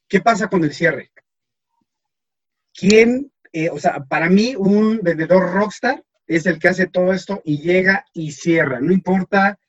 ¿Qué 0.07 0.21
pasa 0.21 0.47
con 0.47 0.63
el 0.63 0.73
cierre? 0.73 1.11
¿Quién, 2.79 3.31
eh, 3.51 3.69
o 3.69 3.79
sea, 3.79 4.05
para 4.05 4.29
mí 4.29 4.55
un 4.55 4.99
vendedor 5.01 5.51
rockstar 5.51 6.03
es 6.27 6.45
el 6.45 6.59
que 6.59 6.69
hace 6.69 6.87
todo 6.87 7.11
esto 7.11 7.41
y 7.43 7.59
llega 7.59 8.05
y 8.13 8.31
cierra. 8.31 8.79
No 8.79 8.93
importa 8.93 9.59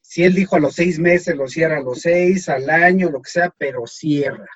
si 0.00 0.22
él 0.24 0.34
dijo 0.34 0.56
a 0.56 0.60
los 0.60 0.74
seis 0.74 0.98
meses, 0.98 1.34
lo 1.34 1.48
cierra 1.48 1.78
a 1.78 1.82
los 1.82 2.02
seis, 2.02 2.48
al 2.48 2.68
año, 2.68 3.10
lo 3.10 3.22
que 3.22 3.30
sea, 3.30 3.52
pero 3.56 3.86
cierra. 3.86 4.48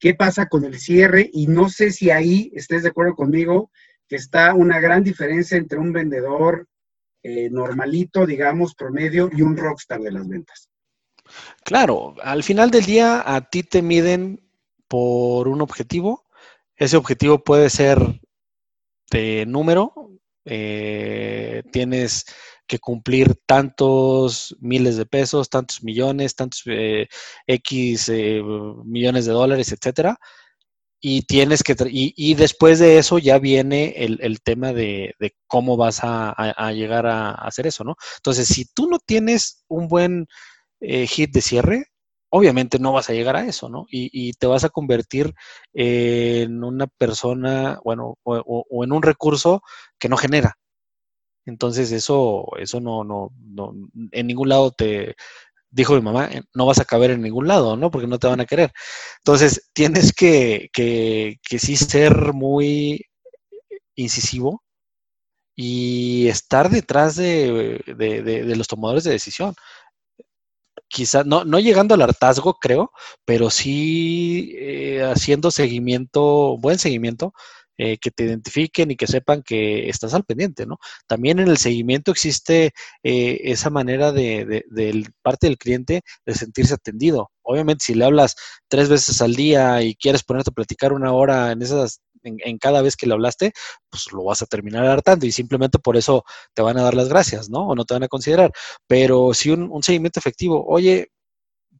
¿Qué 0.00 0.14
pasa 0.14 0.46
con 0.46 0.64
el 0.64 0.78
cierre? 0.78 1.28
Y 1.32 1.48
no 1.48 1.68
sé 1.68 1.90
si 1.90 2.10
ahí 2.10 2.50
estés 2.54 2.82
de 2.82 2.88
acuerdo 2.88 3.14
conmigo 3.14 3.70
que 4.08 4.16
está 4.16 4.54
una 4.54 4.80
gran 4.80 5.04
diferencia 5.04 5.58
entre 5.58 5.78
un 5.78 5.92
vendedor 5.92 6.66
eh, 7.22 7.50
normalito, 7.50 8.24
digamos, 8.26 8.74
promedio, 8.74 9.28
y 9.32 9.42
un 9.42 9.56
rockstar 9.56 10.00
de 10.00 10.12
las 10.12 10.26
ventas. 10.26 10.70
Claro, 11.62 12.14
al 12.22 12.42
final 12.42 12.70
del 12.70 12.86
día 12.86 13.22
a 13.24 13.50
ti 13.50 13.62
te 13.62 13.82
miden 13.82 14.40
por 14.88 15.46
un 15.48 15.60
objetivo. 15.60 16.24
Ese 16.78 16.96
objetivo 16.96 17.42
puede 17.42 17.70
ser 17.70 17.98
de 19.10 19.44
número, 19.46 19.92
eh, 20.44 21.62
tienes 21.72 22.24
que 22.66 22.78
cumplir 22.78 23.34
tantos 23.46 24.56
miles 24.60 24.96
de 24.96 25.04
pesos, 25.04 25.50
tantos 25.50 25.82
millones, 25.82 26.36
tantos 26.36 26.62
eh, 26.66 27.08
X 27.46 28.08
eh, 28.10 28.40
millones 28.84 29.26
de 29.26 29.32
dólares, 29.32 29.72
etcétera. 29.72 30.18
Y 31.00 31.22
tienes 31.22 31.62
que, 31.62 31.76
y, 31.90 32.34
después 32.34 32.80
de 32.80 32.98
eso 32.98 33.18
ya 33.18 33.38
viene 33.38 33.94
el, 33.98 34.40
tema 34.42 34.72
de, 34.72 35.14
cómo 35.46 35.76
vas 35.76 36.00
a, 36.02 36.72
llegar 36.72 37.06
a, 37.06 37.30
hacer 37.32 37.68
eso, 37.68 37.84
¿no? 37.84 37.94
Entonces, 38.16 38.48
si 38.48 38.64
tú 38.64 38.88
no 38.88 38.98
tienes 38.98 39.64
un 39.68 39.86
buen 39.86 40.26
hit 40.80 41.30
de 41.30 41.40
cierre, 41.40 41.86
obviamente 42.30 42.78
no 42.78 42.92
vas 42.92 43.10
a 43.10 43.12
llegar 43.12 43.36
a 43.36 43.46
eso, 43.46 43.68
¿no? 43.68 43.86
Y, 43.90 44.32
te 44.34 44.46
vas 44.46 44.64
a 44.64 44.68
convertir 44.70 45.34
en 45.72 46.62
una 46.64 46.86
persona, 46.86 47.80
bueno, 47.84 48.18
o, 48.24 48.84
en 48.84 48.92
un 48.92 49.02
recurso 49.02 49.62
que 49.98 50.08
no 50.08 50.16
genera. 50.16 50.58
Entonces 51.46 51.92
eso, 51.92 52.46
eso 52.58 52.80
no, 52.80 53.04
no, 53.04 53.30
no, 53.38 53.72
en 54.12 54.26
ningún 54.26 54.50
lado 54.50 54.70
te, 54.70 55.16
dijo 55.70 55.94
mi 55.94 56.02
mamá, 56.02 56.26
eh, 56.32 56.42
no 56.54 56.66
vas 56.66 56.78
a 56.80 56.84
caber 56.84 57.10
en 57.10 57.22
ningún 57.22 57.48
lado, 57.48 57.76
¿no? 57.76 57.90
Porque 57.90 58.06
no 58.06 58.18
te 58.18 58.26
van 58.28 58.40
a 58.40 58.46
querer. 58.46 58.72
Entonces 59.18 59.70
tienes 59.72 60.12
que, 60.12 60.68
que, 60.72 61.38
que 61.48 61.58
sí 61.58 61.76
ser 61.76 62.32
muy 62.34 63.06
incisivo 63.96 64.62
y 65.56 66.28
estar 66.28 66.70
detrás 66.70 67.16
de, 67.16 67.82
de 67.86 68.56
los 68.56 68.68
tomadores 68.68 69.04
de 69.04 69.12
decisión 69.12 69.54
quizás 70.88 71.26
no, 71.26 71.44
no 71.44 71.60
llegando 71.60 71.94
al 71.94 72.02
hartazgo, 72.02 72.54
creo, 72.54 72.92
pero 73.24 73.50
sí 73.50 74.54
eh, 74.58 75.02
haciendo 75.02 75.50
seguimiento, 75.50 76.56
buen 76.58 76.78
seguimiento, 76.78 77.32
eh, 77.80 77.96
que 77.98 78.10
te 78.10 78.24
identifiquen 78.24 78.90
y 78.90 78.96
que 78.96 79.06
sepan 79.06 79.40
que 79.44 79.88
estás 79.88 80.12
al 80.12 80.24
pendiente, 80.24 80.66
¿no? 80.66 80.78
También 81.06 81.38
en 81.38 81.46
el 81.46 81.58
seguimiento 81.58 82.10
existe 82.10 82.72
eh, 83.04 83.40
esa 83.44 83.70
manera 83.70 84.10
de, 84.10 84.64
de, 84.68 85.08
parte 85.22 85.46
del 85.46 85.58
cliente 85.58 86.02
de 86.26 86.34
sentirse 86.34 86.74
atendido. 86.74 87.30
Obviamente, 87.42 87.84
si 87.84 87.94
le 87.94 88.04
hablas 88.04 88.34
tres 88.66 88.88
veces 88.88 89.22
al 89.22 89.36
día 89.36 89.80
y 89.82 89.94
quieres 89.94 90.24
ponerte 90.24 90.50
a 90.50 90.54
platicar 90.54 90.92
una 90.92 91.12
hora 91.12 91.52
en 91.52 91.62
esas 91.62 92.00
en, 92.22 92.58
cada 92.58 92.82
vez 92.82 92.96
que 92.96 93.06
le 93.06 93.14
hablaste, 93.14 93.52
pues 93.90 94.12
lo 94.12 94.24
vas 94.24 94.42
a 94.42 94.46
terminar 94.46 94.84
hartando 94.86 95.26
y 95.26 95.32
simplemente 95.32 95.78
por 95.78 95.96
eso 95.96 96.24
te 96.54 96.62
van 96.62 96.78
a 96.78 96.82
dar 96.82 96.94
las 96.94 97.08
gracias, 97.08 97.50
¿no? 97.50 97.68
O 97.68 97.74
no 97.74 97.84
te 97.84 97.94
van 97.94 98.04
a 98.04 98.08
considerar. 98.08 98.52
Pero 98.86 99.34
si 99.34 99.50
un, 99.50 99.82
seguimiento 99.82 100.20
efectivo, 100.20 100.64
oye, 100.66 101.08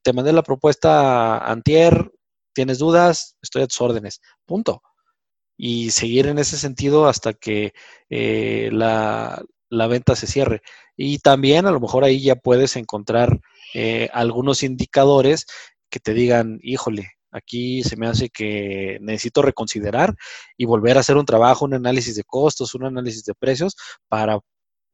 te 0.03 0.13
mandé 0.13 0.33
la 0.33 0.43
propuesta 0.43 1.39
antier, 1.39 2.13
tienes 2.53 2.79
dudas, 2.79 3.37
estoy 3.43 3.63
a 3.63 3.67
tus 3.67 3.81
órdenes, 3.81 4.21
punto. 4.47 4.83
Y 5.57 5.91
seguir 5.91 6.29
en 6.29 6.39
ese 6.39 6.57
sentido 6.57 7.09
hasta 7.09 7.35
que 7.35 7.73
eh, 8.11 8.71
la, 8.73 9.45
venta 9.71 10.17
se 10.17 10.27
cierre. 10.27 10.63
Y 10.97 11.19
también 11.19 11.67
a 11.67 11.73
lo 11.73 11.81
mejor 11.81 12.05
ahí 12.05 12.23
ya 12.23 12.37
puedes 12.37 12.77
encontrar 12.77 13.41
eh, 13.75 14.09
algunos 14.13 14.63
indicadores 14.63 15.47
que 15.91 16.01
te 16.01 16.15
digan, 16.15 16.59
híjole, 16.63 17.18
Aquí 17.39 17.83
se 17.83 17.97
me 17.97 18.07
hace 18.07 18.29
que 18.29 18.99
necesito 19.01 19.43
reconsiderar 19.43 20.15
y 20.57 20.65
volver 20.67 20.97
a 20.97 21.01
hacer 21.01 21.17
un 21.17 21.25
trabajo, 21.25 21.65
un 21.65 21.75
análisis 21.75 22.17
de 22.17 22.25
costos, 22.25 22.75
un 22.75 22.85
análisis 22.85 23.25
de 23.25 23.35
precios 23.35 23.77
para 24.09 24.41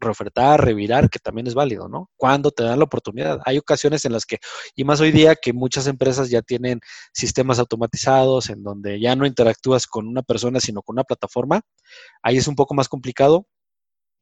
reofertar, 0.00 0.64
revirar, 0.64 1.10
que 1.10 1.18
también 1.18 1.46
es 1.46 1.54
válido, 1.54 1.88
¿no? 1.88 2.10
Cuando 2.16 2.50
te 2.50 2.62
dan 2.62 2.78
la 2.78 2.84
oportunidad. 2.84 3.40
Hay 3.44 3.58
ocasiones 3.58 4.04
en 4.04 4.12
las 4.12 4.26
que, 4.26 4.38
y 4.74 4.84
más 4.84 5.00
hoy 5.00 5.10
día 5.10 5.34
que 5.34 5.52
muchas 5.52 5.86
empresas 5.86 6.30
ya 6.30 6.42
tienen 6.42 6.80
sistemas 7.12 7.58
automatizados 7.58 8.50
en 8.50 8.62
donde 8.62 9.00
ya 9.00 9.16
no 9.16 9.26
interactúas 9.26 9.86
con 9.86 10.06
una 10.06 10.22
persona, 10.22 10.60
sino 10.60 10.82
con 10.82 10.94
una 10.94 11.04
plataforma, 11.04 11.62
ahí 12.22 12.36
es 12.36 12.48
un 12.48 12.56
poco 12.56 12.74
más 12.74 12.88
complicado, 12.88 13.46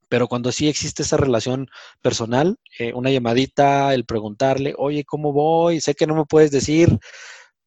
pero 0.08 0.28
cuando 0.28 0.52
sí 0.52 0.68
existe 0.68 1.02
esa 1.02 1.16
relación 1.16 1.68
personal, 2.02 2.58
eh, 2.78 2.92
una 2.94 3.10
llamadita, 3.10 3.94
el 3.94 4.04
preguntarle, 4.04 4.74
oye, 4.76 5.04
¿cómo 5.04 5.32
voy? 5.32 5.80
Sé 5.80 5.94
que 5.94 6.06
no 6.06 6.14
me 6.14 6.26
puedes 6.26 6.50
decir 6.50 6.98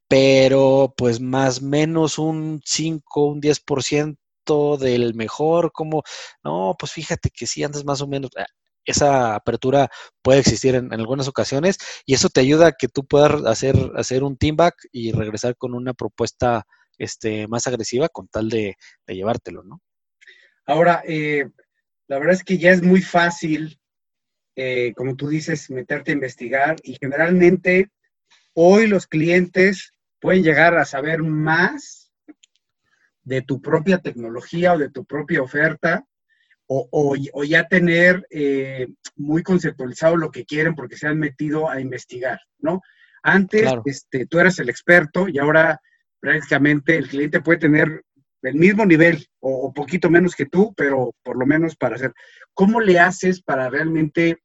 pero 0.08 0.94
pues 0.98 1.20
más 1.20 1.62
o 1.62 1.66
menos 1.66 2.20
un 2.20 2.62
5, 2.64 3.26
un 3.26 3.42
10% 3.42 4.78
del 4.78 5.16
mejor, 5.16 5.72
como, 5.72 6.04
no, 6.44 6.76
pues 6.78 6.92
fíjate 6.92 7.30
que 7.30 7.48
sí 7.48 7.64
andas 7.64 7.86
más 7.86 8.02
o 8.02 8.08
menos, 8.08 8.32
ah, 8.38 8.46
esa 8.86 9.36
apertura 9.36 9.90
puede 10.22 10.40
existir 10.40 10.76
en, 10.76 10.94
algunas 10.94 11.28
ocasiones 11.28 11.78
y 12.06 12.14
eso 12.14 12.30
te 12.30 12.42
ayuda 12.42 12.68
a 12.68 12.72
que 12.72 12.88
tú 12.88 13.06
puedas 13.06 13.44
hacer, 13.46 13.76
hacer 13.96 14.24
un 14.24 14.38
team 14.38 14.56
back 14.56 14.76
y 14.92 15.12
regresar 15.12 15.56
con 15.58 15.74
una 15.74 15.94
propuesta 15.94 16.66
este, 16.98 17.48
más 17.48 17.68
agresiva 17.68 18.10
con 18.10 18.28
tal 18.28 18.50
de, 18.50 18.76
llevártelo, 19.08 19.64
¿no? 19.64 19.82
Ahora, 20.68 21.04
eh, 21.08 21.50
la 22.08 22.20
verdad 22.20 22.36
es 22.36 22.44
que 22.44 22.58
ya 22.58 22.72
es 22.72 22.82
muy 22.82 23.02
fácil, 23.02 23.80
eh, 24.56 24.94
como 24.96 25.16
tú 25.16 25.28
dices, 25.28 25.70
meterte 25.70 26.12
a 26.12 26.16
investigar 26.16 26.76
y 26.84 26.96
generalmente 27.00 27.90
hoy 28.54 28.88
los 28.88 29.08
clientes 29.08 29.92
pueden 30.26 30.42
llegar 30.42 30.76
a 30.76 30.86
saber 30.86 31.22
más 31.22 32.12
de 33.22 33.44
tu 33.44 33.62
propia 33.62 34.00
tecnología 34.00 34.74
o 34.74 34.78
de 34.80 34.90
tu 34.90 35.06
propia 35.06 35.44
oferta, 35.44 36.04
o, 36.66 37.16
ya 37.46 37.68
tener 37.68 38.26
eh, 38.32 38.88
muy 39.16 39.44
conceptualizado 39.44 40.18
lo 40.18 40.32
que 40.32 40.44
quieren 40.44 40.74
porque 40.74 40.98
se 40.98 41.06
han 41.06 41.20
metido 41.20 41.70
a 41.70 41.80
investigar, 41.80 42.40
¿no? 42.58 42.82
Antes 43.22 43.70
este, 43.86 44.26
tú 44.26 44.40
eras 44.40 44.58
el 44.58 44.70
experto 44.70 45.30
y 45.30 45.38
ahora 45.38 45.80
prácticamente 46.20 46.98
el 46.98 47.08
cliente 47.08 47.42
puede 47.42 47.60
tener 47.60 48.02
el 48.42 48.56
mismo 48.56 48.84
nivel 48.84 49.28
o, 49.42 49.68
o, 49.68 49.74
poquito 49.74 50.10
menos 50.10 50.36
que 50.36 50.48
tú, 50.48 50.74
pero 50.76 51.14
por 51.22 51.38
lo 51.38 51.46
menos 51.46 51.76
para 51.76 51.98
hacer. 51.98 52.14
¿Cómo 52.56 52.82
le 52.82 52.98
haces 52.98 53.44
para 53.44 53.70
realmente 53.70 54.40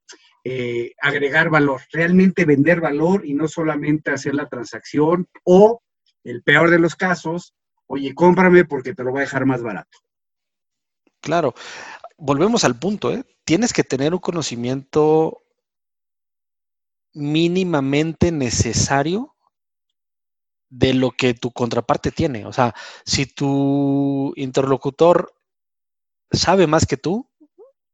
eh, 0.45 0.93
agregar 1.01 1.51
valor, 1.51 1.83
realmente 1.93 2.45
vender 2.45 2.81
valor 2.81 3.27
y 3.27 3.35
no 3.35 3.49
solamente 3.49 4.11
hacer 4.11 4.35
la 4.35 4.49
transacción 4.49 5.29
o, 5.45 5.83
el 6.25 6.43
peor 6.43 6.71
de 6.71 6.79
los 6.79 6.97
casos, 6.97 7.55
oye, 7.87 8.15
cómprame 8.15 8.65
porque 8.65 8.95
te 8.95 9.05
lo 9.05 9.11
voy 9.11 9.21
a 9.21 9.23
dejar 9.23 9.47
más 9.47 9.63
barato. 9.63 9.99
Claro, 11.21 11.55
volvemos 12.17 12.65
al 12.65 12.79
punto, 12.79 13.13
¿eh? 13.13 13.25
Tienes 13.45 13.73
que 13.73 13.85
tener 13.85 14.15
un 14.15 14.21
conocimiento 14.21 15.43
mínimamente 17.13 18.33
necesario 18.33 19.35
de 20.69 20.95
lo 20.95 21.11
que 21.11 21.35
tu 21.35 21.51
contraparte 21.51 22.13
tiene. 22.13 22.47
O 22.47 22.53
sea, 22.53 22.75
si 23.05 23.27
tu 23.27 24.33
interlocutor 24.37 25.35
sabe 26.31 26.67
más 26.67 26.87
que 26.87 26.97
tú, 26.97 27.29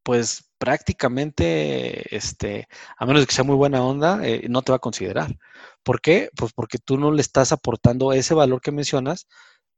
pues 0.02 0.45
prácticamente, 0.58 2.14
este, 2.16 2.68
a 2.96 3.06
menos 3.06 3.26
que 3.26 3.34
sea 3.34 3.44
muy 3.44 3.56
buena 3.56 3.84
onda, 3.84 4.26
eh, 4.26 4.46
no 4.48 4.62
te 4.62 4.72
va 4.72 4.76
a 4.76 4.80
considerar. 4.80 5.36
¿Por 5.82 6.00
qué? 6.00 6.30
Pues 6.36 6.52
porque 6.52 6.78
tú 6.78 6.98
no 6.98 7.12
le 7.12 7.22
estás 7.22 7.52
aportando 7.52 8.12
ese 8.12 8.34
valor 8.34 8.60
que 8.60 8.72
mencionas 8.72 9.26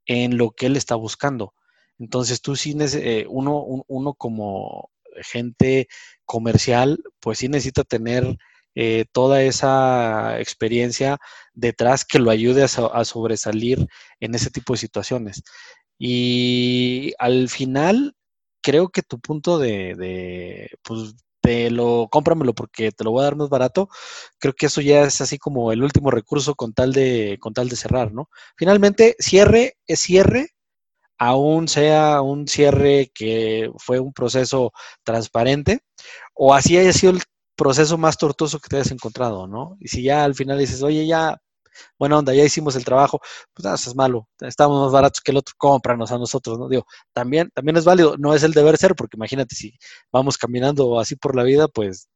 en 0.07 0.39
lo 0.39 0.51
que 0.53 0.67
él 0.67 0.77
está 0.77 0.95
buscando. 0.95 1.55
Entonces 1.99 2.41
tú 2.43 2.57
sí, 2.57 2.77
eh, 2.81 3.27
uno, 3.29 3.85
uno 3.89 4.15
como 4.15 4.91
gente 5.23 5.89
comercial, 6.25 7.03
pues 7.21 7.39
sí 7.39 7.49
necesita 7.49 7.85
tener 7.85 8.39
eh, 8.75 9.07
toda 9.13 9.43
esa 9.43 10.39
experiencia 10.41 11.19
detrás 11.53 12.05
que 12.05 12.21
lo 12.21 12.31
ayude 12.31 12.63
a, 12.63 13.05
sobresalir 13.05 13.89
en 14.21 14.35
ese 14.37 14.51
tipo 14.51 14.75
de 14.75 14.79
situaciones. 14.79 15.43
Y 15.99 17.13
al 17.19 17.49
final, 17.49 18.15
creo 18.63 18.89
que 18.89 19.03
tu 19.03 19.21
punto 19.21 19.59
de, 19.59 19.95
de 19.97 20.71
pues, 20.83 21.15
te 21.41 21.71
lo, 21.71 22.09
cómpramelo 22.11 22.55
porque 22.55 22.93
te 22.93 23.05
lo 23.05 23.13
voy 23.13 23.21
a 23.23 23.25
dar 23.25 23.37
más 23.37 23.49
barato, 23.49 23.89
creo 24.39 24.55
que 24.55 24.67
eso 24.67 24.81
ya 24.81 25.03
es 25.03 25.21
así 25.21 25.39
como 25.39 25.73
el 25.73 25.83
último 25.83 26.11
recurso 26.11 26.55
con 26.55 26.73
tal 26.75 26.93
de, 26.93 27.39
con 27.41 27.55
tal 27.55 27.69
de 27.69 27.77
cerrar, 27.77 28.13
¿no? 28.13 28.29
Finalmente, 28.57 29.17
cierre 29.19 29.77
es 29.87 30.01
cierre 30.01 30.51
aún 31.19 31.69
sea 31.69 32.23
un 32.23 32.47
cierre 32.49 33.11
que 33.15 33.71
fue 33.79 33.99
un 34.01 34.13
proceso 34.13 34.73
transparente, 35.05 35.81
o 36.35 36.55
así 36.55 36.79
haya 36.79 36.93
sido 36.93 37.13
el 37.13 37.23
proceso 37.57 37.99
más 37.99 38.17
tortuoso 38.17 38.61
que 38.61 38.69
te 38.69 38.77
hayas 38.77 38.93
encontrado, 38.93 39.47
¿no? 39.49 39.77
Y 39.81 39.89
si 39.89 40.03
ya 40.03 40.25
al 40.25 40.35
final 40.35 40.59
dices, 40.59 40.83
oye, 40.83 41.07
ya, 41.07 41.39
bueno, 41.99 42.19
onda, 42.19 42.35
ya 42.35 42.45
hicimos 42.45 42.77
el 42.77 42.85
trabajo, 42.85 43.21
pues 43.55 43.65
nada, 43.65 43.77
eso 43.77 43.91
es 43.91 43.97
malo, 43.97 44.29
estamos 44.41 44.83
más 44.83 44.93
baratos 44.93 45.21
que 45.21 45.31
el 45.33 45.39
otro, 45.39 45.55
cómpranos 45.59 46.13
a 46.13 46.19
nosotros, 46.19 46.59
¿no? 46.59 46.69
Digo, 46.69 46.85
también, 47.13 47.51
también 47.55 47.77
es 47.77 47.85
válido, 47.85 48.17
no 48.19 48.35
es 48.35 48.43
el 48.43 48.53
deber 48.53 48.77
ser, 48.77 48.95
porque 48.95 49.17
imagínate 49.17 49.55
si 49.55 49.79
vamos 50.13 50.37
caminando 50.39 50.99
así 51.01 51.17
por 51.17 51.37
la 51.37 51.43
vida, 51.43 51.69
pues 51.69 52.09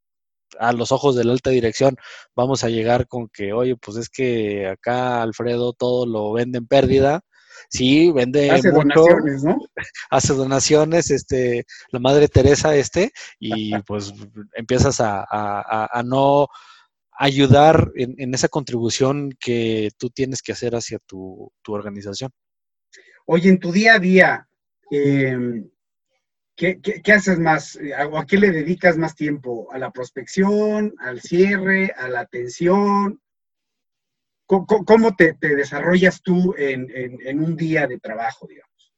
a 0.58 0.72
los 0.72 0.92
ojos 0.92 1.16
de 1.16 1.24
la 1.24 1.32
alta 1.32 1.50
dirección 1.50 1.96
vamos 2.34 2.64
a 2.64 2.68
llegar 2.68 3.06
con 3.06 3.28
que, 3.28 3.52
oye, 3.52 3.76
pues 3.76 3.96
es 3.96 4.08
que 4.08 4.68
acá 4.68 5.22
Alfredo 5.22 5.72
todo 5.72 6.06
lo 6.06 6.32
vende 6.32 6.58
en 6.58 6.66
pérdida. 6.66 7.22
Sí, 7.68 8.10
vende 8.10 8.50
hace 8.50 8.70
donaciones, 8.70 9.44
¿no? 9.44 9.56
Hace 10.10 10.34
donaciones, 10.34 11.10
este, 11.10 11.64
la 11.90 12.00
madre 12.00 12.28
Teresa, 12.28 12.74
este, 12.74 13.12
y 13.38 13.72
pues 13.86 14.12
empiezas 14.54 15.00
a, 15.00 15.24
a, 15.30 16.02
no 16.02 16.48
ayudar 17.24 17.92
en, 17.94 18.34
esa 18.34 18.48
contribución 18.48 19.32
que 19.38 19.90
tú 19.98 20.10
tienes 20.10 20.42
que 20.42 20.52
hacer 20.52 20.74
hacia 20.74 20.98
tu, 20.98 21.52
tu 21.62 21.72
organización. 21.72 22.30
Oye, 23.26 23.48
en 23.48 23.60
tu 23.60 23.70
día 23.70 23.94
a 23.94 23.98
día, 23.98 24.48
eh, 24.90 25.62
¿Qué, 26.54 27.12
haces 27.12 27.38
más? 27.38 27.78
¿O 28.10 28.18
a 28.18 28.26
qué 28.26 28.36
le 28.36 28.50
dedicas 28.50 28.96
más 28.96 29.16
tiempo? 29.16 29.68
¿A 29.72 29.78
la 29.78 29.90
prospección, 29.90 30.94
al 30.98 31.20
cierre, 31.20 31.92
a 31.96 32.08
la 32.08 32.20
atención? 32.20 33.20
¿Cómo, 34.46 35.16
te, 35.16 35.34
desarrollas 35.40 36.20
tú 36.22 36.54
en, 36.58 37.40
un 37.40 37.56
día 37.56 37.86
de 37.86 37.98
trabajo, 37.98 38.46
digamos? 38.46 38.92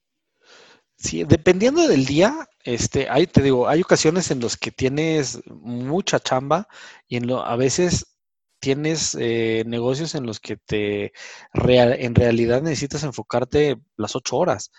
Sí, 0.96 1.22
dependiendo 1.24 1.86
del 1.86 2.06
día, 2.06 2.48
este, 2.64 3.08
hay, 3.08 3.26
te 3.28 3.40
digo, 3.40 3.68
hay 3.68 3.82
ocasiones 3.82 4.30
en 4.30 4.40
las 4.40 4.56
que 4.56 4.70
tienes 4.70 5.40
mucha 5.46 6.18
chamba 6.18 6.66
y 7.06 7.16
en 7.16 7.28
lo, 7.28 7.44
a 7.44 7.56
veces 7.56 8.13
tienes 8.64 9.14
eh, 9.20 9.62
negocios 9.66 10.14
en 10.14 10.24
los 10.24 10.40
que 10.40 10.56
te 10.56 11.12
en 11.52 12.14
realidad 12.14 12.62
necesitas 12.62 13.04
enfocarte 13.04 13.76
las 13.98 14.16
ocho 14.16 14.38
horas. 14.38 14.70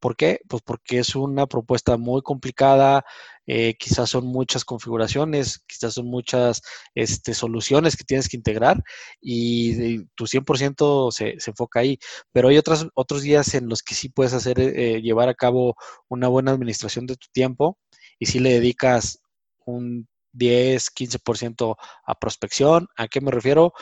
¿Por 0.00 0.16
qué? 0.16 0.40
Pues 0.48 0.62
porque 0.62 0.98
es 0.98 1.14
una 1.14 1.46
propuesta 1.46 1.98
muy 1.98 2.22
complicada, 2.22 3.04
eh, 3.46 3.74
quizás 3.78 4.08
son 4.08 4.26
muchas 4.26 4.64
configuraciones, 4.64 5.62
quizás 5.66 5.94
son 5.94 6.06
muchas 6.06 6.62
este, 6.94 7.34
soluciones 7.34 7.96
que 7.96 8.04
tienes 8.04 8.28
que 8.30 8.38
integrar 8.38 8.82
y, 9.20 10.04
tu 10.14 10.26
100% 10.26 11.10
se, 11.12 11.38
se, 11.38 11.50
enfoca 11.50 11.80
ahí. 11.80 11.98
Pero 12.32 12.48
hay 12.48 12.56
otros, 12.56 12.88
otros 12.94 13.22
días 13.22 13.54
en 13.54 13.68
los 13.68 13.82
que 13.82 13.94
sí 13.94 14.08
puedes 14.08 14.32
hacer, 14.32 14.58
eh, 14.58 15.02
llevar 15.02 15.28
a 15.28 15.34
cabo 15.34 15.76
una 16.08 16.28
buena 16.28 16.52
administración 16.52 17.06
de 17.06 17.16
tu 17.16 17.26
tiempo 17.32 17.78
y 18.18 18.26
si 18.26 18.38
le 18.40 18.54
dedicas 18.54 19.20
un 19.66 20.08
10, 20.34 20.90
15% 20.90 21.76
a 22.04 22.14
prospección. 22.18 22.88
¿A 22.96 23.08
qué 23.08 23.20
me 23.20 23.30
refiero? 23.30 23.72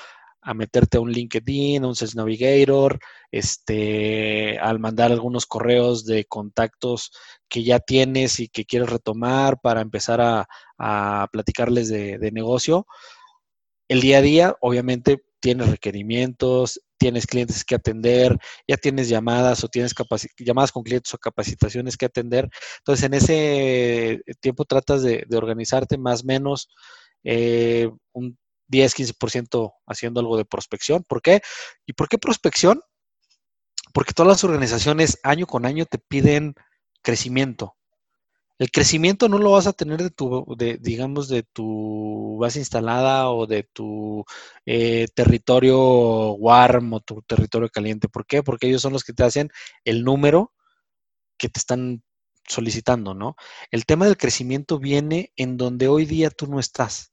a 0.42 0.54
meterte 0.54 0.98
a 0.98 1.00
un 1.00 1.12
LinkedIn, 1.12 1.84
a 1.84 1.88
un 1.88 1.94
Sales 1.94 2.16
Navigator, 2.16 2.98
este, 3.30 4.58
al 4.58 4.80
mandar 4.80 5.12
algunos 5.12 5.46
correos 5.46 6.04
de 6.04 6.24
contactos 6.24 7.12
que 7.48 7.62
ya 7.62 7.78
tienes 7.78 8.40
y 8.40 8.48
que 8.48 8.64
quieres 8.64 8.90
retomar 8.90 9.60
para 9.60 9.80
empezar 9.80 10.20
a, 10.20 10.48
platicarles 11.30 11.88
de, 11.88 12.30
negocio. 12.32 12.88
El 13.86 14.00
día 14.00 14.18
a 14.18 14.22
día, 14.22 14.56
obviamente, 14.60 15.22
tienes 15.42 15.68
requerimientos, 15.68 16.80
tienes 16.96 17.26
clientes 17.26 17.64
que 17.64 17.74
atender, 17.74 18.38
ya 18.66 18.76
tienes 18.76 19.08
llamadas 19.08 19.64
o 19.64 19.68
tienes 19.68 19.92
llamadas 20.38 20.70
con 20.70 20.84
clientes 20.84 21.12
o 21.12 21.18
capacitaciones 21.18 21.96
que 21.96 22.06
atender. 22.06 22.48
Entonces, 22.78 23.04
en 23.04 23.14
ese 23.14 24.22
tiempo 24.40 24.64
tratas 24.64 25.02
de, 25.02 25.26
organizarte 25.34 25.98
más 25.98 26.22
o 26.22 26.26
menos 26.26 26.68
eh, 27.24 27.90
un 28.12 28.38
10, 28.68 28.94
15% 28.94 29.72
haciendo 29.86 30.20
algo 30.20 30.36
de 30.36 30.44
prospección. 30.44 31.04
¿Por 31.06 31.20
qué? 31.20 31.42
¿Y 31.86 31.92
por 31.92 32.08
qué 32.08 32.18
prospección? 32.18 32.80
Porque 33.92 34.14
todas 34.14 34.28
las 34.28 34.44
organizaciones 34.44 35.18
año 35.24 35.46
con 35.46 35.66
año 35.66 35.86
te 35.86 35.98
piden 35.98 36.54
crecimiento. 37.02 37.74
El 38.62 38.70
crecimiento 38.70 39.28
no 39.28 39.38
lo 39.38 39.50
vas 39.50 39.66
a 39.66 39.72
tener 39.72 40.00
de 40.00 40.10
tu, 40.10 40.46
de, 40.56 40.78
digamos, 40.78 41.28
de 41.28 41.42
tu 41.42 42.38
base 42.38 42.60
instalada 42.60 43.28
o 43.28 43.48
de 43.48 43.64
tu 43.64 44.24
eh, 44.66 45.08
territorio 45.16 46.34
warm 46.34 46.92
o 46.92 47.00
tu 47.00 47.22
territorio 47.22 47.68
caliente. 47.68 48.08
¿Por 48.08 48.24
qué? 48.24 48.44
Porque 48.44 48.68
ellos 48.68 48.80
son 48.80 48.92
los 48.92 49.02
que 49.02 49.14
te 49.14 49.24
hacen 49.24 49.50
el 49.84 50.04
número 50.04 50.52
que 51.36 51.48
te 51.48 51.58
están 51.58 52.04
solicitando, 52.46 53.14
¿no? 53.14 53.34
El 53.72 53.84
tema 53.84 54.06
del 54.06 54.16
crecimiento 54.16 54.78
viene 54.78 55.32
en 55.34 55.56
donde 55.56 55.88
hoy 55.88 56.06
día 56.06 56.30
tú 56.30 56.46
no 56.46 56.60
estás. 56.60 57.12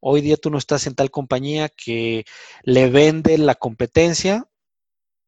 Hoy 0.00 0.20
día 0.20 0.36
tú 0.36 0.50
no 0.50 0.58
estás 0.58 0.86
en 0.86 0.96
tal 0.96 1.10
compañía 1.10 1.70
que 1.70 2.26
le 2.62 2.90
vende 2.90 3.38
la 3.38 3.54
competencia 3.54 4.49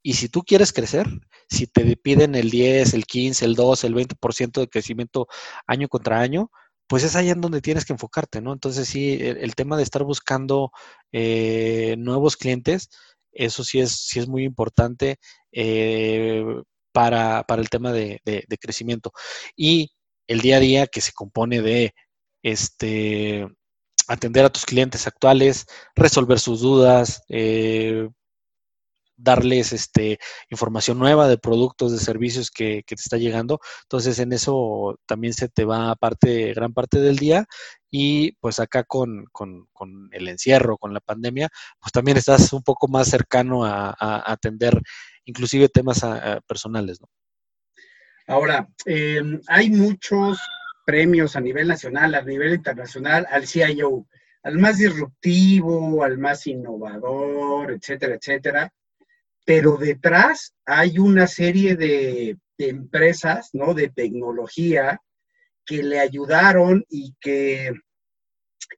y 0.02 0.14
si 0.14 0.28
tú 0.28 0.42
quieres 0.42 0.72
crecer, 0.72 1.06
si 1.48 1.66
te 1.66 1.96
piden 1.96 2.34
el 2.34 2.50
10, 2.50 2.94
el 2.94 3.06
15, 3.06 3.44
el 3.44 3.54
2, 3.54 3.84
el 3.84 3.94
20% 3.94 4.60
de 4.60 4.68
crecimiento 4.68 5.28
año 5.66 5.88
contra 5.88 6.20
año, 6.20 6.50
pues 6.88 7.04
es 7.04 7.16
ahí 7.16 7.30
en 7.30 7.40
donde 7.40 7.62
tienes 7.62 7.84
que 7.84 7.92
enfocarte, 7.92 8.40
¿no? 8.40 8.52
Entonces 8.52 8.88
sí, 8.88 9.18
el, 9.20 9.54
tema 9.54 9.76
de 9.76 9.82
estar 9.82 10.04
buscando 10.04 10.72
eh, 11.12 11.94
nuevos 11.98 12.36
clientes, 12.36 12.90
eso 13.32 13.64
sí 13.64 13.80
es, 13.80 13.92
sí 13.92 14.18
es 14.18 14.28
muy 14.28 14.44
importante 14.44 15.16
eh, 15.52 16.44
para, 16.92 17.44
el 17.48 17.70
tema 17.70 17.92
de, 17.92 18.20
de, 18.24 18.58
crecimiento. 18.58 19.12
Y 19.56 19.92
el 20.26 20.40
día 20.40 20.56
a 20.56 20.60
día 20.60 20.86
que 20.86 21.00
se 21.00 21.12
compone 21.12 21.62
de 21.62 21.94
este 22.42 23.46
atender 24.08 24.44
a 24.44 24.50
tus 24.50 24.66
clientes 24.66 25.06
actuales, 25.06 25.66
resolver 25.94 26.38
sus 26.40 26.60
dudas, 26.60 27.22
eh, 27.28 28.08
darles 29.22 29.72
este, 29.72 30.18
información 30.50 30.98
nueva 30.98 31.28
de 31.28 31.38
productos, 31.38 31.92
de 31.92 31.98
servicios 31.98 32.50
que, 32.50 32.82
te 32.86 32.94
está 32.94 33.16
llegando. 33.16 33.60
Entonces, 33.82 34.18
en 34.18 34.32
eso 34.32 34.98
también 35.06 35.32
se 35.32 35.48
te 35.48 35.64
va 35.64 35.94
parte, 35.96 36.52
gran 36.54 36.72
parte 36.72 37.00
del 37.00 37.16
día. 37.16 37.46
Y 37.90 38.32
pues 38.40 38.58
acá 38.58 38.84
con, 38.84 39.26
el 40.12 40.28
encierro, 40.28 40.78
con 40.78 40.94
la 40.94 41.00
pandemia, 41.00 41.48
pues 41.80 41.92
también 41.92 42.16
estás 42.16 42.52
un 42.52 42.62
poco 42.62 42.88
más 42.88 43.08
cercano 43.08 43.64
a, 43.64 43.94
atender 44.30 44.80
inclusive 45.24 45.68
temas 45.68 46.02
personales, 46.46 47.00
¿no? 47.00 47.08
Ahora, 48.26 48.68
em, 48.86 49.40
hay 49.48 49.68
muchos 49.68 50.38
premios 50.86 51.36
a 51.36 51.40
nivel 51.40 51.68
nacional, 51.68 52.14
a 52.14 52.22
nivel 52.22 52.54
internacional, 52.54 53.26
al 53.30 53.46
CIO, 53.46 54.06
al 54.42 54.58
más 54.58 54.78
disruptivo, 54.78 56.02
al 56.02 56.18
más 56.18 56.46
innovador, 56.46 57.72
etcétera, 57.72 58.14
etcétera. 58.14 58.72
Pero 59.44 59.76
detrás 59.76 60.54
hay 60.64 60.98
una 60.98 61.26
serie 61.26 61.76
de, 61.76 62.36
empresas, 62.58 63.50
¿no? 63.54 63.74
De 63.74 63.88
tecnología 63.88 65.00
que 65.66 65.82
le 65.82 65.98
ayudaron 65.98 66.84
y 66.88 67.12
que 67.20 67.72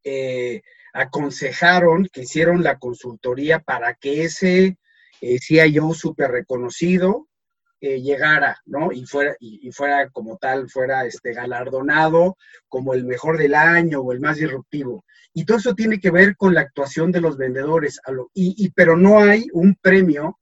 eh, 0.03 0.63
aconsejaron, 0.95 2.09
que 2.11 2.23
hicieron 2.23 2.63
la 2.63 2.79
consultoría 2.79 3.59
para 3.59 3.93
que 3.93 4.23
ese 4.25 4.79
eh, 5.21 5.39
CIO 5.39 5.93
súper 5.93 6.31
reconocido 6.31 7.29
llegara, 7.93 8.57
¿no? 8.65 8.93
Y 8.93 9.05
fuera, 9.05 9.37
y, 9.39 9.71
fuera 9.73 10.09
como 10.11 10.37
tal, 10.39 10.69
fuera 10.69 11.05
este, 11.05 11.33
galardonado 11.33 12.37
como 12.69 12.95
el 12.95 13.05
mejor 13.05 13.39
del 13.39 13.55
año 13.55 14.01
o 14.01 14.13
el 14.13 14.21
más 14.21 14.37
disruptivo. 14.37 15.05
Y 15.33 15.45
todo 15.45 15.59
eso 15.59 15.75
tiene 15.75 16.01
que 16.01 16.11
ver 16.11 16.37
con 16.37 16.55
la 16.55 16.63
actuación 16.63 17.13
de 17.13 17.21
los 17.21 17.37
vendedores, 17.37 18.01
y, 18.33 18.71
pero 18.71 18.97
no 18.97 19.19
hay 19.19 19.47
un 19.53 19.77
premio 19.81 20.39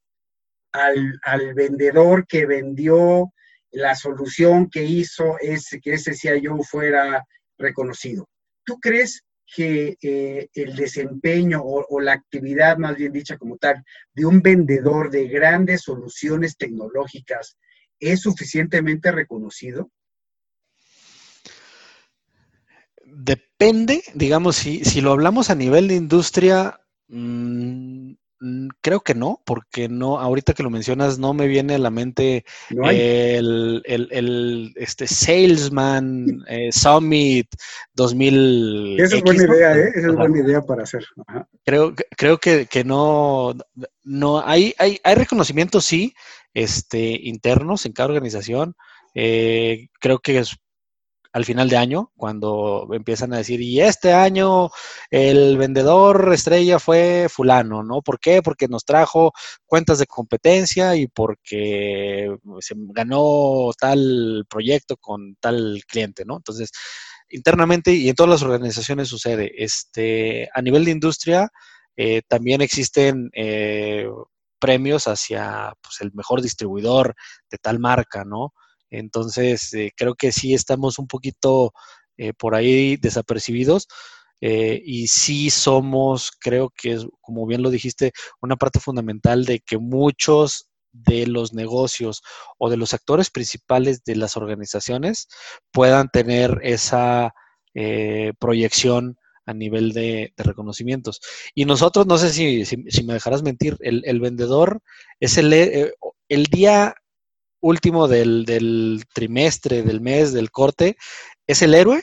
al, 0.72 1.18
al, 1.22 1.54
vendedor 1.54 2.26
que 2.26 2.46
vendió 2.46 3.32
la 3.70 3.94
solución 3.94 4.68
que 4.70 4.84
hizo 4.84 5.38
ese, 5.40 5.80
que 5.80 5.94
ese 5.94 6.14
CIO 6.14 6.58
fuera 6.62 7.24
reconocido. 7.58 8.28
¿Tú 8.64 8.78
crees 8.80 9.22
que 9.46 9.96
eh, 10.00 10.48
el 10.54 10.76
desempeño 10.76 11.60
o, 11.62 12.00
la 12.00 12.12
actividad, 12.12 12.78
más 12.78 12.96
bien 12.96 13.12
dicha 13.12 13.36
como 13.36 13.56
tal, 13.58 13.82
de 14.14 14.24
un 14.24 14.40
vendedor 14.40 15.10
de 15.10 15.28
grandes 15.28 15.82
soluciones 15.82 16.56
tecnológicas 16.56 17.56
es 17.98 18.20
suficientemente 18.20 19.12
reconocido? 19.12 19.90
Depende, 23.04 24.02
digamos, 24.14 24.56
si, 24.56 24.84
si 24.84 25.00
lo 25.00 25.12
hablamos 25.12 25.50
a 25.50 25.54
nivel 25.54 25.88
de 25.88 25.96
industria, 25.96 26.82
Mm, 27.14 28.11
creo 28.80 29.00
que 29.00 29.14
no, 29.14 29.40
porque 29.44 29.88
no, 29.88 30.18
ahorita 30.18 30.54
que 30.54 30.62
lo 30.62 30.70
mencionas, 30.70 31.18
no 31.18 31.32
me 31.34 31.46
viene 31.46 31.74
a 31.74 31.78
la 31.78 31.90
mente 31.90 32.44
el, 32.70 33.82
el, 33.84 34.72
este 34.76 35.06
Salesman 35.06 36.44
eh, 36.48 36.70
Summit 36.72 37.48
2000. 37.94 39.00
Esa 39.00 39.16
es 39.16 39.22
buena 39.22 39.44
idea, 39.44 39.76
¿eh? 39.76 39.92
Esa 39.94 40.08
es 40.08 40.14
buena 40.14 40.38
idea 40.38 40.62
para 40.62 40.82
hacer. 40.82 41.04
Creo, 41.64 41.94
creo 42.16 42.38
que, 42.38 42.66
que, 42.66 42.84
no, 42.84 43.54
no 44.02 44.42
hay, 44.44 44.74
hay, 44.78 44.98
hay 45.04 45.14
reconocimientos, 45.14 45.84
sí, 45.84 46.14
este, 46.54 47.18
internos 47.22 47.86
en 47.86 47.92
cada 47.92 48.08
organización. 48.08 48.74
Eh, 49.14 49.88
creo 50.00 50.18
que 50.18 50.38
es 50.38 50.56
al 51.32 51.44
final 51.44 51.68
de 51.68 51.76
año, 51.78 52.12
cuando 52.16 52.86
empiezan 52.92 53.32
a 53.32 53.38
decir, 53.38 53.60
y 53.62 53.80
este 53.80 54.12
año 54.12 54.70
el 55.10 55.56
vendedor 55.56 56.30
estrella 56.32 56.78
fue 56.78 57.28
fulano, 57.30 57.82
¿no? 57.82 58.02
¿Por 58.02 58.20
qué? 58.20 58.42
Porque 58.42 58.68
nos 58.68 58.84
trajo 58.84 59.32
cuentas 59.64 59.98
de 59.98 60.06
competencia 60.06 60.94
y 60.96 61.06
porque 61.06 62.36
se 62.60 62.74
ganó 62.76 63.70
tal 63.78 64.44
proyecto 64.48 64.96
con 64.98 65.36
tal 65.40 65.82
cliente, 65.88 66.24
¿no? 66.26 66.36
Entonces, 66.36 66.70
internamente 67.30 67.92
y 67.92 68.08
en 68.08 68.14
todas 68.14 68.30
las 68.30 68.42
organizaciones 68.42 69.08
sucede. 69.08 69.52
Este, 69.56 70.48
a 70.54 70.60
nivel 70.60 70.84
de 70.84 70.90
industria, 70.90 71.48
eh, 71.96 72.22
también 72.28 72.60
existen 72.60 73.30
eh, 73.34 74.06
premios 74.58 75.08
hacia 75.08 75.72
pues, 75.80 76.00
el 76.00 76.12
mejor 76.14 76.42
distribuidor 76.42 77.14
de 77.50 77.58
tal 77.58 77.78
marca, 77.78 78.24
¿no? 78.24 78.52
Entonces, 78.92 79.72
eh, 79.72 79.90
creo 79.96 80.14
que 80.14 80.30
sí 80.32 80.54
estamos 80.54 80.98
un 80.98 81.06
poquito 81.08 81.72
eh, 82.18 82.32
por 82.34 82.54
ahí 82.54 82.96
desapercibidos 82.96 83.88
eh, 84.40 84.80
y 84.84 85.08
sí 85.08 85.48
somos, 85.50 86.30
creo 86.38 86.70
que 86.76 86.92
es, 86.92 87.06
como 87.22 87.46
bien 87.46 87.62
lo 87.62 87.70
dijiste, 87.70 88.12
una 88.42 88.56
parte 88.56 88.80
fundamental 88.80 89.46
de 89.46 89.60
que 89.60 89.78
muchos 89.78 90.68
de 90.92 91.26
los 91.26 91.54
negocios 91.54 92.22
o 92.58 92.68
de 92.68 92.76
los 92.76 92.92
actores 92.92 93.30
principales 93.30 94.04
de 94.04 94.16
las 94.16 94.36
organizaciones 94.36 95.26
puedan 95.72 96.08
tener 96.10 96.60
esa 96.62 97.32
proyección 98.38 99.16
a 99.46 99.54
nivel 99.54 99.94
de, 99.94 100.34
reconocimientos. 100.36 101.22
Y 101.54 101.64
nosotros, 101.64 102.06
no 102.06 102.18
sé 102.18 102.28
si, 102.30 102.66
si, 102.66 103.04
me 103.04 103.14
dejarás 103.14 103.42
mentir, 103.42 103.78
el, 103.80 104.02
el 104.04 104.20
vendedor 104.20 104.80
es 105.18 105.38
el, 105.38 105.94
el 106.28 106.44
día 106.44 106.94
último 107.62 108.08
del, 108.08 109.04
trimestre, 109.14 109.82
del 109.82 110.02
mes, 110.02 110.32
del 110.32 110.50
corte, 110.50 110.96
es 111.46 111.62
el 111.62 111.74
héroe, 111.74 112.02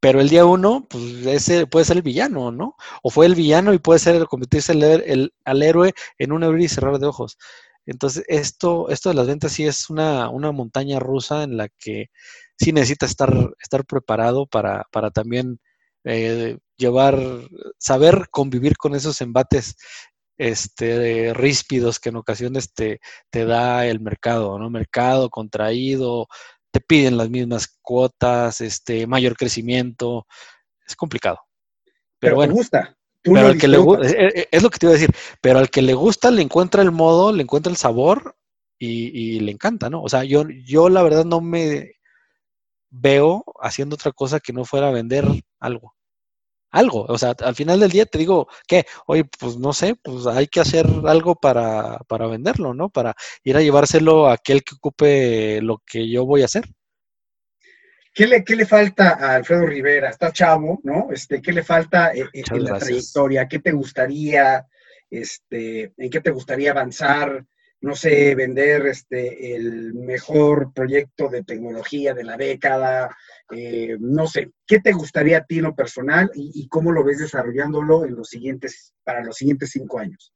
pero 0.00 0.20
el 0.20 0.28
día 0.28 0.44
uno, 0.44 0.86
pues 0.90 1.04
ese 1.26 1.66
puede 1.66 1.84
ser 1.86 1.96
el 1.96 2.02
villano, 2.02 2.50
¿no? 2.50 2.76
O 3.02 3.10
fue 3.10 3.26
el 3.26 3.34
villano 3.36 3.72
y 3.72 3.78
puede 3.78 4.00
ser 4.00 4.26
convertirse 4.26 4.72
el, 4.72 5.32
al 5.44 5.62
héroe 5.62 5.92
en 6.18 6.32
un 6.32 6.44
abrir 6.44 6.64
y 6.64 6.68
cerrar 6.68 6.98
de 6.98 7.06
ojos. 7.06 7.38
Entonces, 7.86 8.24
esto, 8.28 8.88
esto 8.90 9.08
de 9.08 9.14
las 9.14 9.26
ventas 9.26 9.52
sí 9.52 9.64
es 9.64 9.90
una, 9.90 10.30
montaña 10.52 10.98
rusa 10.98 11.44
en 11.44 11.56
la 11.56 11.68
que 11.68 12.10
sí 12.58 12.72
necesita 12.72 13.06
estar, 13.06 13.32
estar 13.60 13.84
preparado 13.86 14.46
para, 14.46 14.86
para 14.92 15.10
también 15.10 15.60
eh, 16.04 16.58
llevar, 16.76 17.18
saber 17.78 18.28
convivir 18.30 18.76
con 18.76 18.94
esos 18.94 19.20
embates 19.20 19.76
este, 20.38 21.34
ríspidos 21.34 22.00
que 22.00 22.08
en 22.08 22.16
ocasiones 22.16 22.72
te, 22.72 23.00
te 23.30 23.44
da 23.44 23.86
el 23.86 24.00
mercado, 24.00 24.58
¿no? 24.58 24.70
Mercado 24.70 25.30
contraído, 25.30 26.28
te 26.70 26.80
piden 26.80 27.16
las 27.16 27.30
mismas 27.30 27.78
cuotas, 27.82 28.60
este, 28.60 29.06
mayor 29.06 29.36
crecimiento, 29.36 30.26
es 30.86 30.96
complicado. 30.96 31.38
Pero, 32.18 32.36
bueno, 32.36 32.54
gusta. 32.54 32.96
pero 33.22 33.46
al 33.46 33.58
que 33.58 33.68
le 33.68 33.78
es, 34.50 34.62
lo 34.62 34.70
que 34.70 34.78
te 34.78 34.86
iba 34.86 34.90
a 34.90 34.98
decir, 34.98 35.14
pero 35.40 35.58
al 35.58 35.70
que 35.70 35.82
le 35.82 35.94
gusta 35.94 36.30
le 36.30 36.42
encuentra 36.42 36.82
el 36.82 36.92
modo, 36.92 37.32
le 37.32 37.42
encuentra 37.42 37.70
el 37.70 37.76
sabor 37.76 38.36
y, 38.78 39.36
y 39.36 39.40
le 39.40 39.52
encanta, 39.52 39.90
¿no? 39.90 40.02
O 40.02 40.08
sea, 40.08 40.24
yo, 40.24 40.44
yo 40.48 40.88
la 40.88 41.02
verdad 41.02 41.24
no 41.24 41.40
me 41.40 41.96
veo 42.90 43.44
haciendo 43.60 43.94
otra 43.94 44.12
cosa 44.12 44.40
que 44.40 44.52
no 44.52 44.64
fuera 44.64 44.90
vender 44.90 45.24
algo 45.58 45.94
algo. 46.72 47.04
O 47.08 47.18
sea, 47.18 47.34
al 47.38 47.54
final 47.54 47.78
del 47.78 47.90
día 47.90 48.06
te 48.06 48.18
digo, 48.18 48.48
que, 48.66 48.86
Oye, 49.06 49.24
pues 49.38 49.56
no 49.58 49.72
sé, 49.72 49.94
pues 50.02 50.26
hay 50.26 50.48
que 50.48 50.60
hacer 50.60 50.86
algo 51.06 51.36
para, 51.36 51.98
para 52.08 52.26
venderlo, 52.26 52.74
¿no? 52.74 52.88
Para 52.88 53.14
ir 53.44 53.56
a 53.56 53.62
llevárselo 53.62 54.26
a 54.26 54.34
aquel 54.34 54.64
que 54.64 54.74
ocupe 54.74 55.60
lo 55.62 55.82
que 55.86 56.08
yo 56.10 56.26
voy 56.26 56.42
a 56.42 56.46
hacer. 56.46 56.64
¿Qué 58.14 58.26
le, 58.26 58.44
qué 58.44 58.56
le 58.56 58.66
falta 58.66 59.10
a 59.10 59.36
Alfredo 59.36 59.66
Rivera? 59.66 60.10
Está 60.10 60.32
chavo, 60.32 60.80
¿no? 60.82 61.08
Este, 61.12 61.40
¿Qué 61.40 61.52
le 61.52 61.62
falta 61.62 62.12
en, 62.12 62.28
la 62.62 62.78
trayectoria? 62.78 63.48
¿Qué 63.48 63.60
te 63.60 63.72
gustaría, 63.72 64.66
este, 65.08 65.92
en 65.96 66.10
qué 66.10 66.20
te 66.20 66.30
gustaría 66.30 66.72
avanzar? 66.72 67.46
No 67.82 67.96
sé, 67.96 68.34
vender 68.36 68.86
este, 68.86 69.56
el 69.56 69.92
mejor 69.92 70.72
proyecto 70.72 71.28
de 71.28 71.42
tecnología 71.42 72.14
de 72.14 72.22
la 72.22 72.36
década, 72.36 73.16
eh, 73.50 73.96
no 73.98 74.28
sé, 74.28 74.52
¿qué 74.66 74.78
te 74.78 74.92
gustaría 74.92 75.38
a 75.38 75.44
ti 75.44 75.58
en 75.58 75.64
lo 75.64 75.74
personal 75.74 76.30
y, 76.34 76.68
cómo 76.68 76.92
lo 76.92 77.02
ves 77.02 77.18
desarrollándolo 77.18 78.04
en 78.04 78.14
los 78.14 78.28
siguientes, 78.28 78.94
para 79.02 79.24
los 79.24 79.36
siguientes 79.36 79.70
cinco 79.72 79.98
años? 79.98 80.32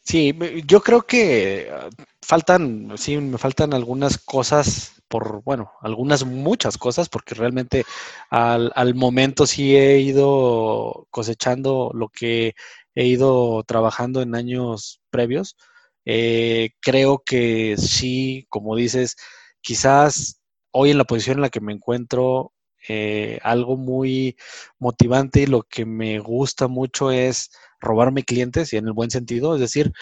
Sí, 0.00 0.38
yo 0.66 0.82
creo 0.82 1.02
que 1.02 1.70
ah, 1.72 1.88
faltan, 2.20 2.92
sí, 2.96 3.16
me 3.16 3.38
faltan 3.38 3.72
algunas 3.72 4.18
cosas 4.18 5.02
por, 5.08 5.42
bueno, 5.42 5.72
algunas 5.80 6.26
muchas 6.26 6.76
cosas, 6.76 7.08
porque 7.08 7.34
realmente 7.34 7.84
al, 8.28 8.72
al 8.74 8.94
momento 8.94 9.46
sí 9.46 9.74
he 9.74 10.00
ido 10.00 11.06
cosechando 11.10 11.92
lo 11.94 12.10
que 12.10 12.54
he 12.94 13.06
ido 13.06 13.62
trabajando 13.64 14.20
en 14.20 14.34
años 14.34 15.00
previos 15.10 15.56
eh, 16.04 16.70
creo 16.80 17.22
que 17.24 17.76
sí, 17.78 18.46
como 18.48 18.76
dices, 18.76 19.16
quizás 19.60 20.40
hoy 20.72 20.90
en 20.90 20.98
la 20.98 21.04
posición 21.04 21.38
en 21.38 21.42
la 21.42 21.50
que 21.50 21.60
me 21.60 21.72
encuentro, 21.72 22.52
eh, 22.88 23.38
algo 23.42 23.76
muy 23.76 24.36
motivante 24.78 25.42
y 25.42 25.46
lo 25.46 25.62
que 25.62 25.86
me 25.86 26.18
gusta 26.18 26.66
mucho 26.66 27.12
es 27.12 27.50
robarme 27.80 28.24
clientes 28.24 28.72
y 28.72 28.76
en 28.76 28.86
el 28.86 28.92
buen 28.92 29.10
sentido, 29.10 29.54
es 29.54 29.60
decir, 29.60 29.92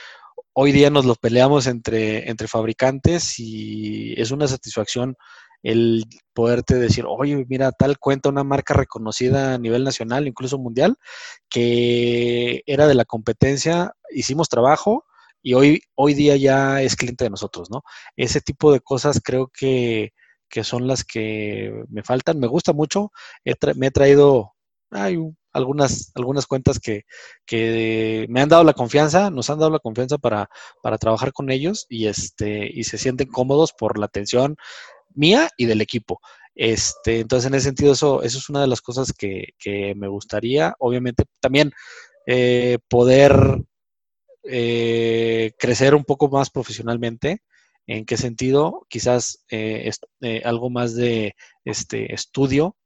hoy 0.55 0.73
día 0.73 0.91
nos 0.91 1.05
lo 1.05 1.15
peleamos 1.15 1.67
entre, 1.67 2.31
entre 2.31 2.49
fabricantes 2.49 3.39
y 3.39 4.15
es 4.21 4.31
una 4.31 4.49
satisfacción 4.49 5.17
el 5.63 6.05
poderte 6.33 6.77
decir, 6.77 7.05
oye, 7.07 7.45
mira, 7.49 7.71
tal 7.73 7.99
cuenta 7.99 8.31
una 8.31 8.45
marca 8.45 8.75
reconocida 8.75 9.55
a 9.55 9.59
nivel 9.59 9.85
nacional, 9.85 10.27
incluso 10.27 10.59
mundial, 10.59 10.97
que 11.51 12.63
era 12.67 12.87
de 12.87 12.95
la 12.95 13.05
competencia, 13.05 13.95
hicimos 14.11 14.49
trabajo, 14.49 15.05
y 15.43 15.55
hoy, 15.55 15.83
hoy 15.95 16.15
día 16.15 16.37
ya 16.37 16.83
es 16.83 16.97
cliente 16.97 17.25
de 17.25 17.31
nosotros, 17.31 17.71
¿no? 17.71 17.83
Ese 18.17 18.41
tipo 18.41 18.73
de 18.73 18.81
cosas 18.81 19.21
creo 19.23 19.49
que, 19.49 20.13
son 20.63 20.87
las 20.87 21.05
que 21.05 21.85
me 21.89 22.03
faltan. 22.03 22.39
Me 22.41 22.49
gusta 22.49 22.73
mucho. 22.73 23.13
me 23.77 23.87
he 23.87 23.91
traído 23.91 24.55
hay 24.91 25.19
algunas, 25.53 26.13
algunas 26.15 26.47
cuentas 26.47 26.79
que, 26.79 27.05
que, 27.47 28.27
me 28.29 28.41
han 28.41 28.49
dado 28.49 28.65
la 28.65 28.73
confianza, 28.73 29.31
nos 29.31 29.51
han 29.51 29.59
dado 29.59 29.71
la 29.71 29.79
confianza 29.79 30.19
para, 30.19 30.49
para 30.83 30.99
trabajar 30.99 31.33
con 31.33 31.51
ellos 31.51 31.87
y, 31.89 32.07
este, 32.07 32.69
y 32.73 32.85
se 32.85 32.99
sienten 32.99 33.29
cómodos 33.29 33.73
por 33.73 33.99
la 33.99 34.07
atención 34.07 34.57
mía 35.15 35.49
y 35.57 35.67
del 35.67 35.81
equipo. 35.81 36.21
Este, 36.55 37.21
entonces, 37.21 37.49
en 37.49 37.55
ese 37.55 37.67
sentido, 37.67 37.93
eso, 37.93 38.23
eso 38.23 38.39
es 38.39 38.49
una 38.49 38.61
de 38.61 38.67
las 38.67 38.81
cosas 38.81 39.13
que, 39.13 39.55
que 39.59 39.95
me 39.97 40.09
gustaría. 40.09 40.75
Obviamente, 40.79 41.25
también 41.41 41.73
eh, 42.27 42.79
poder 42.89 43.63
eh, 44.45 45.53
crecer 45.59 45.95
un 45.95 46.05
poco 46.05 46.29
más 46.29 46.51
profesionalmente. 46.51 47.43
¿En 47.87 48.05
qué 48.05 48.17
sentido? 48.17 48.87
Quizás 48.89 49.45
eh, 49.51 49.91
eh, 50.21 50.43
algo 50.45 50.71
más 50.71 50.95
de 50.95 51.35
este 51.65 52.15
estudio. 52.15 52.77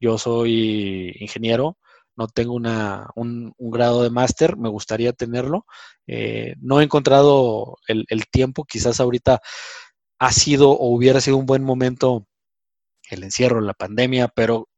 Yo 0.00 0.18
soy 0.18 1.14
ingeniero, 1.20 1.78
no 2.16 2.28
tengo 2.28 2.54
una, 2.54 3.08
un, 3.14 3.54
grado 3.58 4.02
de 4.02 4.10
máster, 4.10 4.56
me 4.56 4.68
gustaría 4.68 5.12
tenerlo. 5.12 5.66
no 6.60 6.80
he 6.80 6.84
encontrado 6.84 7.76
el, 7.88 8.26
tiempo, 8.30 8.64
quizás 8.64 9.00
ahorita 9.00 9.40
ha 10.18 10.32
sido 10.32 10.70
o 10.70 10.94
hubiera 10.94 11.20
sido 11.20 11.36
un 11.36 11.46
buen 11.46 11.64
momento 11.64 12.26
el 13.10 13.24
encierro, 13.24 13.60
la 13.60 13.74
pandemia, 13.74 14.28
pero 14.28 14.68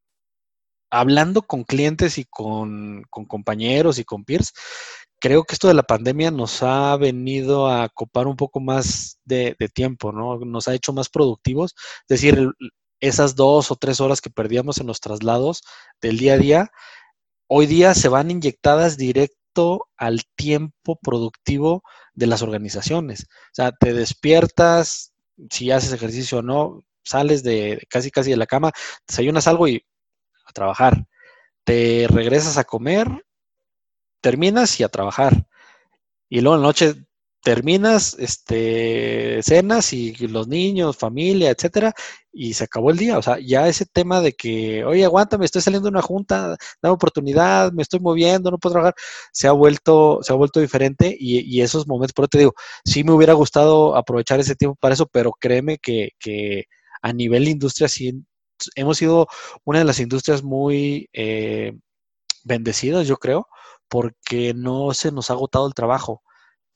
hablando 0.91 1.43
con 1.43 1.65
clientes 1.65 2.19
y 2.19 2.25
con, 2.25 3.05
con 3.11 3.25
compañeros 3.25 3.99
y 3.99 4.05
con 4.05 4.25
peers, 4.25 4.53
creo 5.21 5.45
que 5.45 5.55
esto 5.55 5.69
de 5.69 5.75
la 5.75 5.83
pandemia 5.83 6.31
nos 6.31 6.63
ha 6.63 6.97
venido 6.97 7.69
a 7.69 7.89
copar 7.89 8.27
un 8.27 8.37
poco 8.37 8.61
más 8.61 9.19
de, 9.25 9.57
tiempo, 9.75 10.13
¿no? 10.13 10.39
Nos 10.39 10.69
ha 10.69 10.75
hecho 10.75 10.93
más 10.93 11.09
productivos. 11.09 11.75
Es 12.03 12.21
decir, 12.21 12.51
esas 13.01 13.35
dos 13.37 13.71
o 13.71 13.77
tres 13.77 14.01
horas 14.01 14.21
que 14.21 14.31
perdíamos 14.31 14.79
en 14.79 14.87
los 14.87 15.01
traslados 15.01 15.63
del 16.01 16.19
día 16.19 16.35
a 16.35 16.39
día, 16.39 16.71
hoy 17.49 17.67
día 17.67 17.95
se 17.95 18.09
van 18.09 18.31
inyectadas 18.31 18.97
directo 18.97 19.89
al 19.97 20.23
tiempo 20.37 20.99
productivo 21.03 21.83
de 22.15 22.27
las 22.27 22.43
organizaciones. 22.43 23.23
O 23.23 23.55
sea, 23.55 23.73
te 23.73 23.93
despiertas, 23.95 25.13
si 25.51 25.71
haces 25.71 25.93
ejercicio 25.93 26.39
o 26.39 26.43
no, 26.43 26.85
sales 27.05 27.43
de 27.43 27.87
casi 27.89 28.11
casi 28.11 28.31
de 28.31 28.37
la 28.37 28.47
cama, 28.47 28.73
desayunas 29.07 29.47
algo 29.47 29.69
y 29.69 29.85
a 30.47 30.53
trabajar. 30.53 31.07
Te 31.65 32.07
regresas 32.09 32.59
a 32.59 32.65
comer, 32.65 33.26
terminas 34.27 34.81
y 34.81 34.83
a 34.83 34.89
trabajar. 34.89 35.47
y 36.29 36.41
luego 36.41 36.57
en 36.57 36.63
la 36.63 36.69
noche 36.69 36.95
terminas, 37.43 38.17
este, 38.19 39.41
cenas 39.43 39.93
y 39.93 40.13
los 40.29 40.49
niños, 40.49 40.97
familia, 40.97 41.51
etcétera, 41.51 41.95
y 42.33 42.55
se 42.55 42.65
acabó 42.65 42.91
el 42.91 42.99
día. 42.99 43.19
O 43.19 43.23
sea, 43.23 43.39
ya 43.39 43.69
ese 43.69 43.87
tema 43.87 44.21
de 44.21 44.33
que, 44.33 44.85
oye, 44.85 45.05
aguanta, 45.05 45.39
me 45.39 45.45
estoy 45.45 45.63
saliendo 45.63 45.87
de 45.87 45.93
una 45.93 46.03
junta, 46.03 46.57
dame 46.83 46.95
oportunidad, 46.95 47.73
me 47.73 47.83
estoy 47.83 48.01
moviendo, 48.01 48.51
no 48.51 48.59
puedo 48.59 48.73
trabajar, 48.75 48.95
se 49.33 49.47
ha 49.47 49.53
vuelto, 49.53 50.19
se 50.23 50.33
ha 50.33 50.37
vuelto 50.37 50.59
diferente 50.61 51.17
y, 51.19 51.61
esos 51.61 51.87
momentos, 51.87 52.15
por 52.15 52.25
eso 52.25 52.31
te 52.31 52.39
digo, 52.39 52.55
sí 52.85 53.05
me 53.05 53.13
hubiera 53.13 53.35
gustado 53.35 53.97
aprovechar 53.97 54.41
ese 54.41 54.57
tiempo 54.57 54.77
para 54.81 54.95
eso, 54.95 55.07
pero 55.07 55.33
créeme 55.33 55.79
que, 55.79 56.11
que 56.19 56.65
a 57.03 57.13
nivel 57.13 57.49
industria 57.49 57.89
sí 57.89 58.25
hemos 58.75 58.99
sido 58.99 59.29
una 59.65 59.81
de 59.81 59.85
las 59.85 60.01
industrias 60.01 60.43
muy 60.43 61.09
eh, 61.13 61.75
bendecidas, 62.45 63.07
yo 63.07 63.17
creo, 63.19 63.49
porque 63.89 64.55
no 64.55 64.93
se 64.95 65.13
nos 65.13 65.31
ha 65.31 65.35
agotado 65.35 65.67
el 65.67 65.75
trabajo. 65.75 66.23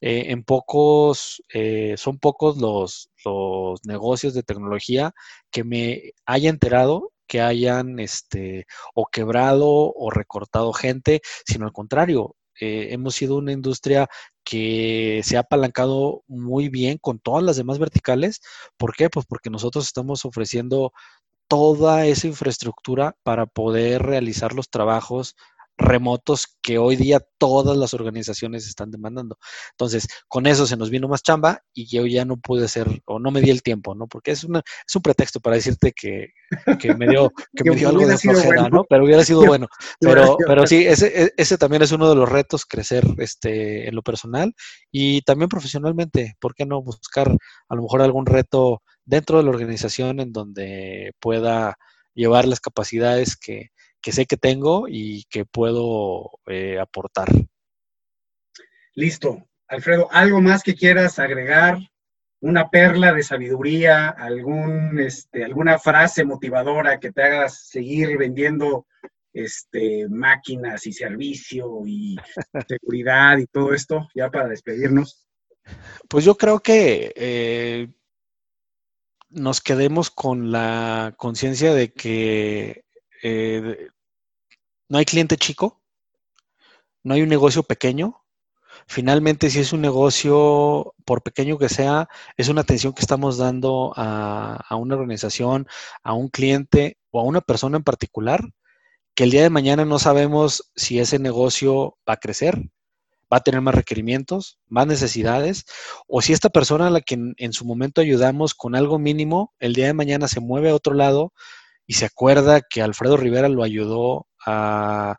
Eh, 0.00 0.32
en 0.32 0.44
pocos, 0.44 1.42
eh, 1.52 1.94
son 1.98 2.18
pocos 2.18 2.56
los, 2.58 3.10
los, 3.24 3.84
negocios 3.84 4.34
de 4.34 4.42
tecnología 4.42 5.12
que 5.50 5.64
me 5.64 6.14
haya 6.26 6.48
enterado 6.50 7.12
que 7.30 7.40
hayan 7.40 8.00
este, 8.00 8.66
o 8.92 9.06
quebrado 9.06 9.68
o 9.68 10.10
recortado 10.10 10.72
gente, 10.72 11.20
sino 11.46 11.64
al 11.66 11.72
contrario, 11.72 12.34
eh, 12.60 12.88
hemos 12.90 13.14
sido 13.14 13.36
una 13.36 13.52
industria 13.52 14.08
que 14.44 15.20
se 15.24 15.36
ha 15.36 15.40
apalancado 15.40 16.24
muy 16.26 16.68
bien 16.68 16.98
con 16.98 17.20
todas 17.20 17.44
las 17.44 17.56
demás 17.56 17.78
verticales. 17.78 18.40
¿Por 18.76 18.96
qué? 18.96 19.08
Pues 19.10 19.26
porque 19.26 19.48
nosotros 19.48 19.86
estamos 19.86 20.24
ofreciendo 20.24 20.92
toda 21.48 22.06
esa 22.06 22.26
infraestructura 22.26 23.16
para 23.22 23.46
poder 23.46 24.02
realizar 24.02 24.52
los 24.54 24.68
trabajos 24.68 25.36
remotos 25.80 26.58
que 26.62 26.78
hoy 26.78 26.96
día 26.96 27.20
todas 27.38 27.76
las 27.76 27.94
organizaciones 27.94 28.66
están 28.66 28.90
demandando. 28.90 29.38
Entonces, 29.72 30.06
con 30.28 30.46
eso 30.46 30.66
se 30.66 30.76
nos 30.76 30.90
vino 30.90 31.08
más 31.08 31.22
chamba 31.22 31.62
y 31.72 31.86
yo 31.86 32.06
ya 32.06 32.24
no 32.24 32.36
pude 32.36 32.66
hacer 32.66 33.02
o 33.06 33.18
no 33.18 33.30
me 33.30 33.40
di 33.40 33.50
el 33.50 33.62
tiempo, 33.62 33.94
¿no? 33.94 34.06
Porque 34.06 34.32
es, 34.32 34.44
una, 34.44 34.58
es 34.58 34.94
un 34.94 35.02
pretexto 35.02 35.40
para 35.40 35.56
decirte 35.56 35.92
que, 35.92 36.28
me 36.96 37.08
dio, 37.08 37.32
que 37.56 37.64
me 37.64 37.76
dio 37.76 37.88
algo 37.88 38.06
de 38.06 38.18
flojera, 38.18 38.68
¿no? 38.68 38.84
Pero 38.84 39.04
hubiera 39.04 39.24
sido 39.24 39.40
bueno. 39.46 39.66
Pero, 39.98 40.36
pero 40.46 40.66
sí, 40.66 40.86
ese, 40.86 41.24
e, 41.24 41.32
ese 41.36 41.58
también 41.58 41.82
es 41.82 41.92
uno 41.92 42.08
de 42.08 42.16
los 42.16 42.28
retos, 42.28 42.66
crecer 42.66 43.04
este, 43.18 43.88
en 43.88 43.94
lo 43.94 44.02
personal 44.02 44.54
y 44.92 45.22
también 45.22 45.48
profesionalmente. 45.48 46.36
¿Por 46.38 46.54
qué 46.54 46.66
no 46.66 46.82
buscar 46.82 47.34
a 47.68 47.74
lo 47.74 47.82
mejor 47.82 48.02
algún 48.02 48.26
reto 48.26 48.82
dentro 49.04 49.38
de 49.38 49.44
la 49.44 49.50
organización 49.50 50.20
en 50.20 50.32
donde 50.32 51.12
pueda 51.20 51.76
llevar 52.14 52.46
las 52.46 52.60
capacidades 52.60 53.36
que, 53.36 53.70
que 54.00 54.12
sé 54.12 54.26
que 54.26 54.36
tengo 54.36 54.86
y 54.88 55.24
que 55.24 55.44
puedo 55.44 56.30
eh, 56.46 56.78
aportar. 56.78 57.28
Listo. 58.94 59.46
Alfredo, 59.68 60.08
¿algo 60.10 60.40
más 60.40 60.62
que 60.62 60.74
quieras 60.74 61.18
agregar? 61.18 61.78
¿Una 62.40 62.70
perla 62.70 63.12
de 63.12 63.22
sabiduría? 63.22 64.08
Algún, 64.08 64.98
este, 64.98 65.44
¿Alguna 65.44 65.78
frase 65.78 66.24
motivadora 66.24 66.98
que 66.98 67.12
te 67.12 67.22
haga 67.22 67.48
seguir 67.48 68.18
vendiendo 68.18 68.86
este, 69.32 70.08
máquinas 70.08 70.86
y 70.86 70.92
servicio 70.92 71.82
y 71.86 72.16
seguridad 72.68 73.38
y 73.38 73.46
todo 73.46 73.72
esto, 73.72 74.08
ya 74.14 74.28
para 74.28 74.48
despedirnos? 74.48 75.24
Pues 76.08 76.24
yo 76.24 76.36
creo 76.36 76.60
que 76.60 77.12
eh, 77.14 77.88
nos 79.28 79.60
quedemos 79.60 80.10
con 80.10 80.50
la 80.50 81.14
conciencia 81.16 81.74
de 81.74 81.92
que 81.92 82.84
eh, 83.22 83.88
no 84.88 84.98
hay 84.98 85.04
cliente 85.04 85.36
chico, 85.36 85.80
no 87.02 87.14
hay 87.14 87.22
un 87.22 87.28
negocio 87.28 87.62
pequeño. 87.62 88.16
Finalmente, 88.86 89.50
si 89.50 89.60
es 89.60 89.72
un 89.72 89.80
negocio, 89.80 90.94
por 91.04 91.22
pequeño 91.22 91.58
que 91.58 91.68
sea, 91.68 92.08
es 92.36 92.48
una 92.48 92.62
atención 92.62 92.92
que 92.92 93.02
estamos 93.02 93.38
dando 93.38 93.92
a, 93.96 94.74
una 94.76 94.96
organización, 94.96 95.68
a 96.02 96.14
un 96.14 96.28
cliente 96.28 96.98
o 97.10 97.20
a 97.20 97.24
una 97.24 97.40
persona 97.40 97.76
en 97.76 97.84
particular, 97.84 98.42
que 99.14 99.24
el 99.24 99.30
día 99.30 99.42
de 99.42 99.50
mañana 99.50 99.84
no 99.84 99.98
sabemos 99.98 100.70
si 100.74 100.98
ese 100.98 101.18
negocio 101.18 101.98
va 102.08 102.14
a 102.14 102.16
crecer, 102.16 102.58
va 103.32 103.38
a 103.38 103.40
tener 103.44 103.60
más 103.60 103.74
requerimientos, 103.74 104.58
más 104.66 104.86
necesidades, 104.86 105.66
o 106.08 106.20
si 106.20 106.32
esta 106.32 106.48
persona 106.48 106.88
a 106.88 106.90
la 106.90 107.00
que 107.00 107.14
en, 107.14 107.34
en, 107.38 107.52
su 107.52 107.64
momento 107.64 108.00
ayudamos 108.00 108.54
con 108.54 108.74
algo 108.74 108.98
mínimo, 108.98 109.54
el 109.60 109.74
día 109.74 109.86
de 109.86 109.94
mañana 109.94 110.26
se 110.26 110.40
mueve 110.40 110.70
a 110.70 110.74
otro 110.74 110.94
lado 110.94 111.32
y 111.90 111.94
se 111.94 112.04
acuerda 112.04 112.60
que 112.60 112.82
Alfredo 112.82 113.16
Rivera 113.16 113.48
lo 113.48 113.64
ayudó 113.64 114.28
a 114.46 115.16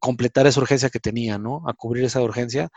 completar 0.00 0.48
esa 0.48 0.60
urgencia 0.60 0.90
que 0.90 0.98
tenía, 0.98 1.38
¿no? 1.38 1.62
A 1.68 1.74
cubrir 1.74 2.04
esa 2.04 2.20
urgencia 2.20 2.70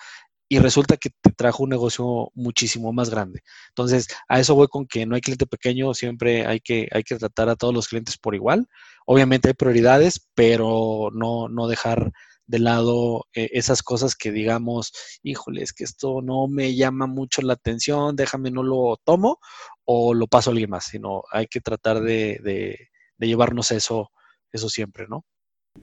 y 0.48 0.60
resulta 0.60 0.96
que 0.96 1.10
te 1.10 1.32
trajo 1.32 1.64
un 1.64 1.72
negocio 1.72 2.30
muchísimo 2.36 2.94
más 2.94 3.10
grande. 3.10 3.42
Entonces, 3.70 4.10
a 4.30 4.40
eso 4.40 4.54
voy 4.54 4.68
con 4.68 4.86
que 4.86 5.08
no 5.08 5.16
hay 5.16 5.22
cliente 5.22 5.48
pequeño, 5.48 5.96
siempre 5.96 6.46
hay 6.46 6.60
que, 6.60 6.88
hay 6.92 7.02
que 7.02 7.18
tratar 7.18 7.50
a 7.50 7.56
todos 7.56 7.74
los 7.74 7.88
clientes 7.88 8.16
por 8.20 8.36
igual. 8.36 8.68
Obviamente 9.08 9.48
hay 9.48 9.56
prioridades, 9.56 10.30
pero 10.36 11.10
no, 11.12 11.50
no 11.50 11.68
dejar 11.68 12.12
de 12.46 12.60
lado 12.60 13.26
eh, 13.34 13.50
esas 13.54 13.82
cosas 13.82 14.16
que 14.16 14.32
digamos, 14.32 14.92
híjole, 15.24 15.64
es 15.64 15.74
que 15.74 15.84
esto 15.84 16.22
no 16.22 16.48
me 16.48 16.76
llama 16.76 17.08
mucho 17.08 17.42
la 17.42 17.54
atención, 17.54 18.16
déjame, 18.16 18.52
no 18.52 18.62
lo 18.62 18.98
tomo 19.04 19.40
o 19.84 20.14
lo 20.14 20.28
paso 20.28 20.52
a 20.52 20.54
alguien 20.54 20.70
más, 20.70 20.86
sino 20.86 21.24
hay 21.32 21.48
que 21.48 21.60
tratar 21.60 22.02
de 22.02 22.40
de 22.44 22.91
llevarnos 23.28 23.72
eso, 23.72 24.10
eso 24.52 24.70
siempre, 24.70 25.06
¿no? 25.10 25.26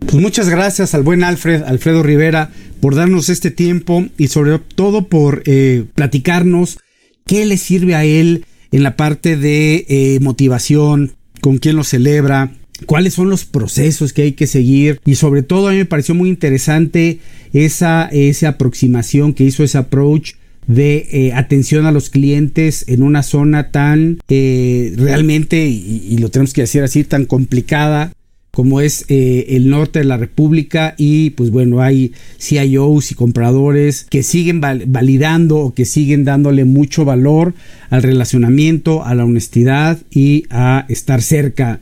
Pues 0.01 0.15
muchas 0.15 0.49
gracias 0.49 0.95
al 0.95 1.03
buen 1.03 1.25
Alfred, 1.25 1.63
Alfredo 1.63 2.03
Rivera, 2.03 2.51
por 2.81 2.95
darnos 2.95 3.29
este 3.31 3.51
tiempo 3.51 4.07
y 4.19 4.29
sobre 4.29 4.59
todo 4.59 5.09
por 5.09 5.43
eh, 5.47 5.85
platicarnos 5.95 6.79
qué 7.27 7.47
le 7.47 7.57
sirve 7.57 7.95
a 7.95 8.05
él 8.05 8.45
en 8.71 8.83
la 8.83 8.97
parte 8.97 9.37
de 9.37 9.87
eh, 9.89 10.19
motivación, 10.21 11.15
con 11.41 11.59
quién 11.59 11.77
lo 11.77 11.85
celebra, 11.85 12.53
cuáles 12.87 13.15
son 13.15 13.31
los 13.31 13.45
procesos 13.45 14.13
que 14.13 14.23
hay 14.23 14.33
que 14.33 14.47
seguir 14.47 15.01
y 15.05 15.15
sobre 15.15 15.43
todo 15.43 15.69
a 15.69 15.73
mí 15.73 15.79
me 15.79 15.85
pareció 15.85 16.15
muy 16.15 16.29
interesante 16.29 17.21
esa, 17.53 18.09
esa 18.13 18.51
aproximación 18.51 19.33
que 19.33 19.45
hizo 19.45 19.65
ese 19.65 19.79
approach 19.79 20.35
de 20.69 21.09
eh, 21.11 21.33
atención 21.33 21.87
a 21.87 21.93
los 21.93 22.11
clientes 22.11 22.85
en 22.87 23.03
una 23.03 23.25
zona 23.25 23.71
tan 23.71 24.19
eh, 24.29 24.93
realmente, 24.97 25.67
y, 25.67 26.17
lo 26.19 26.29
tenemos 26.29 26.53
que 26.53 26.61
decir 26.61 26.83
así, 26.83 27.03
tan 27.03 27.25
complicada 27.25 28.13
como 28.53 28.81
es 28.81 29.05
eh, 29.09 29.47
el 29.51 29.71
norte 29.71 30.01
de 30.01 30.05
la 30.05 30.17
República 30.17 30.95
y 30.99 31.31
pues 31.31 31.51
bueno, 31.51 31.81
hay 31.81 32.13
CIOs 32.39 33.13
y 33.13 33.15
compradores 33.15 34.07
que 34.11 34.23
siguen 34.23 34.61
validando 34.61 35.59
o 35.59 35.75
que 35.75 35.85
siguen 35.85 36.25
dándole 36.25 36.65
mucho 36.65 37.05
valor 37.05 37.55
al 37.89 38.03
relacionamiento, 38.03 39.05
a 39.05 39.15
la 39.15 39.25
honestidad 39.25 39.99
y 40.11 40.45
a 40.51 40.87
estar 40.89 41.23
cerca 41.23 41.81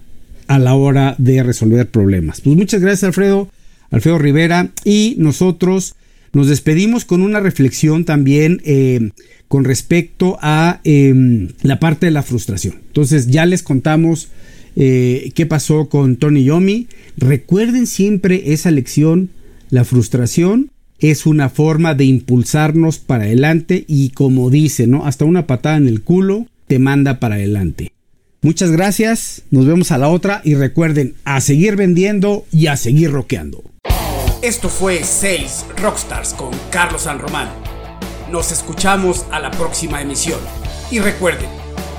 a 0.49 0.59
la 0.59 0.75
hora 0.75 1.15
de 1.19 1.43
resolver 1.43 1.89
problemas. 1.89 2.41
Pues 2.41 2.57
muchas 2.57 2.83
gracias 2.83 3.05
Alfredo, 3.05 3.49
Alfredo 3.91 4.19
Rivera 4.19 4.71
y 4.85 5.17
nosotros 5.19 5.97
nos 6.33 6.49
despedimos 6.49 7.05
con 7.05 7.23
una 7.23 7.41
reflexión 7.41 8.05
también 8.05 8.61
eh, 8.65 9.11
con 9.49 9.65
respecto 9.65 10.39
a 10.41 10.81
em, 10.85 11.49
la 11.63 11.79
parte 11.79 12.07
de 12.07 12.13
la 12.13 12.23
frustración. 12.23 12.75
Entonces 12.87 13.29
ya 13.29 13.47
les 13.47 13.63
contamos 13.63 14.29
eh, 14.75 15.33
qué 15.35 15.47
pasó 15.47 15.89
con 15.89 16.17
Tony 16.17 16.45
Yomi. 16.45 16.89
Recuerden 17.17 17.87
siempre 17.87 18.53
esa 18.53 18.71
lección, 18.71 19.31
la 19.71 19.85
frustración 19.85 20.71
es 20.99 21.27
una 21.27 21.49
forma 21.49 21.95
de 21.95 22.05
impulsarnos 22.05 22.99
para 22.99 23.25
adelante 23.25 23.85
y 23.87 24.11
como 24.11 24.51
dice, 24.51 24.87
¿no? 24.87 25.07
Hasta 25.07 25.25
una 25.25 25.47
patada 25.47 25.77
en 25.77 25.89
el 25.89 26.03
culo 26.03 26.47
te 26.67 26.79
manda 26.79 27.21
para 27.21 27.37
adelante. 27.37 27.93
Muchas 28.43 28.71
gracias, 28.71 29.43
nos 29.51 29.67
vemos 29.67 29.91
a 29.91 29.99
la 29.99 30.09
otra 30.09 30.41
y 30.45 30.55
recuerden 30.55 31.15
a 31.25 31.41
seguir 31.41 31.77
vendiendo 31.77 32.47
y 32.53 32.69
a 32.69 32.77
seguir 32.77 33.11
rockeando. 33.11 33.65
Esto 34.43 34.69
fue 34.69 35.03
Sales 35.03 35.65
Rockstars 35.79 36.35
con 36.35 36.51
Carlos 36.71 37.03
San 37.03 37.19
Román. 37.19 37.49
Nos 38.31 38.53
escuchamos 38.53 39.25
a 39.31 39.41
la 39.41 39.51
próxima 39.51 40.03
emisión. 40.03 40.39
Y 40.91 40.99
recuerden, 40.99 41.49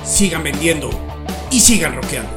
sigan 0.05 0.43
vendiendo 0.43 0.91
y 1.49 1.59
sigan 1.59 1.95
rockeando. 1.95 2.36